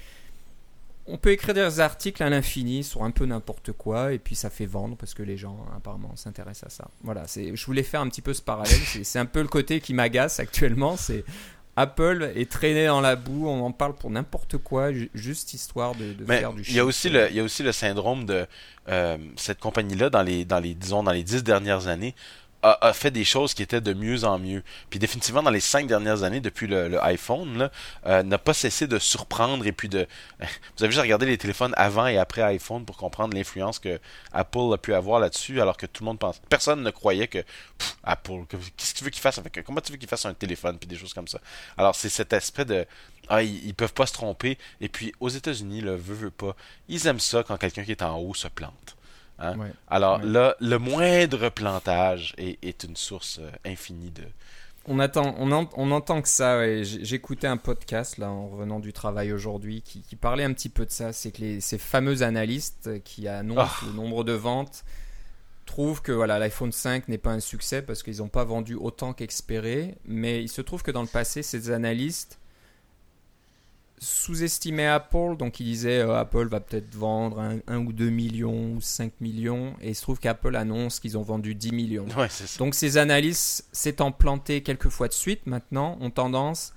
on 1.09 1.17
peut 1.19 1.31
écrire 1.31 1.55
des 1.55 1.81
articles 1.81 2.23
à 2.23 2.29
l'infini 2.31 2.83
sur 2.85 3.05
un 3.05 3.11
peu 3.11 3.27
n'importe 3.27 3.73
quoi 3.73 4.13
et 4.13 4.19
puis 4.19 4.35
ça 4.35 4.51
fait 4.51 4.67
vendre 4.67 4.97
parce 4.97 5.15
que 5.15 5.23
les 5.23 5.37
gens 5.37 5.65
apparemment 5.77 6.15
s'intéressent 6.17 6.65
à 6.67 6.71
ça. 6.71 6.89
Voilà, 7.03 7.27
c'est 7.27 7.55
je 7.55 7.67
voulais 7.67 7.83
faire 7.83 8.01
un 8.01 8.09
petit 8.09 8.23
peu 8.23 8.35
ce 8.35 8.43
parallèle, 8.43 8.79
c'est 9.03 9.19
un 9.19 9.27
peu 9.27 9.41
le 9.43 9.49
côté 9.49 9.81
qui 9.81 9.95
m'agace 9.95 10.41
actuellement, 10.41 10.97
c'est 10.97 11.25
Apple 11.79 12.33
est 12.35 12.51
traîné 12.51 12.87
dans 12.87 13.03
la 13.03 13.17
boue, 13.17 13.47
on 13.49 13.63
en 13.67 13.71
parle 13.71 13.95
pour 13.95 14.09
n'importe 14.11 14.57
quoi, 14.57 14.93
ju- 14.93 15.11
juste 15.13 15.53
histoire 15.53 15.95
de, 15.95 16.15
de 16.15 16.25
Mais 16.27 16.39
faire 16.39 16.55
du 16.55 16.63
il 16.63 16.73
y 16.75 16.79
a 16.81 16.85
aussi 16.87 17.11
le, 17.11 17.29
il 17.29 17.37
y 17.37 17.41
a 17.41 17.43
aussi 17.43 17.63
le 17.63 17.71
syndrome 17.73 18.25
de 18.25 18.47
euh, 18.89 19.19
cette 19.37 19.61
compagnie-là 19.61 20.09
dans 20.09 20.23
les, 20.23 20.47
dans 20.47 20.59
les, 20.59 20.75
disons, 20.75 21.03
dans 21.03 21.13
les 21.13 21.23
dix 21.23 21.45
dernières 21.45 21.87
années 21.87 22.15
a, 22.81 22.93
fait 22.93 23.11
des 23.11 23.25
choses 23.25 23.55
qui 23.55 23.63
étaient 23.63 23.81
de 23.81 23.93
mieux 23.93 24.25
en 24.25 24.39
mieux. 24.39 24.63
Puis 24.91 24.99
définitivement 24.99 25.43
dans 25.43 25.51
les 25.51 25.61
cinq 25.61 25.87
dernières 25.87 26.23
années, 26.23 26.41
depuis 26.41 26.67
le, 26.67 27.03
iPhone, 27.05 27.71
euh, 28.07 28.23
n'a 28.23 28.39
pas 28.39 28.55
cessé 28.55 28.87
de 28.87 28.99
surprendre 28.99 29.67
et 29.67 29.73
puis 29.73 29.89
de. 29.89 30.07
Vous 30.41 30.85
avez 30.85 30.93
juste 30.93 31.03
regardé 31.03 31.27
les 31.27 31.39
téléphones 31.39 31.75
avant 31.77 32.07
et 32.07 32.19
après 32.19 32.43
iPhone 32.43 32.85
pour 32.85 32.97
comprendre 32.97 33.37
l'influence 33.37 33.79
que 33.79 34.01
Apple 34.33 34.73
a 34.73 34.79
pu 34.79 34.95
avoir 34.95 35.21
là-dessus, 35.21 35.61
alors 35.61 35.77
que 35.77 35.87
tout 35.87 36.03
le 36.03 36.07
monde 36.07 36.19
pense. 36.19 36.41
Personne 36.49 36.83
ne 36.83 36.91
croyait 36.91 37.29
que 37.29 37.39
pff, 37.79 37.97
Apple, 38.05 38.47
que- 38.49 38.57
qu'est-ce 38.77 38.95
que 38.95 38.99
tu 38.99 39.05
veux 39.05 39.11
qu'il 39.11 39.23
fasse 39.23 39.39
avec 39.39 39.63
comment 39.65 39.81
tu 39.81 39.93
veux 39.93 39.99
qu'il 39.99 40.09
fasse 40.09 40.27
un 40.27 40.35
téléphone 40.35 40.79
puis 40.79 40.89
des 40.89 40.97
choses 40.97 41.15
comme 41.15 41.29
ça. 41.29 41.41
Alors 41.77 41.95
c'est 41.95 42.09
cet 42.09 42.33
aspect 42.33 42.65
de 42.65 42.87
ah, 43.29 43.43
ils, 43.43 43.67
ils 43.67 43.75
peuvent 43.75 43.93
pas 43.93 44.07
se 44.07 44.13
tromper. 44.13 44.59
Et 44.81 44.89
puis, 44.89 45.13
aux 45.21 45.29
États-Unis, 45.29 45.81
le 45.81 45.97
veut, 45.97 46.15
veut 46.15 46.31
pas, 46.31 46.55
ils 46.89 47.07
aiment 47.07 47.21
ça 47.21 47.43
quand 47.43 47.57
quelqu'un 47.57 47.85
qui 47.85 47.91
est 47.91 48.03
en 48.03 48.19
haut 48.19 48.35
se 48.35 48.49
plante. 48.49 48.96
Hein? 49.39 49.59
Ouais. 49.59 49.73
Alors 49.89 50.19
Ouais. 50.21 50.27
là, 50.27 50.57
le 50.61 50.79
moindre 50.79 51.49
plantage 51.51 52.35
est, 52.39 52.59
est 52.65 52.85
une 52.85 52.97
source 52.97 53.39
euh, 53.41 53.51
infinie 53.65 54.11
de. 54.11 54.23
On 54.89 54.99
attend, 55.01 55.35
on, 55.39 55.51
en- 55.53 55.69
on 55.77 55.91
entend 55.91 56.23
que 56.23 56.29
ça. 56.29 56.59
ouais. 56.59 56.83
J'écoutais 56.85 57.49
un 57.49 57.57
podcast 57.57 58.19
là 58.19 58.31
en 58.31 58.49
revenant 58.49 58.79
du 58.81 58.93
travail 58.93 59.33
aujourd'hui 59.33 59.83
qui, 59.83 60.01
qui 60.03 60.15
parlait 60.17 60.45
un 60.45 60.53
petit 60.53 60.69
peu 60.69 60.87
de 60.87 60.91
ça. 60.93 61.13
C'est 61.13 61.33
que 61.33 61.41
les, 61.41 61.61
ces 61.61 61.77
fameux 61.79 62.23
analystes 62.23 63.03
qui 63.03 63.27
annoncent 63.29 63.61
Ah. 63.83 63.87
le 63.87 63.93
nombre 63.95 64.23
de 64.25 64.33
ventes 64.33 64.85
trouvent 65.67 66.01
que 66.03 66.13
voilà 66.13 66.39
l'iPhone 66.39 66.71
5 66.71 67.09
n'est 67.09 67.19
pas 67.19 67.33
un 67.33 67.41
succès 67.41 67.83
parce 67.83 68.05
qu'ils 68.05 68.19
n'ont 68.19 68.29
pas 68.29 68.45
vendu 68.45 68.75
autant 68.77 69.13
qu'espéré. 69.13 69.97
Mais 70.05 70.41
il 70.43 70.49
se 70.49 70.61
trouve 70.63 70.83
que 70.85 70.93
dans 70.93 71.03
le 71.03 71.09
passé, 71.09 71.43
ces 71.43 71.71
analystes 71.73 72.39
sous-estimaient 73.99 74.87
Apple. 74.87 75.37
Donc 75.39 75.61
ils 75.61 75.65
disaient 75.65 76.01
euh, 76.01 76.19
Apple 76.19 76.49
va 76.49 76.61
peut-être 76.61 76.95
vendre 76.95 77.41
un, 77.41 77.59
un 77.67 77.79
ou 77.79 77.93
2 77.93 78.11
millions 78.11 78.73
ou 78.75 78.81
5 78.81 79.13
millions. 79.21 79.75
Et 79.81 79.91
il 79.91 79.95
se 79.95 80.03
trouve 80.03 80.19
qu'Apple 80.19 80.57
annonce 80.57 81.01
qu'ils 81.01 81.17
ont 81.19 81.23
vendu 81.23 81.55
10 81.55 81.73
millions. 81.73 82.07
Ouais, 82.17 82.29
c'est 82.29 82.47
ça. 82.47 82.59
Donc 82.59 82.75
ces 82.75 82.99
analyses 82.99 83.65
s'étant 83.73 84.13
plantées 84.13 84.63
quelques 84.63 84.89
fois 84.89 85.09
de 85.09 85.13
suite, 85.13 85.47
maintenant, 85.47 85.99
ont 86.01 86.11
tendance 86.11 86.73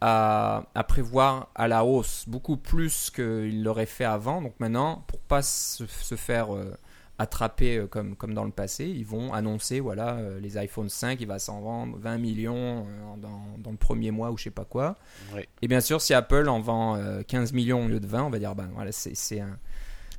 à, 0.00 0.64
à 0.74 0.84
prévoir 0.84 1.48
à 1.54 1.68
la 1.68 1.84
hausse 1.84 2.24
beaucoup 2.26 2.56
plus 2.56 3.10
qu'ils 3.10 3.62
l'auraient 3.62 3.86
fait 3.86 4.04
avant. 4.04 4.42
Donc 4.42 4.54
maintenant, 4.58 5.04
pour 5.06 5.20
pas 5.20 5.42
se, 5.42 5.86
se 5.86 6.14
faire 6.14 6.54
euh, 6.54 6.74
attraper 7.18 7.76
euh, 7.78 7.86
comme, 7.86 8.16
comme 8.16 8.34
dans 8.34 8.44
le 8.44 8.50
passé, 8.50 8.86
ils 8.86 9.06
vont 9.06 9.32
annoncer, 9.32 9.80
voilà, 9.80 10.14
euh, 10.14 10.40
les 10.40 10.56
iPhone 10.56 10.88
5, 10.88 11.20
il 11.20 11.26
va 11.26 11.38
s'en 11.38 11.60
vendre 11.60 11.96
20 11.98 12.18
millions 12.18 12.86
euh, 12.88 13.16
dans, 13.18 13.42
dans 13.58 13.70
le 13.70 13.76
premier 13.76 14.10
mois 14.10 14.30
ou 14.30 14.38
je 14.38 14.44
sais 14.44 14.50
pas 14.50 14.64
quoi. 14.64 14.96
Oui. 15.34 15.42
Et 15.62 15.68
bien 15.68 15.80
sûr, 15.80 16.00
si 16.00 16.12
Apple 16.14 16.48
en 16.48 16.60
vend 16.60 16.96
euh, 16.96 17.22
15 17.22 17.52
millions 17.52 17.84
au 17.84 17.88
lieu 17.88 18.00
de 18.00 18.06
20, 18.06 18.24
on 18.24 18.30
va 18.30 18.38
dire, 18.38 18.54
ben 18.54 18.68
voilà, 18.74 18.90
c'est 18.92 19.40
un... 19.40 19.58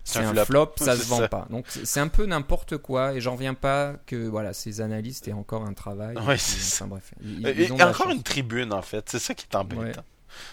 C'est 0.07 0.19
un, 0.19 0.35
flop, 0.45 0.73
ça 0.75 0.95
se 0.95 1.07
vend 1.07 1.17
ça. 1.17 1.27
pas. 1.27 1.47
Donc 1.49 1.65
c'est 1.67 1.99
un 1.99 2.09
peu 2.09 2.27
n'importe 2.27 2.77
quoi 2.77 3.13
et 3.13 3.21
j'en 3.21 3.31
reviens 3.33 3.55
pas 3.55 3.93
que 4.05 4.27
voilà 4.27 4.53
ces 4.53 4.79
analystes 4.79 5.27
aient 5.27 5.33
encore 5.33 5.63
un 5.65 5.73
travail. 5.73 6.15
Ouais, 6.27 6.37
c'est 6.37 6.83
enfin, 6.83 6.87
bref, 6.87 7.11
ils- 7.23 7.73
ont 7.73 7.81
encore 7.81 8.11
une 8.11 8.21
tribune, 8.21 8.71
en 8.71 8.83
fait. 8.83 9.09
C'est 9.09 9.17
ça 9.17 9.33
qui 9.33 9.47
est 9.51 9.55
embêtant. 9.55 9.81
Ouais. 9.81 9.91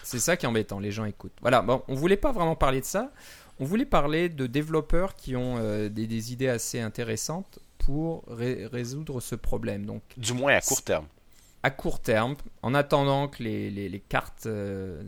C'est 0.01 0.17
ça 0.17 0.37
qui 0.37 0.47
est 0.47 0.49
embêtant, 0.49 0.79
les 0.79 0.91
gens 0.91 1.05
écoutent. 1.05 1.35
Voilà, 1.41 1.61
bon, 1.61 1.83
on 1.87 1.93
voulait 1.93 2.17
pas 2.17 2.31
vraiment 2.31 2.55
parler 2.55 2.81
de 2.81 2.85
ça. 2.85 3.11
On 3.59 3.65
voulait 3.65 3.85
parler 3.85 4.29
de 4.29 4.47
développeurs 4.47 5.15
qui 5.15 5.35
ont 5.35 5.57
euh, 5.57 5.89
des, 5.89 6.07
des 6.07 6.33
idées 6.33 6.47
assez 6.49 6.79
intéressantes 6.79 7.59
pour 7.77 8.23
ré- 8.27 8.65
résoudre 8.65 9.19
ce 9.21 9.35
problème. 9.35 9.85
Donc 9.85 10.01
Du 10.17 10.33
moins 10.33 10.53
à 10.55 10.61
court 10.61 10.81
terme. 10.81 11.05
à 11.61 11.69
court 11.69 11.99
terme, 12.01 12.35
en 12.61 12.73
attendant 12.73 13.27
que 13.27 13.43
les, 13.43 13.69
les, 13.69 13.89
les 13.89 13.99
cartes 13.99 14.45
euh, 14.47 15.01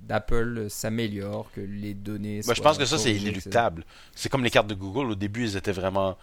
d'Apple 0.00 0.66
s'améliorent, 0.68 1.50
que 1.52 1.60
les 1.60 1.94
données. 1.94 2.40
Moi, 2.44 2.54
je 2.54 2.62
pense 2.62 2.78
que 2.78 2.84
ça, 2.86 2.98
c'est 2.98 3.14
inéluctable. 3.14 3.84
C'est 4.14 4.28
comme 4.28 4.44
les 4.44 4.50
cartes 4.50 4.66
de 4.68 4.74
Google. 4.74 5.10
Au 5.12 5.14
début, 5.14 5.44
elles 5.44 5.56
étaient 5.56 5.72
vraiment 5.72 6.16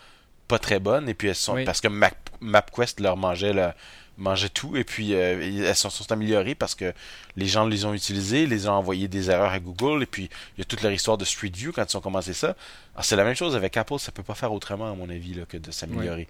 pas 0.47 0.59
très 0.59 0.79
bonnes. 0.79 1.09
Et 1.09 1.13
puis, 1.13 1.27
elles 1.27 1.35
sont. 1.35 1.63
Parce 1.65 1.81
que 1.81 1.87
Map, 1.87 2.11
MapQuest 2.41 2.99
leur 2.99 3.17
mangeait, 3.17 3.53
le, 3.53 3.69
mangeait 4.17 4.49
tout. 4.49 4.75
Et 4.75 4.83
puis, 4.83 5.13
euh, 5.13 5.67
elles 5.67 5.75
sont, 5.75 5.89
sont, 5.89 6.11
améliorées 6.11 6.55
parce 6.55 6.75
que 6.75 6.93
les 7.35 7.47
gens 7.47 7.65
les 7.65 7.85
ont 7.85 7.93
utilisées, 7.93 8.45
les 8.45 8.67
ont 8.67 8.73
envoyé 8.73 9.07
des 9.07 9.29
erreurs 9.29 9.51
à 9.51 9.59
Google. 9.59 10.03
Et 10.03 10.07
puis, 10.07 10.29
il 10.57 10.59
y 10.59 10.61
a 10.61 10.65
toute 10.65 10.81
leur 10.81 10.91
histoire 10.91 11.17
de 11.17 11.25
Street 11.25 11.51
View 11.53 11.71
quand 11.71 11.91
ils 11.91 11.97
ont 11.97 12.01
commencé 12.01 12.33
ça. 12.33 12.55
c'est 13.01 13.15
la 13.15 13.23
même 13.23 13.35
chose 13.35 13.55
avec 13.55 13.77
Apple. 13.77 13.99
Ça 13.99 14.11
peut 14.11 14.23
pas 14.23 14.35
faire 14.35 14.53
autrement, 14.53 14.91
à 14.91 14.95
mon 14.95 15.09
avis, 15.09 15.33
là, 15.33 15.45
que 15.47 15.57
de 15.57 15.71
s'améliorer. 15.71 16.27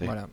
Voilà. 0.00 0.26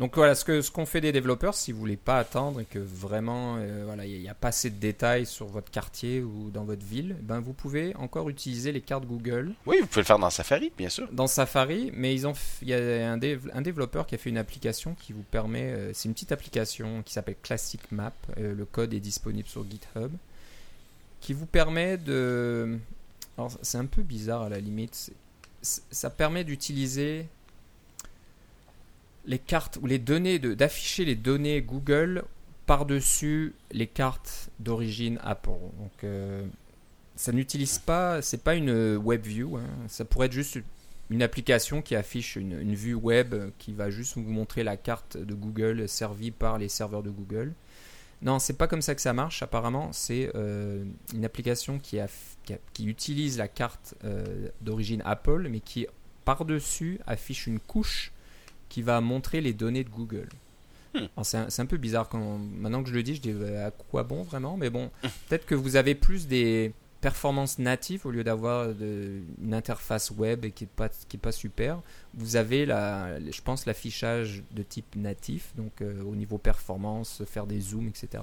Donc 0.00 0.16
voilà, 0.16 0.34
ce 0.34 0.44
que 0.44 0.62
ce 0.62 0.70
qu'on 0.70 0.86
fait 0.86 1.00
des 1.00 1.12
développeurs, 1.12 1.54
si 1.54 1.70
vous 1.70 1.78
voulez 1.78 1.96
pas 1.96 2.18
attendre 2.18 2.60
et 2.60 2.64
que 2.64 2.78
vraiment 2.78 3.56
euh, 3.58 3.82
voilà, 3.84 4.06
il 4.06 4.20
n'y 4.20 4.28
a, 4.28 4.34
pas 4.34 4.48
assez 4.48 4.70
de 4.70 4.76
détails 4.76 5.26
sur 5.26 5.46
votre 5.46 5.70
quartier 5.70 6.22
ou 6.22 6.50
dans 6.50 6.64
votre 6.64 6.84
ville, 6.84 7.16
ben 7.22 7.40
vous 7.40 7.52
pouvez 7.52 7.94
encore 7.96 8.28
utiliser 8.28 8.72
les 8.72 8.80
cartes 8.80 9.06
Google. 9.06 9.52
Oui, 9.66 9.76
vous 9.80 9.86
pouvez 9.86 10.00
le 10.00 10.06
faire 10.06 10.18
dans 10.18 10.30
Safari, 10.30 10.72
bien 10.76 10.88
sûr. 10.88 11.08
Dans 11.12 11.26
Safari, 11.26 11.92
mais 11.94 12.14
ils 12.14 12.26
ont 12.26 12.32
il 12.62 12.68
y 12.68 12.74
a 12.74 13.12
un, 13.12 13.20
un, 13.52 13.62
développeur 13.62 14.06
qui 14.06 14.14
a 14.14 14.18
fait 14.18 14.30
une 14.30 14.38
application 14.38 14.94
qui 14.94 15.12
vous 15.12 15.22
permet 15.22 15.72
euh, 15.72 15.90
c'est 15.92 16.08
une 16.08 16.14
petite 16.14 16.32
application 16.32 17.02
qui 17.02 17.12
s'appelle 17.12 17.36
Classic 17.42 17.80
Map, 17.92 18.12
euh, 18.38 18.54
le 18.54 18.64
code 18.64 18.94
est 18.94 19.00
disponible 19.00 19.48
sur 19.48 19.64
GitHub 19.68 20.10
qui 21.20 21.32
vous 21.32 21.46
permet 21.46 21.96
de 21.96 22.78
alors 23.38 23.52
c'est 23.62 23.78
un 23.78 23.86
peu 23.86 24.02
bizarre 24.02 24.42
à 24.42 24.48
la 24.48 24.58
limite, 24.58 25.12
ça 25.62 26.10
permet 26.10 26.44
d'utiliser 26.44 27.26
les 29.24 29.38
cartes 29.38 29.78
ou 29.80 29.86
les 29.86 29.98
données 29.98 30.38
d'afficher 30.38 31.04
les 31.04 31.14
données 31.14 31.62
Google 31.62 32.24
par-dessus 32.66 33.54
les 33.70 33.86
cartes 33.86 34.50
d'origine 34.58 35.18
Apple. 35.22 35.50
Donc 35.50 36.04
euh, 36.04 36.44
ça 37.16 37.32
n'utilise 37.32 37.78
pas, 37.78 38.22
c'est 38.22 38.42
pas 38.42 38.54
une 38.54 38.96
web 38.96 39.22
view, 39.24 39.56
hein. 39.56 39.66
ça 39.88 40.04
pourrait 40.04 40.26
être 40.26 40.32
juste 40.32 40.58
une 41.10 41.22
application 41.22 41.82
qui 41.82 41.94
affiche 41.94 42.36
une, 42.36 42.74
vue 42.74 42.94
web 42.94 43.34
qui 43.58 43.72
va 43.72 43.90
juste 43.90 44.14
vous 44.14 44.22
montrer 44.22 44.64
la 44.64 44.76
carte 44.76 45.16
de 45.16 45.34
Google 45.34 45.88
servie 45.88 46.30
par 46.30 46.58
les 46.58 46.68
serveurs 46.68 47.02
de 47.02 47.10
Google. 47.10 47.52
Non, 48.22 48.38
c'est 48.38 48.56
pas 48.56 48.68
comme 48.68 48.82
ça 48.82 48.94
que 48.94 49.00
ça 49.00 49.12
marche. 49.12 49.42
Apparemment, 49.42 49.92
c'est 49.92 50.30
euh, 50.36 50.84
une 51.12 51.24
application 51.24 51.78
qui, 51.78 51.98
qui, 52.72 52.86
utilise 52.86 53.36
la 53.36 53.48
carte 53.48 53.94
euh, 54.04 54.48
d'origine 54.60 55.02
Apple, 55.04 55.48
mais 55.50 55.60
qui 55.60 55.86
par-dessus 56.24 57.00
affiche 57.06 57.48
une 57.48 57.58
couche 57.58 58.11
qui 58.72 58.80
va 58.80 59.02
montrer 59.02 59.42
les 59.42 59.52
données 59.52 59.84
de 59.84 59.90
Google. 59.90 60.30
Hmm. 60.94 61.06
C'est 61.22 61.60
un, 61.60 61.66
peu 61.66 61.76
bizarre 61.76 62.08
quand 62.08 62.38
maintenant 62.38 62.82
que 62.82 62.88
je 62.88 62.94
le 62.94 63.02
dis, 63.02 63.14
je 63.14 63.20
dis 63.20 63.34
à 63.56 63.70
quoi 63.70 64.02
bon 64.02 64.22
vraiment, 64.22 64.56
mais 64.56 64.70
bon, 64.70 64.86
hmm. 65.04 65.08
peut-être 65.28 65.44
que 65.44 65.54
vous 65.54 65.76
avez 65.76 65.94
plus 65.94 66.26
des 66.26 66.72
performances 67.02 67.58
natives 67.58 68.06
au 68.06 68.10
lieu 68.10 68.24
d'avoir 68.24 68.70
une 68.70 69.52
interface 69.52 70.10
web 70.10 70.46
qui 70.54 70.64
est 70.64 70.68
pas 70.74 70.88
qui 70.88 71.18
est 71.18 71.20
pas 71.20 71.32
super. 71.32 71.82
Vous 72.14 72.36
avez 72.36 72.64
la, 72.64 73.20
je 73.20 73.42
pense 73.42 73.66
l'affichage 73.66 74.42
de 74.52 74.62
type 74.62 74.96
natif, 74.96 75.52
donc 75.54 75.82
euh, 75.82 76.02
au 76.04 76.14
niveau 76.14 76.38
performance, 76.38 77.22
faire 77.26 77.46
des 77.46 77.60
zooms, 77.60 77.88
etc. 77.88 78.22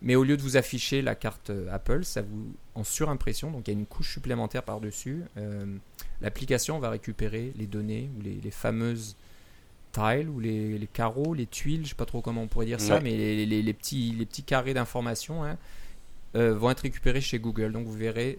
Mais 0.00 0.14
au 0.14 0.24
lieu 0.24 0.38
de 0.38 0.42
vous 0.42 0.56
afficher 0.56 1.02
la 1.02 1.14
carte 1.14 1.50
euh, 1.50 1.68
Apple, 1.70 2.04
ça 2.04 2.22
vous 2.22 2.54
en 2.74 2.84
surimpression, 2.84 3.50
donc 3.50 3.68
il 3.68 3.72
y 3.74 3.76
a 3.76 3.78
une 3.78 3.86
couche 3.86 4.14
supplémentaire 4.14 4.62
par 4.62 4.80
dessus. 4.80 5.24
Euh, 5.36 5.66
l'application 6.22 6.78
va 6.78 6.88
récupérer 6.88 7.52
les 7.56 7.66
données 7.66 8.08
ou 8.16 8.22
les, 8.22 8.36
les 8.42 8.50
fameuses 8.50 9.16
ou 10.28 10.40
les, 10.40 10.88
carreaux, 10.92 11.34
les 11.34 11.46
tuiles, 11.46 11.84
je 11.84 11.90
sais 11.90 11.94
pas 11.94 12.06
trop 12.06 12.20
comment 12.20 12.42
on 12.42 12.46
pourrait 12.46 12.66
dire 12.66 12.80
ça, 12.80 13.00
mais 13.00 13.44
les, 13.44 13.72
petits, 13.72 14.14
les 14.16 14.26
petits 14.26 14.42
carrés 14.42 14.74
d'informations 14.74 15.44
hein, 15.44 15.56
euh, 16.36 16.54
vont 16.54 16.70
être 16.70 16.80
récupérés 16.80 17.20
chez 17.20 17.38
Google. 17.38 17.72
Donc 17.72 17.86
vous 17.86 17.96
verrez 17.96 18.38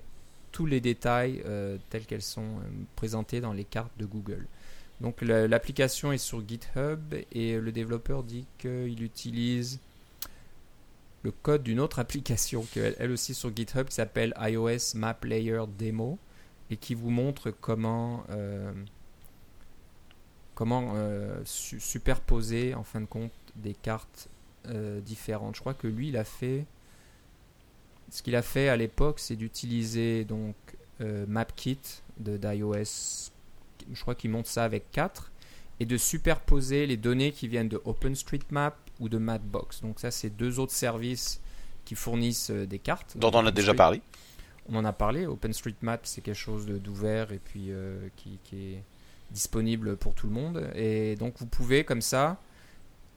tous 0.51 0.65
les 0.65 0.79
détails 0.79 1.41
euh, 1.45 1.77
tels 1.89 2.05
qu'elles 2.05 2.21
sont 2.21 2.41
euh, 2.41 2.69
présentées 2.95 3.41
dans 3.41 3.53
les 3.53 3.65
cartes 3.65 3.91
de 3.97 4.05
Google. 4.05 4.45
Donc 5.01 5.21
l'application 5.21 6.11
est 6.11 6.17
sur 6.17 6.45
GitHub 6.45 7.13
et 7.31 7.57
le 7.57 7.71
développeur 7.71 8.23
dit 8.23 8.45
qu'il 8.57 9.01
utilise 9.01 9.79
le 11.23 11.31
code 11.31 11.63
d'une 11.63 11.79
autre 11.79 11.99
application 11.99 12.63
qu'elle 12.73 12.95
elle 12.99 13.11
aussi 13.11 13.33
sur 13.33 13.55
GitHub 13.55 13.87
qui 13.87 13.95
s'appelle 13.95 14.33
iOS 14.39 14.95
Map 14.95 15.17
Layer 15.23 15.63
Demo 15.77 16.19
et 16.69 16.75
qui 16.75 16.95
vous 16.95 17.09
montre 17.09 17.49
comment 17.49 18.25
comment 20.59 20.91
euh, 20.95 21.39
superposer 21.45 22.75
en 22.75 22.83
fin 22.83 22.99
de 22.99 23.05
compte 23.05 23.31
des 23.55 23.73
cartes 23.73 24.27
euh, 24.67 24.99
différentes. 24.99 25.55
Je 25.55 25.61
crois 25.61 25.73
que 25.73 25.87
lui, 25.87 26.09
il 26.09 26.17
a 26.17 26.25
fait. 26.25 26.65
Ce 28.11 28.21
qu'il 28.21 28.35
a 28.35 28.41
fait 28.41 28.67
à 28.67 28.75
l'époque, 28.75 29.19
c'est 29.21 29.37
d'utiliser 29.37 30.25
donc 30.25 30.55
euh, 30.99 31.25
MapKit 31.29 31.79
d'iOS. 32.17 33.31
Je 33.93 34.01
crois 34.01 34.15
qu'il 34.15 34.31
monte 34.31 34.47
ça 34.47 34.65
avec 34.65 34.91
4 34.91 35.31
et 35.79 35.85
de 35.85 35.95
superposer 35.95 36.87
les 36.87 36.97
données 36.97 37.31
qui 37.31 37.47
viennent 37.47 37.69
de 37.69 37.81
OpenStreetMap 37.85 38.75
ou 38.99 39.07
de 39.07 39.17
Mapbox. 39.17 39.79
Donc 39.79 40.01
ça, 40.01 40.11
c'est 40.11 40.29
deux 40.29 40.59
autres 40.59 40.73
services 40.73 41.39
qui 41.85 41.95
fournissent 41.95 42.51
des 42.51 42.79
cartes. 42.79 43.15
Dont 43.15 43.31
on 43.33 43.45
a 43.45 43.51
déjà 43.51 43.73
parlé. 43.73 44.01
On 44.67 44.75
en 44.75 44.83
a 44.83 44.91
parlé. 44.91 45.25
OpenStreetMap, 45.25 46.05
c'est 46.05 46.19
quelque 46.19 46.35
chose 46.35 46.65
d'ouvert 46.65 47.31
et 47.31 47.39
puis 47.39 47.71
qui, 48.17 48.39
qui, 48.43 48.73
est 48.73 48.83
disponible 49.31 49.97
pour 49.97 50.13
tout 50.15 50.27
le 50.27 50.33
monde. 50.33 50.69
Et 50.75 51.15
donc 51.15 51.35
vous 51.37 51.45
pouvez 51.45 51.83
comme 51.83 52.01
ça 52.01 52.39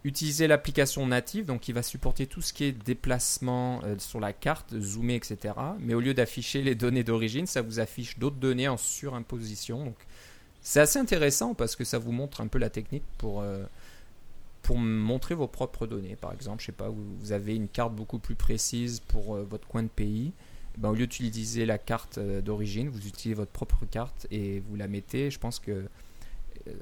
utiliser 0.04 0.46
l'application 0.46 1.06
native, 1.06 1.46
donc 1.46 1.60
qui 1.60 1.72
va 1.72 1.82
supporter 1.82 2.26
tout 2.26 2.42
ce 2.42 2.52
qui 2.52 2.64
est 2.64 2.72
déplacement 2.72 3.80
euh, 3.84 3.96
sur 3.98 4.18
la 4.18 4.32
carte, 4.32 4.78
zoomer, 4.78 5.14
etc. 5.14 5.54
Mais 5.78 5.94
au 5.94 6.00
lieu 6.00 6.14
d'afficher 6.14 6.62
les 6.62 6.74
données 6.74 7.04
d'origine, 7.04 7.46
ça 7.46 7.62
vous 7.62 7.78
affiche 7.78 8.18
d'autres 8.18 8.36
données 8.36 8.68
en 8.68 8.76
surimposition. 8.76 9.84
Donc 9.84 9.96
c'est 10.60 10.80
assez 10.80 10.98
intéressant 10.98 11.54
parce 11.54 11.76
que 11.76 11.84
ça 11.84 11.98
vous 11.98 12.12
montre 12.12 12.40
un 12.40 12.48
peu 12.48 12.58
la 12.58 12.70
technique 12.70 13.04
pour, 13.18 13.42
euh, 13.42 13.64
montrer 14.74 15.34
vos 15.34 15.48
propres 15.48 15.86
données. 15.86 16.16
Par 16.16 16.32
exemple, 16.32 16.60
je 16.60 16.66
sais 16.66 16.72
pas, 16.72 16.88
vous, 16.88 17.32
avez 17.32 17.54
une 17.54 17.68
carte 17.68 17.94
beaucoup 17.94 18.18
plus 18.18 18.36
précise 18.36 19.00
pour 19.00 19.34
euh, 19.34 19.46
votre 19.48 19.68
coin 19.68 19.82
de 19.82 19.88
pays. 19.88 20.32
Ben, 20.78 20.90
au 20.90 20.94
lieu 20.94 21.06
d'utiliser 21.06 21.66
la 21.66 21.78
carte 21.78 22.18
d'origine, 22.18 22.88
vous 22.88 23.06
utilisez 23.06 23.34
votre 23.34 23.50
propre 23.52 23.84
carte 23.90 24.26
et 24.30 24.60
vous 24.60 24.76
la 24.76 24.88
mettez. 24.88 25.30
Je 25.30 25.38
pense 25.38 25.58
que 25.58 25.84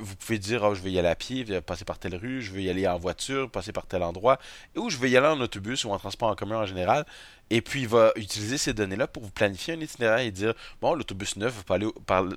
vous 0.00 0.16
pouvez 0.16 0.38
dire 0.38 0.62
oh, 0.64 0.74
je 0.74 0.82
vais 0.82 0.90
y 0.90 0.98
aller 0.98 1.08
à 1.08 1.14
pied, 1.14 1.44
passer 1.60 1.84
par 1.84 1.98
telle 1.98 2.16
rue, 2.16 2.42
je 2.42 2.52
vais 2.52 2.64
y 2.64 2.70
aller 2.70 2.86
en 2.88 2.98
voiture, 2.98 3.50
passer 3.50 3.72
par 3.72 3.86
tel 3.86 4.02
endroit, 4.02 4.38
ou 4.76 4.90
je 4.90 4.96
vais 4.98 5.10
y 5.10 5.16
aller 5.16 5.28
en 5.28 5.40
autobus 5.40 5.84
ou 5.84 5.90
en 5.90 5.98
transport 5.98 6.28
en 6.28 6.34
commun 6.34 6.56
en 6.56 6.66
général. 6.66 7.06
Et 7.50 7.60
puis 7.60 7.82
il 7.82 7.88
va 7.88 8.12
utiliser 8.16 8.56
ces 8.56 8.72
données-là 8.72 9.06
pour 9.06 9.22
vous 9.22 9.30
planifier 9.30 9.74
un 9.74 9.80
itinéraire 9.80 10.20
et 10.20 10.30
dire 10.30 10.54
bon, 10.80 10.94
l'autobus 10.94 11.36
9 11.36 11.64
va 11.68 11.74
aller 11.74 11.86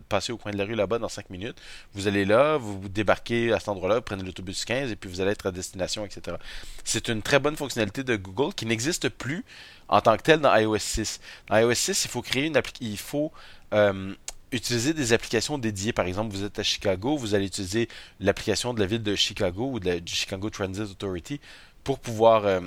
passer 0.10 0.34
au 0.34 0.38
coin 0.38 0.52
de 0.52 0.58
la 0.58 0.66
rue 0.66 0.76
là-bas 0.76 1.00
dans 1.00 1.10
5 1.10 1.30
minutes. 1.30 1.58
Vous 1.94 2.08
allez 2.08 2.26
là, 2.26 2.58
vous, 2.58 2.82
vous 2.82 2.90
débarquez 2.90 3.54
à 3.54 3.60
cet 3.60 3.70
endroit-là, 3.70 3.96
vous 3.96 4.02
prenez 4.02 4.24
l'autobus 4.24 4.66
15 4.66 4.92
et 4.92 4.96
puis 4.96 5.10
vous 5.10 5.22
allez 5.22 5.32
être 5.32 5.46
à 5.46 5.52
destination, 5.52 6.06
etc. 6.06 6.38
C'est 6.84 7.08
une 7.08 7.22
très 7.22 7.40
bonne 7.40 7.56
fonctionnalité 7.56 8.04
de 8.04 8.16
Google 8.16 8.54
qui 8.54 8.66
n'existe 8.66 9.10
plus 9.10 9.46
en 9.88 10.02
tant 10.02 10.18
que 10.18 10.24
telle 10.24 10.42
dans 10.42 10.56
iOS 10.56 10.78
6. 10.80 11.22
Dans 11.48 11.58
iOS 11.58 11.74
6, 11.74 12.06
il 12.06 12.12
faut 12.12 12.22
créer 12.22 12.46
une 12.46 12.58
application. 12.58 12.92
Il 12.92 12.98
faut 12.98 13.32
euh, 13.74 14.14
utiliser 14.56 14.94
des 14.94 15.14
applications 15.14 15.58
dédiées. 15.58 15.94
Par 15.94 16.06
exemple, 16.06 16.36
vous 16.36 16.44
êtes 16.44 16.60
à 16.60 16.64
Chicago, 16.64 17.18
vous 17.18 17.36
allez 17.36 17.46
utiliser 17.46 17.88
l'application 18.20 18.74
de 18.74 18.80
la 18.80 18.86
ville 18.86 19.04
de 19.04 19.16
Chicago 19.16 19.70
ou 19.72 19.80
de 19.80 19.86
la, 19.86 20.00
du 20.00 20.14
Chicago 20.14 20.50
Transit 20.50 20.84
Authority 20.84 21.40
pour 21.84 22.00
pouvoir 22.00 22.62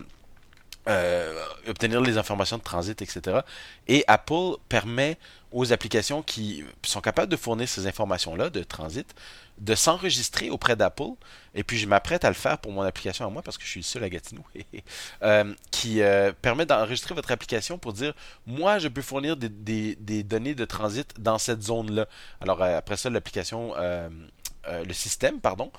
euh, 0.89 1.45
obtenir 1.67 2.01
les 2.01 2.17
informations 2.17 2.57
de 2.57 2.63
transit, 2.63 3.03
etc. 3.03 3.41
Et 3.89 4.05
Apple 4.07 4.57
permet 4.71 5.19
aux 5.53 5.73
applications 5.73 6.23
qui 6.23 6.65
sont 6.83 7.03
capables 7.03 7.31
de 7.31 7.37
fournir 7.37 7.69
ces 7.69 7.87
informations-là 7.87 8.49
de 8.49 8.63
transit 8.63 9.15
de 9.59 9.75
s'enregistrer 9.75 10.51
auprès 10.51 10.77
d'Apple, 10.77 11.11
et 11.55 11.65
puis 11.65 11.79
je 11.79 11.89
m'apprête 11.89 12.25
à 12.25 12.29
le 12.29 12.35
faire 12.35 12.59
pour 12.59 12.71
mon 12.71 12.83
application 12.83 13.27
à 13.27 13.29
moi 13.31 13.43
parce 13.43 13.59
que 13.59 13.65
je 13.65 13.69
suis 13.69 13.81
le 13.81 13.85
seul 13.85 14.05
à 14.05 14.09
Gatineau, 14.09 14.45
euh, 15.23 15.53
qui 15.73 16.01
euh, 16.01 16.33
permet 16.41 16.65
d'enregistrer 16.65 17.15
votre 17.15 17.33
application 17.33 17.77
pour 17.77 17.93
dire 17.93 18.15
moi 18.47 18.79
je 18.79 18.87
peux 18.87 19.03
fournir 19.03 19.37
des, 19.37 19.97
données 20.23 20.55
de 20.55 20.65
transit 20.65 21.13
dans 21.19 21.39
cette 21.39 21.63
zone-là. 21.63 22.07
Alors 22.41 22.63
après 22.63 22.97
ça, 22.97 23.11
l'application, 23.11 23.75
le 23.77 24.93
système, 24.93 25.41
pardon, 25.41 25.73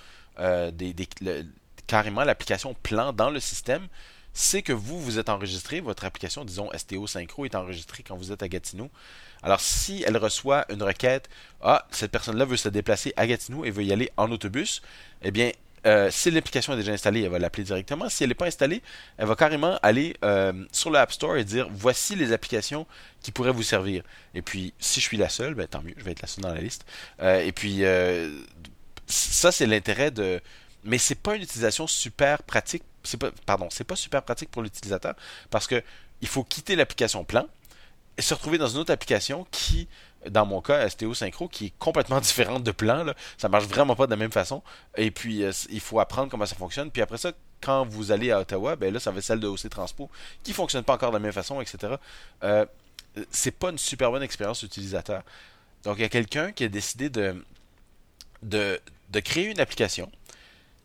carrément 1.87 2.23
l'application 2.23 2.75
plan 2.83 3.13
dans 3.13 3.29
le 3.29 3.39
système 3.39 3.87
c'est 4.33 4.61
que 4.61 4.73
vous, 4.73 4.99
vous 4.99 5.19
êtes 5.19 5.29
enregistré, 5.29 5.81
votre 5.81 6.05
application, 6.05 6.45
disons 6.45 6.69
STO 6.77 7.07
Synchro, 7.07 7.45
est 7.45 7.55
enregistrée 7.55 8.03
quand 8.03 8.15
vous 8.15 8.31
êtes 8.31 8.43
à 8.43 8.47
Gatineau. 8.47 8.89
Alors, 9.41 9.59
si 9.59 10.03
elle 10.05 10.17
reçoit 10.17 10.65
une 10.71 10.83
requête, 10.83 11.29
ah, 11.61 11.87
cette 11.91 12.11
personne-là 12.11 12.45
veut 12.45 12.57
se 12.57 12.69
déplacer 12.69 13.13
à 13.15 13.27
Gatineau 13.27 13.65
et 13.65 13.71
veut 13.71 13.83
y 13.83 13.93
aller 13.93 14.11
en 14.17 14.31
autobus, 14.31 14.81
eh 15.21 15.31
bien, 15.31 15.51
euh, 15.85 16.09
si 16.11 16.29
l'application 16.31 16.73
est 16.73 16.77
déjà 16.77 16.91
installée, 16.91 17.21
elle 17.21 17.31
va 17.31 17.39
l'appeler 17.39 17.63
directement. 17.63 18.09
Si 18.09 18.23
elle 18.23 18.29
n'est 18.29 18.35
pas 18.35 18.47
installée, 18.47 18.81
elle 19.17 19.27
va 19.27 19.35
carrément 19.35 19.77
aller 19.81 20.15
euh, 20.23 20.65
sur 20.71 20.91
l'App 20.91 21.11
Store 21.11 21.37
et 21.37 21.45
dire 21.45 21.67
voici 21.71 22.15
les 22.15 22.33
applications 22.33 22.85
qui 23.21 23.31
pourraient 23.31 23.53
vous 23.53 23.63
servir. 23.63 24.03
Et 24.35 24.41
puis, 24.41 24.73
si 24.79 24.99
je 24.99 25.05
suis 25.05 25.17
la 25.17 25.29
seule, 25.29 25.53
ben, 25.53 25.67
tant 25.67 25.81
mieux, 25.81 25.93
je 25.97 26.03
vais 26.03 26.11
être 26.11 26.21
la 26.21 26.27
seule 26.27 26.43
dans 26.43 26.53
la 26.53 26.61
liste. 26.61 26.85
Euh, 27.21 27.39
et 27.41 27.51
puis, 27.51 27.83
ça, 29.07 29.51
c'est 29.51 29.65
l'intérêt 29.65 30.11
de. 30.11 30.41
Mais 30.83 30.97
c'est 30.97 31.15
pas 31.15 31.35
une 31.35 31.41
utilisation 31.41 31.87
super 31.87 32.43
pratique. 32.43 32.83
C'est 33.03 33.17
pas, 33.17 33.31
pardon, 33.45 33.67
c'est 33.69 33.83
pas 33.83 33.95
super 33.95 34.23
pratique 34.23 34.51
pour 34.51 34.61
l'utilisateur 34.61 35.15
parce 35.49 35.67
que 35.67 35.83
il 36.21 36.27
faut 36.27 36.43
quitter 36.43 36.75
l'application 36.75 37.23
plan 37.23 37.47
se 38.21 38.33
retrouver 38.33 38.57
dans 38.57 38.67
une 38.67 38.79
autre 38.79 38.91
application 38.91 39.45
qui, 39.51 39.87
dans 40.29 40.45
mon 40.45 40.61
cas, 40.61 40.87
STO 40.89 41.13
Synchro, 41.13 41.47
qui 41.47 41.67
est 41.67 41.73
complètement 41.79 42.19
différente 42.21 42.63
de 42.63 42.71
plan. 42.71 43.03
Là. 43.03 43.15
Ça 43.37 43.49
marche 43.49 43.65
vraiment 43.65 43.95
pas 43.95 44.05
de 44.05 44.11
la 44.11 44.17
même 44.17 44.31
façon. 44.31 44.61
Et 44.97 45.11
puis, 45.11 45.43
euh, 45.43 45.51
il 45.69 45.79
faut 45.79 45.99
apprendre 45.99 46.29
comment 46.29 46.45
ça 46.45 46.55
fonctionne. 46.55 46.91
Puis 46.91 47.01
après 47.01 47.17
ça, 47.17 47.31
quand 47.61 47.85
vous 47.85 48.11
allez 48.11 48.31
à 48.31 48.39
Ottawa, 48.39 48.75
ben 48.75 48.93
là, 48.93 48.99
ça 48.99 49.11
va 49.11 49.19
être 49.19 49.23
celle 49.23 49.39
de 49.39 49.47
OC 49.47 49.69
Transpo, 49.69 50.09
qui 50.43 50.53
fonctionne 50.53 50.83
pas 50.83 50.93
encore 50.93 51.11
de 51.11 51.15
la 51.15 51.19
même 51.19 51.31
façon, 51.31 51.61
etc. 51.61 51.95
Euh, 52.43 52.65
c'est 53.31 53.51
pas 53.51 53.69
une 53.69 53.77
super 53.77 54.11
bonne 54.11 54.23
expérience 54.23 54.63
utilisateur. 54.63 55.23
Donc, 55.83 55.97
il 55.97 56.01
y 56.01 56.05
a 56.05 56.09
quelqu'un 56.09 56.51
qui 56.51 56.63
a 56.63 56.69
décidé 56.69 57.09
de, 57.09 57.43
de, 58.43 58.79
de 59.09 59.19
créer 59.19 59.45
une 59.45 59.59
application 59.59 60.11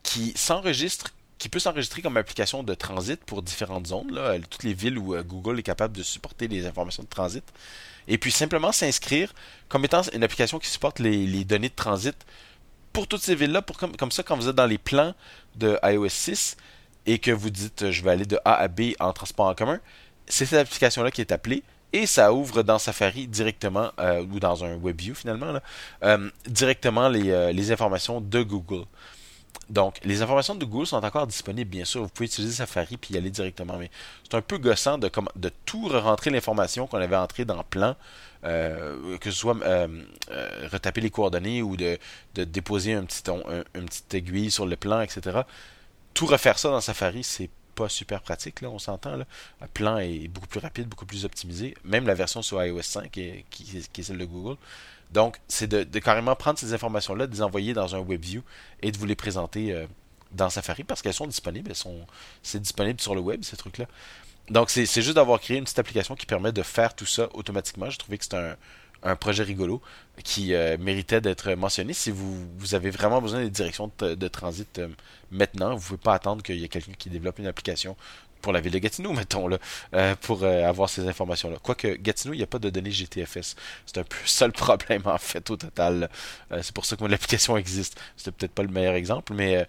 qui 0.02 0.32
s'enregistre 0.36 1.10
qui 1.44 1.50
peut 1.50 1.58
s'enregistrer 1.58 2.00
comme 2.00 2.16
application 2.16 2.62
de 2.62 2.72
transit 2.72 3.22
pour 3.22 3.42
différentes 3.42 3.88
zones, 3.88 4.18
toutes 4.48 4.62
les 4.62 4.72
villes 4.72 4.96
où 4.96 5.14
euh, 5.14 5.22
Google 5.22 5.58
est 5.58 5.62
capable 5.62 5.94
de 5.94 6.02
supporter 6.02 6.48
les 6.48 6.64
informations 6.64 7.02
de 7.02 7.08
transit. 7.08 7.44
Et 8.08 8.16
puis 8.16 8.32
simplement 8.32 8.72
s'inscrire 8.72 9.30
comme 9.68 9.84
étant 9.84 10.00
une 10.14 10.24
application 10.24 10.58
qui 10.58 10.70
supporte 10.70 11.00
les, 11.00 11.44
données 11.44 11.68
de 11.68 11.74
transit 11.74 12.16
pour 12.94 13.06
toutes 13.06 13.20
ces 13.20 13.34
villes-là, 13.34 13.60
pour 13.60 13.76
comme, 13.76 14.10
ça, 14.10 14.22
quand 14.22 14.38
vous 14.38 14.48
êtes 14.48 14.56
dans 14.56 14.64
les 14.64 14.78
plans 14.78 15.14
de 15.56 15.78
iOS 15.84 16.08
6 16.08 16.56
et 17.04 17.18
que 17.18 17.30
vous 17.30 17.50
dites 17.50 17.82
euh, 17.82 17.92
je 17.92 18.02
vais 18.02 18.12
aller 18.12 18.24
de 18.24 18.38
A 18.46 18.54
à 18.54 18.68
B 18.68 18.94
en 18.98 19.12
transport 19.12 19.48
en 19.48 19.54
commun, 19.54 19.80
c'est 20.26 20.46
cette 20.46 20.60
application-là 20.60 21.10
qui 21.10 21.20
est 21.20 21.30
appelée 21.30 21.62
et 21.92 22.06
ça 22.06 22.32
ouvre 22.32 22.62
dans 22.62 22.78
Safari 22.78 23.28
directement, 23.28 23.90
euh, 23.98 24.22
ou 24.22 24.40
dans 24.40 24.64
un 24.64 24.78
WebView 24.78 25.14
finalement, 25.14 25.60
directement 26.46 27.10
les, 27.10 27.70
informations 27.70 28.22
de 28.22 28.42
Google. 28.42 28.86
Donc, 29.70 29.98
les 30.04 30.20
informations 30.20 30.54
de 30.54 30.64
Google 30.64 30.86
sont 30.86 31.02
encore 31.02 31.26
disponibles, 31.26 31.70
bien 31.70 31.84
sûr. 31.84 32.02
Vous 32.02 32.08
pouvez 32.08 32.26
utiliser 32.26 32.54
Safari 32.54 32.96
puis 32.96 33.14
y 33.14 33.16
aller 33.16 33.30
directement. 33.30 33.78
Mais 33.78 33.90
c'est 34.22 34.36
un 34.36 34.42
peu 34.42 34.58
gossant 34.58 34.98
de, 34.98 35.10
tout 35.64 35.88
re-rentrer 35.88 36.30
l'information 36.30 36.86
qu'on 36.86 36.98
avait 36.98 37.16
entrée 37.16 37.44
dans 37.44 37.56
le 37.56 37.62
plan, 37.62 37.96
euh, 38.44 39.16
que 39.18 39.30
ce 39.30 39.38
soit 39.38 39.56
euh, 39.62 40.02
euh, 40.30 40.68
retaper 40.70 41.00
les 41.00 41.10
coordonnées 41.10 41.62
ou 41.62 41.76
de, 41.76 41.98
déposer 42.34 42.92
une 42.92 43.06
petite 43.06 44.14
aiguille 44.14 44.50
sur 44.50 44.66
le 44.66 44.76
plan, 44.76 45.00
etc. 45.00 45.40
Tout 46.12 46.26
refaire 46.26 46.58
ça 46.58 46.68
dans 46.68 46.80
Safari, 46.80 47.24
c'est 47.24 47.50
pas 47.74 47.88
super 47.88 48.20
pratique, 48.20 48.60
on 48.62 48.78
s'entend. 48.78 49.16
Le 49.16 49.24
plan 49.72 49.98
est 49.98 50.28
beaucoup 50.28 50.46
plus 50.46 50.60
rapide, 50.60 50.88
beaucoup 50.88 51.06
plus 51.06 51.24
optimisé. 51.24 51.74
Même 51.84 52.06
la 52.06 52.14
version 52.14 52.42
sur 52.42 52.62
iOS 52.62 52.82
5, 52.82 53.10
qui 53.10 53.44
est 53.74 54.02
celle 54.02 54.18
de 54.18 54.24
Google, 54.24 54.56
donc, 55.14 55.38
c'est 55.46 55.68
de, 55.68 55.98
carrément 56.00 56.34
prendre 56.34 56.58
ces 56.58 56.74
informations-là, 56.74 57.28
de 57.28 57.32
les 57.32 57.40
envoyer 57.40 57.72
dans 57.72 57.94
un 57.94 58.00
WebView 58.00 58.42
et 58.82 58.90
de 58.90 58.98
vous 58.98 59.06
les 59.06 59.14
présenter 59.14 59.72
euh, 59.72 59.86
dans 60.32 60.50
Safari 60.50 60.82
parce 60.82 61.02
qu'elles 61.02 61.14
sont 61.14 61.28
disponibles. 61.28 61.70
Elles 61.70 61.76
sont, 61.76 62.04
c'est 62.42 62.60
disponible 62.60 63.00
sur 63.00 63.14
le 63.14 63.20
web, 63.20 63.44
ces 63.44 63.56
trucs-là. 63.56 63.86
Donc, 64.50 64.70
c'est, 64.70 64.86
juste 64.86 65.12
d'avoir 65.14 65.40
créé 65.40 65.56
une 65.56 65.64
petite 65.64 65.78
application 65.78 66.16
qui 66.16 66.26
permet 66.26 66.50
de 66.50 66.62
faire 66.64 66.94
tout 66.94 67.06
ça 67.06 67.28
automatiquement. 67.32 67.88
J'ai 67.90 67.96
trouvé 67.96 68.18
que 68.18 68.24
c'est 68.24 68.34
un, 68.34 69.16
projet 69.16 69.44
rigolo 69.44 69.80
qui 70.24 70.52
euh, 70.52 70.76
méritait 70.80 71.20
d'être 71.20 71.52
mentionné. 71.52 71.92
Si 71.92 72.10
vous, 72.10 72.74
avez 72.74 72.90
vraiment 72.90 73.22
besoin 73.22 73.40
des 73.40 73.50
directions 73.50 73.92
de, 73.98 74.28
transit 74.28 74.80
euh, 74.80 74.88
maintenant, 75.30 75.76
vous 75.76 75.76
ne 75.76 75.80
pouvez 75.80 75.98
pas 75.98 76.14
attendre 76.14 76.42
qu'il 76.42 76.56
y 76.56 76.64
ait 76.64 76.68
quelqu'un 76.68 76.92
qui 76.98 77.08
développe 77.08 77.38
une 77.38 77.46
application 77.46 77.96
pour 78.44 78.52
la 78.52 78.60
ville 78.60 78.72
de 78.72 78.78
Gatineau, 78.78 79.12
mettons, 79.14 79.48
là, 79.48 79.58
euh, 79.94 80.14
pour 80.20 80.44
euh, 80.44 80.68
avoir 80.68 80.90
ces 80.90 81.08
informations-là. 81.08 81.56
Quoique, 81.62 81.88
Gatineau, 81.96 82.34
il 82.34 82.36
n'y 82.36 82.42
a 82.42 82.46
pas 82.46 82.58
de 82.58 82.68
données 82.68 82.90
GTFS. 82.90 83.56
C'est 83.86 83.98
un 83.98 84.04
peu 84.04 84.16
ça 84.26 84.46
le 84.46 84.52
problème, 84.66 85.02
en 85.06 85.16
fait, 85.16 85.48
au 85.50 85.56
total. 85.56 86.10
Euh, 86.52 86.60
c'est 86.62 86.74
pour 86.74 86.84
ça 86.84 86.94
que 86.94 87.04
l'application 87.06 87.56
existe. 87.64 87.98
C'était 88.16 88.32
peut-être 88.32 88.52
pas 88.52 88.62
le 88.62 88.68
meilleur 88.68 88.94
exemple, 88.94 89.32
mais 89.32 89.66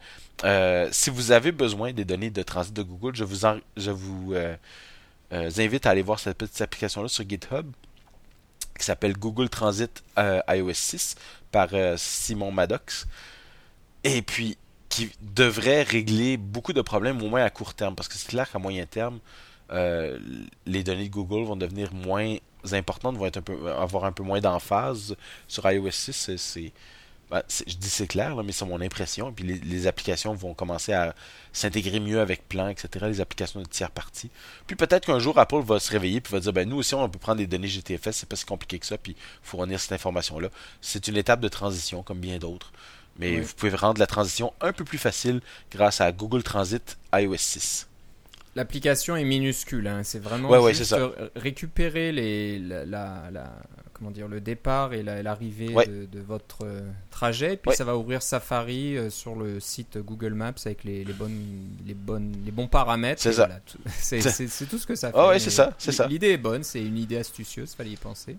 si 0.91 1.09
vous 1.09 1.32
avez 1.32 1.53
besoin 1.53 1.93
des 1.93 2.03
données 2.03 2.30
de 2.30 2.43
transit 2.43 2.73
de 2.73 2.84
Google, 2.84 3.15
je 3.15 3.23
vous, 3.23 3.39
je 3.78 3.91
vous 3.91 4.36
invite 5.32 5.86
à 5.86 5.91
aller 5.91 6.01
voir 6.01 6.19
cette 6.19 6.38
petite 6.38 6.59
application-là 6.61 7.07
sur 7.07 7.28
GitHub 7.28 7.71
qui 8.78 8.84
s'appelle 8.84 9.13
Google 9.13 9.47
Transit 9.47 10.03
iOS 10.17 10.73
6 10.73 11.15
par 11.51 11.69
Simon 11.95 12.51
Maddox. 12.51 13.07
Et 14.03 14.21
puis, 14.21 14.57
qui 14.96 15.12
devrait 15.22 15.84
régler 15.84 16.38
beaucoup 16.38 16.72
de 16.72 16.82
problèmes, 16.82 17.22
au 17.22 17.28
moins 17.28 17.43
à 17.43 17.50
court 17.50 17.74
terme. 17.74 17.96
Parce 17.96 18.08
que 18.08 18.16
c'est 18.16 18.30
clair 18.30 18.50
qu'à 18.50 18.60
moyen 18.60 18.86
terme, 18.86 19.20
euh, 19.72 20.18
les 20.66 20.84
données 20.84 21.10
de 21.10 21.14
Google 21.14 21.46
vont 21.46 21.58
devenir 21.58 21.93
moins 21.93 22.36
importantes, 22.72 23.18
vont 23.18 23.26
être 23.26 23.38
un 23.38 23.41
peu, 23.41 23.72
avoir 23.74 24.06
un 24.06 24.14
peu 24.14 24.24
moins 24.24 24.39
d'emphase 24.39 25.18
sur 25.50 25.70
iOS 25.70 25.91
6. 25.91 26.72
Ben, 27.30 27.41
je 27.50 27.76
dis 27.76 27.89
c'est 27.89 28.08
clair, 28.08 28.41
mais 28.41 28.54
c'est 28.54 28.66
mon 28.66 28.80
impression. 28.80 29.34
Puis 29.34 29.43
les, 29.43 29.88
applications 29.88 30.34
vont 30.34 30.54
commencer 30.54 30.93
à 30.93 31.14
s'intégrer 31.52 32.00
mieux 32.00 32.22
avec 32.22 32.48
Plan, 32.48 32.70
etc. 32.70 33.08
Les 33.10 33.20
applications 33.20 33.62
de 33.62 33.68
tiers 33.68 33.91
parties. 33.91 34.30
Puis 34.68 34.78
peut-être 34.78 35.08
qu'un 35.08 35.20
jour 35.20 35.38
Apple 35.39 35.62
va 35.62 35.80
se 35.80 35.91
réveiller 35.91 36.18
et 36.18 36.30
va 36.30 36.39
dire 36.39 36.54
ben 36.54 36.70
nous 36.70 36.78
aussi 36.78 36.93
on 36.93 37.10
peut 37.10 37.20
prendre 37.20 37.39
des 37.39 37.48
données 37.48 37.68
GTFS, 37.68 38.12
c'est 38.12 38.30
pas 38.30 38.36
si 38.36 38.46
compliqué 38.46 38.80
que 38.80 38.86
ça, 38.86 38.98
puis 38.98 39.16
fournir 39.41 39.80
cette 39.80 39.91
information-là. 39.91 40.50
C'est 40.80 41.08
une 41.10 41.18
étape 41.18 41.41
de 41.41 41.50
transition 41.50 42.04
comme 42.04 42.20
bien 42.20 42.38
d'autres. 42.38 42.72
Mais 43.18 43.39
vous 43.39 43.53
pouvez 43.55 43.74
rendre 43.76 43.99
la 43.99 44.07
transition 44.07 44.53
un 44.61 44.74
peu 44.74 44.84
plus 44.84 44.97
facile 44.97 45.41
grâce 45.72 46.01
à 46.01 46.11
Google 46.11 46.43
Transit 46.43 46.97
iOS 47.13 47.38
6. 47.38 47.88
L'application 48.55 49.18
est 49.18 49.26
minuscule, 49.26 49.86
hein. 49.88 50.01
c'est 50.03 50.20
vraiment 50.20 50.70
juste 50.72 50.95
récupérer 51.36 52.13
les, 52.13 52.57
la, 52.57 53.30
comment 53.91 54.11
dire, 54.11 54.30
le 54.30 54.39
départ 54.39 54.93
et 54.93 55.03
l'arrivée 55.03 55.68
de, 55.68 56.20
votre 56.22 56.63
euh, 56.63 56.82
trajet, 57.11 57.57
puis 57.57 57.76
ça 57.76 57.84
va 57.84 57.97
ouvrir 57.97 58.22
Safari 58.22 58.97
euh, 58.97 59.09
sur 59.09 59.36
le 59.36 59.59
site 59.59 59.97
Google 59.97 60.34
Maps 60.34 60.53
avec 60.66 60.86
les, 60.86 61.03
bonnes, 61.03 61.68
les, 61.86 61.93
bonnes, 61.93 62.34
les 62.45 62.51
bons 62.51 62.68
paramètres. 62.68 63.22
C'est 63.22 63.34
ça. 63.34 63.49
c'est 63.97 64.70
tout 64.70 64.78
ce 64.78 64.88
que 64.88 64.95
ça 64.95 65.11
fait. 65.11 65.18
Oh, 65.20 65.32
c'est 65.38 65.49
ça, 65.49 65.74
c'est 65.78 65.91
ça. 65.91 66.07
L'idée 66.07 66.32
est 66.32 66.38
bonne, 66.38 66.63
c'est 66.63 66.82
une 66.82 66.97
idée 66.97 67.18
astucieuse, 67.18 67.74
fallait 67.74 67.91
y 67.91 67.97
penser. 67.97 68.38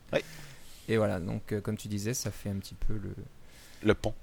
Et 0.89 0.97
voilà, 0.97 1.21
donc 1.21 1.53
euh, 1.53 1.61
comme 1.61 1.77
tu 1.77 1.89
disais, 1.89 2.15
ça 2.15 2.31
fait 2.31 2.49
un 2.49 2.57
petit 2.57 2.77
peu 2.87 2.95
le... 2.95 3.11
Le 3.83 3.95
pont 3.95 4.15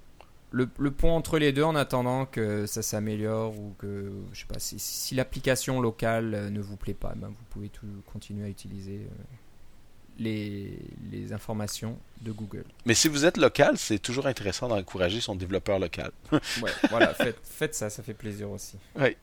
le, 0.54 0.90
pont 0.90 1.10
entre 1.10 1.38
les 1.38 1.52
deux 1.52 1.64
en 1.64 1.74
attendant 1.74 2.26
que 2.26 2.66
ça 2.66 2.82
s'améliore 2.82 3.58
ou 3.58 3.74
que 3.78 4.12
je 4.32 4.40
sais 4.40 4.46
pas 4.46 4.58
si, 4.58 5.14
l'application 5.14 5.80
locale 5.80 6.34
euh, 6.34 6.50
ne 6.50 6.60
vous 6.60 6.76
plaît 6.76 6.94
pas, 6.94 7.12
ben 7.16 7.28
vous 7.28 7.44
pouvez 7.50 7.68
tout 7.68 7.86
continuer 8.12 8.46
à 8.46 8.48
utiliser 8.48 9.00
euh, 9.00 9.24
les, 10.18 10.78
les 11.10 11.32
informations 11.32 11.98
de 12.20 12.30
Google. 12.30 12.64
Mais 12.86 12.94
si 12.94 13.08
vous 13.08 13.24
êtes 13.24 13.36
local, 13.36 13.76
c'est 13.76 13.98
toujours 13.98 14.26
intéressant 14.26 14.68
d'encourager 14.68 15.20
son 15.20 15.34
développeur 15.34 15.78
local. 15.78 16.12
ouais, 16.32 16.70
voilà, 16.88 17.14
faites, 17.14 17.40
faites, 17.42 17.74
ça, 17.74 17.90
ça 17.90 18.02
fait 18.02 18.14
plaisir 18.14 18.50
aussi. 18.50 18.76
Oui. 18.96 19.16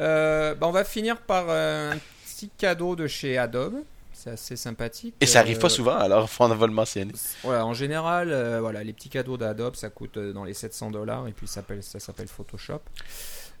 Euh, 0.00 0.54
bah, 0.54 0.66
on 0.66 0.72
va 0.72 0.84
finir 0.84 1.18
par 1.22 1.48
un 1.48 1.98
petit 2.26 2.50
cadeau 2.58 2.94
de 2.94 3.06
chez 3.06 3.38
Adobe. 3.38 3.82
C'est 4.22 4.30
assez 4.30 4.54
sympathique. 4.54 5.16
Et 5.20 5.26
ça 5.26 5.40
arrive 5.40 5.58
pas 5.58 5.68
souvent, 5.68 5.96
alors 5.96 6.28
on 6.38 6.48
va 6.48 6.66
le 6.68 6.72
mentionner. 6.72 7.12
Ouais, 7.42 7.56
en 7.56 7.74
général, 7.74 8.28
voilà, 8.60 8.84
les 8.84 8.92
petits 8.92 9.08
cadeaux 9.08 9.36
d'Adobe, 9.36 9.74
ça 9.74 9.90
coûte 9.90 10.16
dans 10.16 10.44
les 10.44 10.54
700 10.54 10.92
dollars 10.92 11.26
et 11.26 11.32
puis 11.32 11.48
ça 11.48 11.64
s'appelle, 11.98 12.28
Photoshop. 12.28 12.80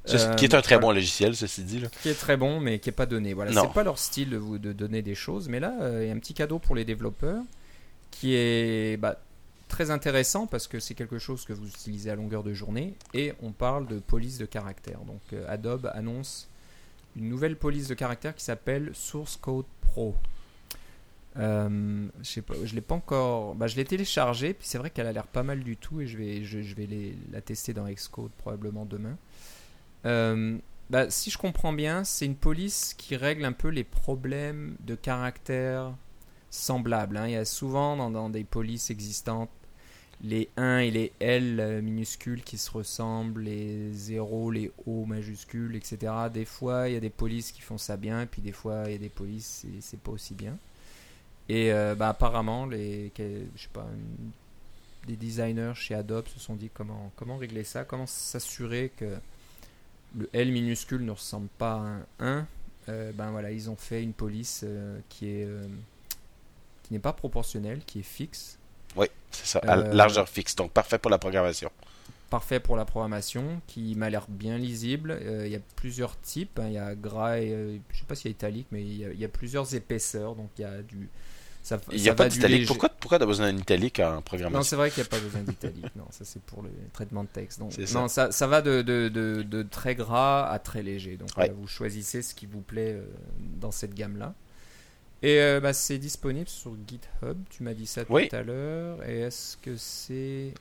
Ce, 0.04 0.36
qui 0.36 0.44
est 0.44 0.54
un 0.54 0.62
très 0.62 0.78
bon 0.78 0.92
logiciel, 0.92 1.34
ceci 1.34 1.64
dit. 1.64 1.80
Là. 1.80 1.88
Qui 2.02 2.10
est 2.10 2.14
très 2.14 2.36
bon, 2.36 2.60
mais 2.60 2.78
qui 2.78 2.88
n'est 2.88 2.94
pas 2.94 3.06
donné. 3.06 3.34
Voilà, 3.34 3.52
c'est 3.52 3.72
pas 3.72 3.82
leur 3.82 3.98
style 3.98 4.30
de, 4.30 4.36
vous, 4.36 4.58
de 4.58 4.72
donner 4.72 5.02
des 5.02 5.16
choses, 5.16 5.48
mais 5.48 5.58
là, 5.58 5.74
il 6.00 6.06
y 6.06 6.10
a 6.10 6.14
un 6.14 6.18
petit 6.18 6.34
cadeau 6.34 6.60
pour 6.60 6.76
les 6.76 6.84
développeurs 6.84 7.42
qui 8.12 8.36
est 8.36 8.96
bah, 9.00 9.18
très 9.66 9.90
intéressant 9.90 10.46
parce 10.46 10.68
que 10.68 10.78
c'est 10.78 10.94
quelque 10.94 11.18
chose 11.18 11.44
que 11.44 11.52
vous 11.52 11.66
utilisez 11.66 12.10
à 12.10 12.14
longueur 12.14 12.44
de 12.44 12.52
journée 12.52 12.94
et 13.14 13.32
on 13.42 13.50
parle 13.50 13.88
de 13.88 13.98
police 13.98 14.38
de 14.38 14.46
caractère. 14.46 15.00
Donc 15.00 15.22
Adobe 15.48 15.90
annonce 15.92 16.46
une 17.16 17.28
nouvelle 17.28 17.56
police 17.56 17.88
de 17.88 17.94
caractère 17.94 18.36
qui 18.36 18.44
s'appelle 18.44 18.90
Source 18.94 19.36
Code 19.36 19.66
Pro. 19.80 20.14
Euh, 21.38 22.08
je 22.22 22.74
l'ai 22.74 22.80
pas 22.80 22.94
encore. 22.94 23.54
Bah, 23.54 23.66
je 23.66 23.76
l'ai 23.76 23.84
téléchargé, 23.84 24.54
puis 24.54 24.66
c'est 24.66 24.78
vrai 24.78 24.90
qu'elle 24.90 25.06
a 25.06 25.12
l'air 25.12 25.26
pas 25.26 25.42
mal 25.42 25.62
du 25.62 25.76
tout, 25.76 26.00
et 26.00 26.06
je 26.06 26.16
vais, 26.16 27.16
la 27.30 27.40
tester 27.40 27.72
dans 27.72 27.88
Xcode 27.88 28.32
probablement 28.32 28.84
demain. 28.84 29.16
Euh, 30.04 30.58
bah, 30.90 31.10
si 31.10 31.30
je 31.30 31.38
comprends 31.38 31.72
bien, 31.72 32.04
c'est 32.04 32.26
une 32.26 32.36
police 32.36 32.94
qui 32.94 33.16
règle 33.16 33.44
un 33.44 33.52
peu 33.52 33.68
les 33.68 33.84
problèmes 33.84 34.76
de 34.80 34.94
caractère 34.94 35.94
semblables. 36.50 37.16
Hein. 37.16 37.28
Il 37.28 37.32
y 37.32 37.36
a 37.36 37.44
souvent 37.44 38.10
dans, 38.10 38.28
des 38.28 38.44
polices 38.44 38.90
existantes 38.90 39.50
les 40.24 40.50
1 40.56 40.78
et 40.78 40.90
les 40.92 41.12
L 41.18 41.80
minuscules 41.82 42.44
qui 42.44 42.56
se 42.56 42.70
ressemblent, 42.70 43.42
les 43.42 43.92
0, 43.92 44.52
les 44.52 44.70
O 44.86 45.04
majuscules, 45.04 45.74
etc. 45.74 46.12
Des 46.32 46.44
fois, 46.44 46.88
il 46.88 46.94
y 46.94 46.96
a 46.96 47.00
des 47.00 47.10
polices 47.10 47.50
qui 47.50 47.60
font 47.60 47.78
ça 47.78 47.96
bien, 47.96 48.26
puis 48.26 48.40
des 48.40 48.52
fois, 48.52 48.84
il 48.86 48.92
y 48.92 48.94
a 48.94 48.98
des 48.98 49.08
polices, 49.08 49.66
c'est 49.80 49.98
pas 49.98 50.12
aussi 50.12 50.34
bien. 50.34 50.56
Et 51.48 51.72
euh, 51.72 51.94
bah, 51.94 52.10
apparemment, 52.10 52.66
les, 52.66 53.12
je 53.16 53.62
sais 53.62 53.68
pas, 53.72 53.86
des 55.06 55.16
designers 55.16 55.72
chez 55.74 55.94
Adobe 55.94 56.28
se 56.28 56.38
sont 56.38 56.54
dit 56.54 56.70
comment, 56.72 57.12
comment 57.16 57.36
régler 57.36 57.64
ça, 57.64 57.84
comment 57.84 58.06
s'assurer 58.06 58.92
que 58.96 59.16
le 60.16 60.28
L 60.32 60.52
minuscule 60.52 61.04
ne 61.04 61.10
ressemble 61.10 61.48
pas 61.58 61.74
à 61.74 61.78
un 61.78 62.06
1. 62.20 62.46
Euh, 62.88 63.12
ben 63.12 63.30
voilà, 63.30 63.52
ils 63.52 63.70
ont 63.70 63.76
fait 63.76 64.02
une 64.02 64.12
police 64.12 64.62
euh, 64.64 64.98
qui 65.08 65.28
est 65.28 65.48
qui 66.82 66.92
n'est 66.92 66.98
pas 66.98 67.12
proportionnelle, 67.12 67.80
qui 67.86 68.00
est 68.00 68.04
fixe. 68.04 68.58
Oui, 68.96 69.06
c'est 69.30 69.46
ça, 69.46 69.60
à 69.60 69.76
largeur 69.76 70.28
fixe, 70.28 70.54
donc 70.56 70.72
parfait 70.72 70.98
pour 70.98 71.10
la 71.10 71.18
programmation. 71.18 71.70
Parfait 72.32 72.58
pour 72.58 72.76
la 72.76 72.84
programmation, 72.84 73.60
qui 73.68 73.94
m'a 73.94 74.10
l'air 74.10 74.26
bien 74.28 74.58
lisible. 74.58 75.20
Il 75.44 75.52
y 75.52 75.56
a 75.56 75.60
plusieurs 75.76 76.20
types, 76.20 76.58
hein. 76.58 76.66
il 76.66 76.72
y 76.72 76.78
a 76.78 76.94
gras 76.94 77.38
et 77.38 77.80
je 77.92 77.98
sais 77.98 78.06
pas 78.06 78.14
s'il 78.14 78.30
y 78.30 78.32
a 78.32 78.36
italique, 78.36 78.66
mais 78.72 78.82
il 78.82 78.92
y, 78.94 79.02
il 79.02 79.20
y 79.20 79.24
a 79.24 79.28
plusieurs 79.28 79.74
épaisseurs, 79.74 80.34
donc 80.34 80.48
il 80.58 80.62
y 80.62 80.64
a 80.64 80.82
du 80.82 81.08
il 81.92 82.02
n'y 82.02 82.08
a 82.08 82.14
pas 82.14 82.28
d'italique. 82.28 82.66
Pourquoi, 82.66 82.88
pourquoi 82.88 83.18
tu 83.18 83.24
as 83.24 83.26
besoin 83.26 83.52
d'un 83.52 83.58
italique 83.58 84.00
en 84.00 84.20
programmation 84.20 84.58
Non, 84.58 84.62
c'est 84.62 84.76
vrai 84.76 84.90
qu'il 84.90 85.02
n'y 85.02 85.06
a 85.06 85.10
pas 85.10 85.20
besoin 85.20 85.42
d'italique. 85.42 85.94
non, 85.96 86.06
ça 86.10 86.24
c'est 86.24 86.42
pour 86.42 86.62
le 86.62 86.70
traitement 86.92 87.22
de 87.22 87.28
texte. 87.28 87.60
Donc, 87.60 87.76
non, 87.92 88.08
ça, 88.08 88.32
ça 88.32 88.46
va 88.46 88.62
de, 88.62 88.82
de, 88.82 89.08
de, 89.08 89.62
très 89.62 89.94
gras 89.94 90.48
à 90.48 90.58
très 90.58 90.82
léger. 90.82 91.16
Donc 91.16 91.28
vous 91.54 91.68
choisissez 91.68 92.22
ce 92.22 92.34
qui 92.34 92.46
vous 92.46 92.60
plaît 92.60 92.94
euh, 92.94 93.04
dans 93.60 93.70
cette 93.70 93.94
gamme-là. 93.94 94.34
Et 95.22 95.40
euh, 95.40 95.60
bah, 95.60 95.72
c'est 95.72 95.98
disponible 95.98 96.48
sur 96.48 96.74
GitHub. 96.86 97.38
Tu 97.48 97.62
m'as 97.62 97.74
dit 97.74 97.86
ça 97.86 98.04
tout 98.04 98.16
à 98.32 98.42
l'heure. 98.42 99.08
Et 99.08 99.20
est-ce 99.20 99.56
que 99.56 99.76
c'est 99.76 100.52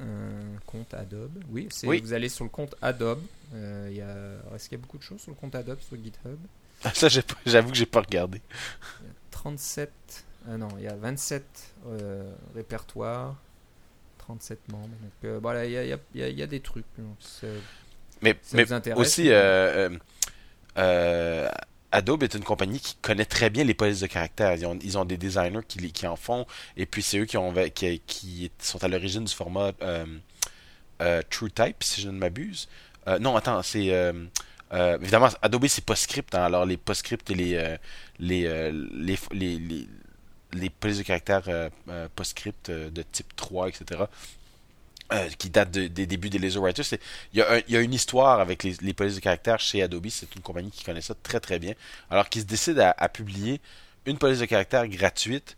un 0.00 0.58
compte 0.66 0.94
Adobe 0.94 1.42
oui, 1.50 1.68
oui, 1.84 2.00
vous 2.00 2.12
allez 2.12 2.28
sur 2.28 2.44
le 2.44 2.50
compte 2.50 2.74
Adobe. 2.82 3.22
Euh, 3.54 3.90
y 3.92 4.00
a... 4.00 4.54
Est-ce 4.54 4.68
qu'il 4.68 4.78
y 4.78 4.80
a 4.80 4.82
beaucoup 4.82 4.98
de 4.98 5.02
choses 5.02 5.20
sur 5.20 5.30
le 5.30 5.36
compte 5.36 5.54
Adobe 5.54 5.80
sur 5.80 5.96
GitHub? 5.96 6.38
Ça, 6.94 7.08
j'avoue 7.44 7.70
que 7.70 7.76
j'ai 7.76 7.86
pas 7.86 8.00
regardé. 8.00 8.40
37 9.30 9.90
ah 10.50 10.56
non, 10.56 10.68
il 10.78 10.84
y 10.84 10.88
a 10.88 10.94
27 10.94 11.44
euh, 11.88 12.32
répertoires, 12.54 13.36
37 14.18 14.58
membres. 14.70 14.88
Donc 14.88 15.12
euh, 15.24 15.38
voilà, 15.42 15.66
il 15.66 15.72
y 15.72 15.76
a, 15.76 15.84
y, 15.84 15.92
a, 15.92 16.28
y 16.28 16.42
a, 16.42 16.46
des 16.46 16.60
trucs. 16.60 16.86
mais 18.22 18.36
mais 18.54 18.66
aussi, 18.94 19.30
euh, 19.30 19.90
Adobe 21.92 22.22
est 22.22 22.34
une 22.34 22.44
compagnie 22.44 22.80
qui 22.80 22.96
connaît 22.96 23.24
très 23.24 23.50
bien 23.50 23.64
les 23.64 23.74
polices 23.74 24.00
de 24.00 24.06
caractère. 24.06 24.54
Ils 24.54 24.98
ont, 24.98 25.04
des 25.04 25.16
designers 25.16 25.60
qui, 25.66 26.06
en 26.06 26.16
font, 26.16 26.46
et 26.76 26.86
puis 26.86 27.02
c'est 27.02 27.18
eux 27.18 27.24
qui, 27.24 27.36
ont, 27.36 27.54
qui, 27.74 28.00
qui 28.06 28.50
sont 28.58 28.82
à 28.84 28.88
l'origine 28.88 29.24
du 29.24 29.34
format 29.34 29.72
TrueType, 31.30 31.82
si 31.82 32.02
je 32.02 32.08
ne 32.10 32.18
m'abuse. 32.18 32.68
non, 33.20 33.36
attends, 33.36 33.62
c'est... 33.62 33.86
évidemment, 34.72 35.28
Adobe 35.40 35.66
c'est 35.68 35.84
PostScript, 35.84 36.34
hein, 36.34 36.42
alors 36.44 36.66
les 36.66 36.76
PostScript 36.76 37.30
et 37.30 37.34
les, 37.34 37.78
les, 38.18 39.88
les, 40.52 40.70
polices 40.70 40.98
de 40.98 41.02
caractère 41.02 41.42
euh, 41.48 41.68
euh, 41.88 42.08
PostScript 42.14 42.70
euh, 42.70 42.90
de 42.90 43.02
type 43.02 43.34
3, 43.36 43.68
etc. 43.68 44.04
qui 45.38 45.50
datent 45.50 45.70
des 45.70 46.06
débuts 46.06 46.30
des 46.30 46.38
Laser 46.38 46.62
Writers. 46.62 46.84
Il 47.32 47.44
y, 47.68 47.76
a 47.76 47.80
une 47.80 47.94
histoire 47.94 48.40
avec 48.40 48.62
les, 48.62 48.92
polices 48.92 49.16
de 49.16 49.20
caractère 49.20 49.58
chez 49.58 49.82
Adobe. 49.82 50.08
C'est 50.10 50.34
une 50.34 50.42
compagnie 50.42 50.70
qui 50.70 50.84
connaît 50.84 51.00
ça 51.00 51.14
très 51.22 51.40
très 51.40 51.58
bien. 51.58 51.74
Alors 52.10 52.28
qu'ils 52.28 52.42
se 52.42 52.46
décident 52.46 52.92
à, 52.96 53.08
publier 53.08 53.60
une 54.06 54.18
police 54.18 54.38
de 54.38 54.44
caractère 54.44 54.86
gratuite. 54.88 55.56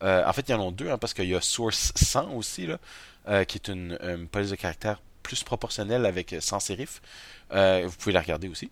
en 0.00 0.32
fait, 0.32 0.48
il 0.48 0.52
y 0.52 0.54
en 0.54 0.68
a 0.68 0.70
deux, 0.70 0.90
hein, 0.90 0.98
parce 0.98 1.14
qu'il 1.14 1.28
y 1.28 1.34
a 1.34 1.40
Source 1.40 1.92
100 1.96 2.32
aussi, 2.32 2.66
là, 2.66 3.44
qui 3.44 3.58
est 3.58 3.68
une, 3.68 4.28
police 4.30 4.50
de 4.50 4.56
caractère 4.56 5.00
plus 5.22 5.42
proportionnelle 5.42 6.06
avec 6.06 6.34
sans 6.40 6.60
sérif. 6.60 7.02
vous 7.50 7.96
pouvez 7.98 8.12
la 8.12 8.20
regarder 8.20 8.48
aussi. 8.48 8.70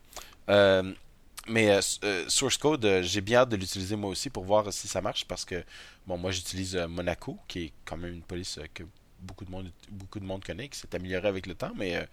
Mais 1.49 1.70
euh, 1.70 1.81
euh, 2.05 2.24
Source 2.28 2.59
Code, 2.59 2.85
euh, 2.85 3.03
j'ai 3.03 3.20
bien 3.20 3.41
hâte 3.41 3.49
de 3.49 3.57
l'utiliser 3.57 3.97
moi 3.97 4.11
aussi 4.11 4.31
pour 4.31 4.45
voir 4.45 4.72
si 4.72 4.89
ça 4.89 5.01
marche 5.01 5.24
parce 5.24 5.45
que 5.45 5.64
bon, 6.07 6.18
moi 6.18 6.31
j'utilise 6.31 6.76
Monaco, 6.89 7.39
qui 7.49 7.64
est 7.64 7.72
quand 7.85 7.97
même 7.97 8.14
une 8.14 8.22
police 8.22 8.59
que 8.74 8.85
beaucoup 9.22 9.44
de 9.44 9.50
monde 9.50 9.70
beaucoup 9.90 10.20
de 10.20 10.24
monde 10.24 10.44
connaît, 10.44 10.68
qui 10.68 10.78
s'est 10.78 10.94
améliorée 10.94 11.28
avec 11.28 11.46
le 11.46 11.54
temps, 11.54 11.72
mais 11.76 12.06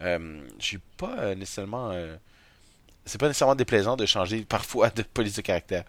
je 0.00 0.40
suis 0.58 0.80
pas 0.96 1.34
nécessairement 1.34 1.92
c'est 3.04 3.18
pas 3.18 3.28
nécessairement 3.28 3.54
déplaisant 3.54 3.96
de 3.96 4.06
changer 4.06 4.44
parfois 4.48 4.90
de 4.90 5.02
police 5.02 5.36
de 5.36 5.42
caractère. 5.42 5.84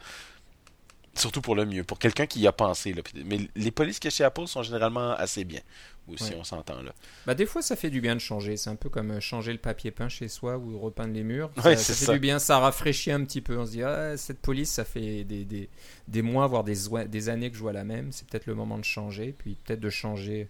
Surtout 1.14 1.42
pour 1.42 1.56
le 1.56 1.66
mieux, 1.66 1.84
pour 1.84 2.00
quelqu'un 2.00 2.26
qui 2.26 2.40
y 2.40 2.48
a 2.48 2.54
pensé. 2.54 2.96
Mais 3.26 3.40
les 3.54 3.72
polices 3.72 4.00
a 4.06 4.10
chez 4.10 4.24
Apple 4.24 4.48
sont 4.48 4.64
généralement 4.64 5.12
assez 5.12 5.44
bien 5.44 5.60
aussi, 6.08 6.34
on 6.38 6.44
s'entend 6.44 6.82
là. 6.82 6.94
Bah, 7.26 7.36
des 7.36 7.46
fois, 7.46 7.62
ça 7.62 7.76
fait 7.76 7.90
du 7.90 8.02
bien 8.02 8.16
de 8.16 8.22
changer. 8.22 8.58
C'est 8.58 8.70
un 8.70 8.76
peu 8.76 8.90
comme 8.90 9.12
euh, 9.12 9.20
changer 9.20 9.52
le 9.52 9.60
papier 9.60 9.92
peint 9.92 10.10
chez 10.10 10.28
soi 10.28 10.58
ou 10.58 10.80
repeindre 10.80 11.14
les 11.14 11.24
murs. 11.24 11.52
Ça, 11.58 11.76
fait 11.76 12.14
du 12.14 12.20
bien, 12.20 12.40
ça 12.40 12.60
rafraîchit 12.60 13.12
un 13.12 13.24
petit 13.24 13.42
peu. 13.42 13.58
On 13.58 13.66
se 13.66 13.72
dit, 13.72 13.84
ah, 13.84 14.18
cette 14.18 14.40
police, 14.40 14.72
ça 14.72 14.84
fait 14.84 15.24
des, 15.24 15.46
des, 15.46 15.70
des 16.08 16.22
mois, 16.22 16.48
voire 16.48 16.64
des, 16.64 16.76
des 17.08 17.30
années 17.30 17.50
que 17.50 17.56
je 17.56 17.62
vois 17.62 17.74
la 17.74 17.84
même. 17.84 18.12
C'est 18.12 18.28
peut-être 18.28 18.46
le 18.46 18.56
moment 18.56 18.78
de 18.78 18.84
changer. 18.84 19.34
Puis 19.38 19.58
peut-être 19.64 19.80
de 19.80 19.90
changer 19.90 20.48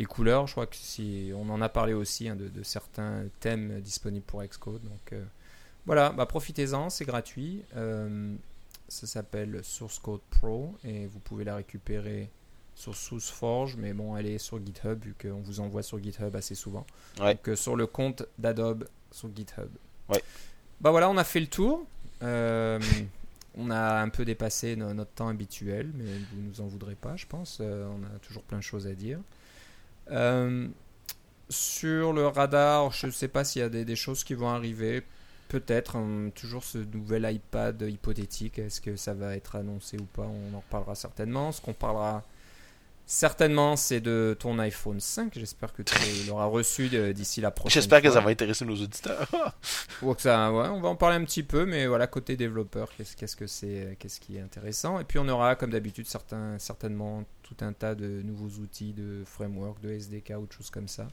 les 0.00 0.06
couleurs. 0.06 0.46
Je 0.46 0.52
crois 0.52 0.66
que 0.66 0.76
si 0.76 1.30
on 1.36 1.48
en 1.50 1.60
a 1.60 1.68
parlé 1.68 1.92
aussi 1.92 2.28
hein, 2.28 2.34
de, 2.34 2.48
de, 2.48 2.62
certains 2.62 3.24
thèmes 3.38 3.80
disponibles 3.80 4.24
pour 4.24 4.42
Xcode. 4.42 4.82
Donc 4.82 5.12
euh, 5.12 5.22
voilà, 5.86 6.10
bah, 6.10 6.26
profitez-en, 6.26 6.88
c'est 6.90 7.04
gratuit. 7.04 7.62
Euh, 7.76 8.34
ça 8.88 9.06
s'appelle 9.06 9.60
Source 9.62 9.98
Code 9.98 10.22
Pro 10.30 10.74
et 10.84 11.06
vous 11.06 11.20
pouvez 11.20 11.44
la 11.44 11.56
récupérer 11.56 12.30
sur 12.74 12.96
SourceForge, 12.96 13.76
mais 13.76 13.92
bon, 13.92 14.16
elle 14.16 14.26
est 14.26 14.38
sur 14.38 14.58
GitHub 14.64 15.04
vu 15.04 15.14
qu'on 15.20 15.40
vous 15.40 15.60
envoie 15.60 15.82
sur 15.82 16.02
GitHub 16.02 16.34
assez 16.34 16.54
souvent. 16.54 16.86
Donc 17.18 17.48
euh, 17.48 17.54
sur 17.54 17.76
le 17.76 17.86
compte 17.86 18.24
d'Adobe 18.38 18.88
sur 19.12 19.28
GitHub. 19.36 19.68
Ouais. 20.08 20.22
Bah 20.80 20.90
voilà, 20.90 21.10
on 21.10 21.18
a 21.18 21.24
fait 21.24 21.40
le 21.40 21.46
tour. 21.46 21.84
Euh, 22.22 22.80
on 23.54 23.70
a 23.70 24.00
un 24.00 24.08
peu 24.08 24.24
dépassé 24.24 24.76
notre 24.76 25.10
temps 25.10 25.28
habituel, 25.28 25.90
mais 25.94 26.04
vous 26.32 26.40
nous 26.40 26.60
en 26.62 26.68
voudrez 26.68 26.94
pas, 26.94 27.16
je 27.16 27.26
pense. 27.26 27.58
Euh, 27.60 27.86
on 27.86 28.02
a 28.04 28.18
toujours 28.20 28.44
plein 28.44 28.58
de 28.58 28.64
choses 28.64 28.86
à 28.86 28.94
dire. 28.94 29.18
Sur 31.48 32.12
le 32.12 32.26
radar, 32.26 32.92
je 32.92 33.06
ne 33.06 33.10
sais 33.10 33.28
pas 33.28 33.44
s'il 33.44 33.62
y 33.62 33.64
a 33.64 33.68
des, 33.68 33.96
choses 33.96 34.24
qui 34.24 34.34
vont 34.34 34.48
arriver. 34.48 35.02
Peut-être, 35.48 35.96
hein, 35.96 36.30
toujours 36.34 36.62
ce 36.62 36.78
nouvel 36.78 37.28
iPad 37.30 37.82
hypothétique. 37.82 38.60
Est-ce 38.60 38.80
que 38.80 38.94
ça 38.94 39.14
va 39.14 39.34
être 39.34 39.56
annoncé 39.56 39.98
ou 39.98 40.04
pas? 40.04 40.22
On 40.22 40.56
en 40.56 40.60
reparlera 40.60 40.94
certainement. 40.94 41.50
Ce 41.50 41.60
qu'on 41.60 41.72
parlera 41.72 42.22
Certainement, 43.12 43.74
c'est 43.74 44.00
de 44.00 44.36
ton 44.38 44.56
iPhone 44.60 45.00
5. 45.00 45.32
J'espère 45.34 45.72
que 45.72 45.82
tu 45.82 45.92
l'auras 46.28 46.44
reçu 46.44 46.88
d'ici 47.12 47.40
la 47.40 47.50
prochaine. 47.50 47.82
J'espère 47.82 48.02
que 48.02 48.08
ça 48.08 48.20
va 48.20 48.30
intéresser 48.30 48.64
nos 48.64 48.80
auditeurs. 48.80 49.28
ça, 50.18 50.52
ouais, 50.52 50.68
on 50.68 50.80
va 50.80 50.90
en 50.90 50.94
parler 50.94 51.16
un 51.16 51.24
petit 51.24 51.42
peu, 51.42 51.66
mais 51.66 51.88
voilà, 51.88 52.06
côté 52.06 52.36
développeur, 52.36 52.88
qu'est-ce 52.96 53.34
que 53.34 53.48
c'est, 53.48 53.96
qu'est-ce 53.98 54.20
qui 54.20 54.36
est 54.36 54.40
intéressant. 54.40 55.00
Et 55.00 55.04
puis 55.04 55.18
on 55.18 55.28
aura, 55.28 55.56
comme 55.56 55.70
d'habitude, 55.70 56.06
certains, 56.06 56.56
certainement 56.60 57.24
tout 57.42 57.56
un 57.64 57.72
tas 57.72 57.96
de 57.96 58.22
nouveaux 58.22 58.62
outils, 58.62 58.92
de 58.92 59.24
framework, 59.26 59.80
de 59.80 59.90
SDK 59.90 60.34
ou 60.38 60.46
de 60.46 60.52
choses 60.52 60.70
comme 60.70 60.86
ça, 60.86 61.08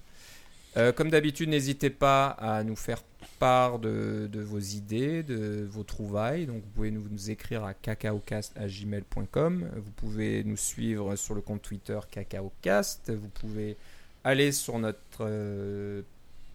Euh, 0.76 0.91
comme 0.91 1.09
d'habitude, 1.09 1.49
n'hésitez 1.49 1.89
pas 1.89 2.28
à 2.28 2.63
nous 2.63 2.76
faire 2.76 3.01
part 3.39 3.80
de, 3.80 4.28
de 4.32 4.41
vos 4.41 4.59
idées, 4.59 5.24
de 5.24 5.65
vos 5.70 5.84
trouvailles. 5.84 6.45
Donc, 6.45 6.57
vous 6.63 6.70
pouvez 6.76 6.91
nous, 6.91 7.05
nous 7.09 7.30
écrire 7.32 7.63
à 7.63 7.74
cacaocast.gmail.com. 7.74 9.70
Vous 9.76 9.91
pouvez 9.91 10.43
nous 10.43 10.57
suivre 10.57 11.15
sur 11.15 11.36
le 11.36 11.41
compte 11.41 11.61
Twitter 11.61 11.99
cacaocast. 12.11 13.11
Vous 13.11 13.30
pouvez 13.30 13.78
aller 14.24 14.51
sur 14.51 14.78
notre 14.80 15.22
euh, 15.22 16.01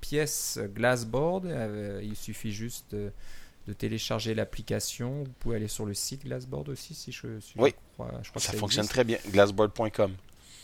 pièce 0.00 0.58
Glassboard. 0.74 1.46
Euh, 1.46 2.00
il 2.02 2.16
suffit 2.16 2.52
juste 2.52 2.86
de, 2.94 3.10
de 3.68 3.72
télécharger 3.72 4.34
l'application. 4.34 5.24
Vous 5.24 5.32
pouvez 5.40 5.56
aller 5.56 5.68
sur 5.68 5.86
le 5.86 5.94
site 5.94 6.24
Glassboard 6.24 6.68
aussi, 6.68 6.94
si 6.94 7.12
je, 7.12 7.40
si 7.40 7.54
Oui. 7.58 7.70
je 7.70 7.94
crois. 7.94 8.20
Je 8.22 8.28
crois 8.30 8.40
que 8.40 8.46
Ça 8.46 8.52
ça 8.52 8.58
fonctionne 8.58 8.84
existe. 8.84 8.92
très 8.94 9.04
bien. 9.04 9.18
Glassboard.com. 9.30 10.12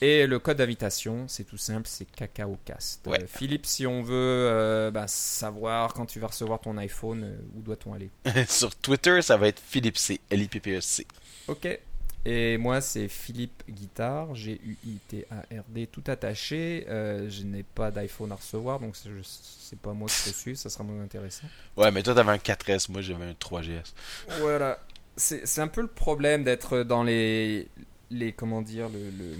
Et 0.00 0.26
le 0.28 0.38
code 0.38 0.58
d'invitation, 0.58 1.26
c'est 1.26 1.42
tout 1.44 1.56
simple, 1.56 1.88
c'est 1.88 2.04
CacaoCast. 2.04 3.06
Ouais. 3.08 3.22
Euh, 3.22 3.26
Philippe, 3.26 3.66
si 3.66 3.86
on 3.86 4.02
veut 4.02 4.12
euh, 4.14 4.90
bah, 4.92 5.08
savoir 5.08 5.92
quand 5.92 6.06
tu 6.06 6.20
vas 6.20 6.28
recevoir 6.28 6.60
ton 6.60 6.76
iPhone, 6.78 7.24
euh, 7.24 7.36
où 7.56 7.62
doit-on 7.62 7.94
aller? 7.94 8.10
Sur 8.48 8.74
Twitter, 8.76 9.20
ça 9.22 9.36
va 9.36 9.48
être 9.48 9.60
Philippe 9.60 9.96
C. 9.98 10.20
L-I-P-P-E-C. 10.30 11.04
Ok. 11.48 11.78
Et 12.24 12.58
moi, 12.58 12.80
c'est 12.80 13.08
Philippe 13.08 13.62
Guitard, 13.68 14.34
G-U-I-T-A-R-D, 14.34 15.86
tout 15.90 16.02
attaché. 16.08 16.84
Je 16.88 17.42
n'ai 17.44 17.62
pas 17.62 17.90
d'iPhone 17.90 18.32
à 18.32 18.34
recevoir, 18.34 18.80
donc 18.80 18.96
c'est- 18.96 19.08
je- 19.08 19.22
c'est 19.24 19.78
pas 19.78 19.92
moi 19.92 20.08
qui 20.08 20.30
te 20.30 20.36
suis, 20.36 20.56
ça 20.56 20.68
sera 20.68 20.84
moins 20.84 21.02
intéressant. 21.02 21.46
Ouais, 21.76 21.90
mais 21.90 22.02
toi, 22.02 22.14
t'avais 22.14 22.32
un 22.32 22.38
4S. 22.38 22.88
Moi, 22.90 23.02
j'avais 23.02 23.24
un 23.24 23.34
3GS. 23.34 23.94
Voilà. 24.40 24.78
C'est 25.16 25.46
c'est 25.46 25.60
un 25.60 25.68
peu 25.68 25.80
le 25.80 25.88
problème 25.88 26.44
d'être 26.44 26.82
dans 26.84 27.02
les, 27.02 27.68
les. 28.10 28.32
Comment 28.32 28.62
dire 28.62 28.88
le, 28.88 29.10
le- 29.10 29.36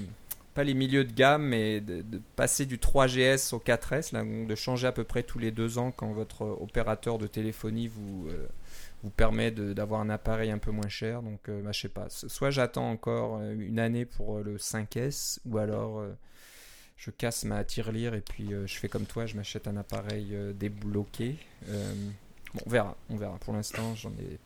Les 0.65 0.75
milieux 0.75 1.05
de 1.05 1.13
gamme, 1.13 1.45
mais 1.45 1.81
de, 1.81 2.03
passer 2.37 2.67
du 2.67 2.79
3GS 2.79 3.55
au 3.55 3.59
4S, 3.59 4.13
là, 4.13 4.25
de 4.25 4.55
changer 4.55 4.87
à 4.87 4.93
peu 4.93 5.05
près 5.05 5.23
tous 5.23 5.39
les 5.39 5.51
deux 5.51 5.79
ans 5.79 5.91
quand 5.91 6.13
votre 6.13 6.43
opérateur 6.43 7.19
de 7.19 7.27
téléphonie 7.27 7.89
vous, 7.89 8.27
euh, 8.29 8.47
vous 9.03 9.11
permet 9.11 9.51
d'avoir 9.51 10.01
un 10.01 10.11
appareil 10.11 10.51
un 10.51 10.59
peu 10.59 10.71
moins 10.71 10.89
cher. 10.89 11.23
Donc, 11.23 11.49
euh, 11.49 11.63
bah, 11.63 11.73
sais 11.73 11.89
pas. 11.89 12.07
Soit 12.09 12.51
j'attends 12.51 12.91
encore 12.91 13.39
euh, 13.41 13.55
une 13.59 13.79
année 13.79 14.05
pour 14.05 14.39
euh, 14.39 14.43
le 14.43 14.57
5S, 14.57 15.39
ou 15.47 15.59
alors. 15.59 16.01
euh, 16.01 16.13
je 16.99 17.11
casse 17.13 17.45
ma 17.45 17.65
tirelire 17.65 18.15
et 18.15 18.21
puis 18.21 18.53
euh, 18.53 18.67
je 18.67 18.75
fais 18.75 18.89
comme 18.89 19.07
toi, 19.07 19.25
je 19.25 19.37
m'achète 19.37 19.69
un 19.69 19.77
appareil 19.77 20.31
euh, 20.33 20.53
débloqué. 20.53 21.37
Euh, 21.69 21.95
bon, 22.55 22.61
on 22.67 22.71
verra, 22.71 22.97
on 23.09 23.17
verra. 23.17 23.39
Pour 23.39 23.55
l'instant, 23.55 23.95
j'en 23.95 24.11
ai 24.11 24.39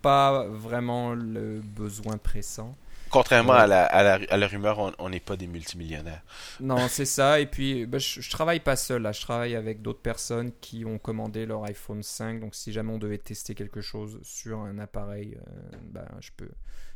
pas 0.00 0.46
vraiment 0.46 1.14
le 1.14 1.60
besoin 1.60 2.16
pressant. 2.16 2.74
Contrairement 3.14 3.52
Ouais. 3.52 3.60
à, 3.60 3.66
la, 3.66 3.84
à, 3.86 4.02
la, 4.02 4.18
à 4.28 4.36
la 4.36 4.46
rumeur, 4.48 4.92
on- 4.98 5.08
n'est 5.08 5.20
pas 5.20 5.36
des 5.36 5.46
multimillionnaires. 5.46 6.22
Non, 6.60 6.88
c'est 6.88 7.04
ça. 7.04 7.38
Et 7.40 7.46
puis, 7.46 7.86
bah, 7.86 7.98
je, 7.98 8.20
je 8.20 8.30
travaille 8.30 8.58
pas 8.60 8.74
seul 8.76 9.02
là. 9.02 9.12
Je 9.12 9.20
travaille 9.20 9.54
avec 9.54 9.82
d'autres 9.82 10.00
personnes 10.00 10.50
qui 10.60 10.84
ont 10.84 10.98
commandé 10.98 11.46
leur 11.46 11.62
iPhone 11.64 12.02
5. 12.02 12.40
Donc, 12.40 12.54
si 12.54 12.72
jamais 12.72 12.92
on 12.92 12.98
devait 12.98 13.18
tester 13.18 13.54
quelque 13.54 13.80
chose 13.80 14.18
sur 14.22 14.58
un 14.60 14.78
appareil, 14.78 15.36
euh, 15.46 15.76
bah, 15.92 16.06
je 16.20 16.30
peux, 16.36 16.48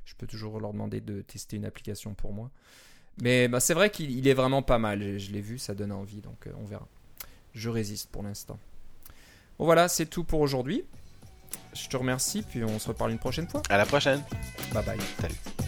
je 0.05 0.15
peux 0.17 0.27
toujours 0.27 0.59
leur 0.61 0.73
demander 0.73 1.01
de 1.01 1.23
tester 1.23 1.57
une 1.57 1.65
application 1.65 2.15
pour 2.15 2.33
moi. 2.33 2.51
Mais 3.23 3.47
bah, 3.49 3.61
c'est 3.61 3.75
vrai 3.75 3.91
qu'il 3.91 4.11
il 4.11 4.27
est 4.29 4.35
vraiment 4.35 4.63
pas 4.63 4.79
mal. 4.79 5.01
Je, 5.03 5.19
je 5.19 5.31
l'ai 5.31 5.41
vu, 5.41 5.59
ça 5.59 5.75
donne 5.75 5.93
envie. 5.93 6.21
Donc, 6.21 6.47
euh, 6.47 6.53
on 6.61 6.65
verra. 6.65 6.87
Je 7.55 7.69
résiste 7.71 8.11
pour 8.11 8.23
l'instant. 8.25 8.59
Bon, 9.59 9.65
voilà, 9.67 9.89
c'est 9.89 10.07
tout 10.07 10.25
pour 10.25 10.41
aujourd'hui. 10.41 10.85
Je 11.75 11.89
te 11.89 11.97
remercie. 11.97 12.43
Puis 12.43 12.65
on 12.65 12.79
se 12.81 12.89
reparle 12.89 13.13
une 13.13 13.19
prochaine 13.19 13.49
fois. 13.49 13.63
À 13.71 13.77
la 13.77 13.87
prochaine. 13.87 14.23
Bye 14.73 14.85
bye. 14.85 14.99
Salut. 15.21 15.68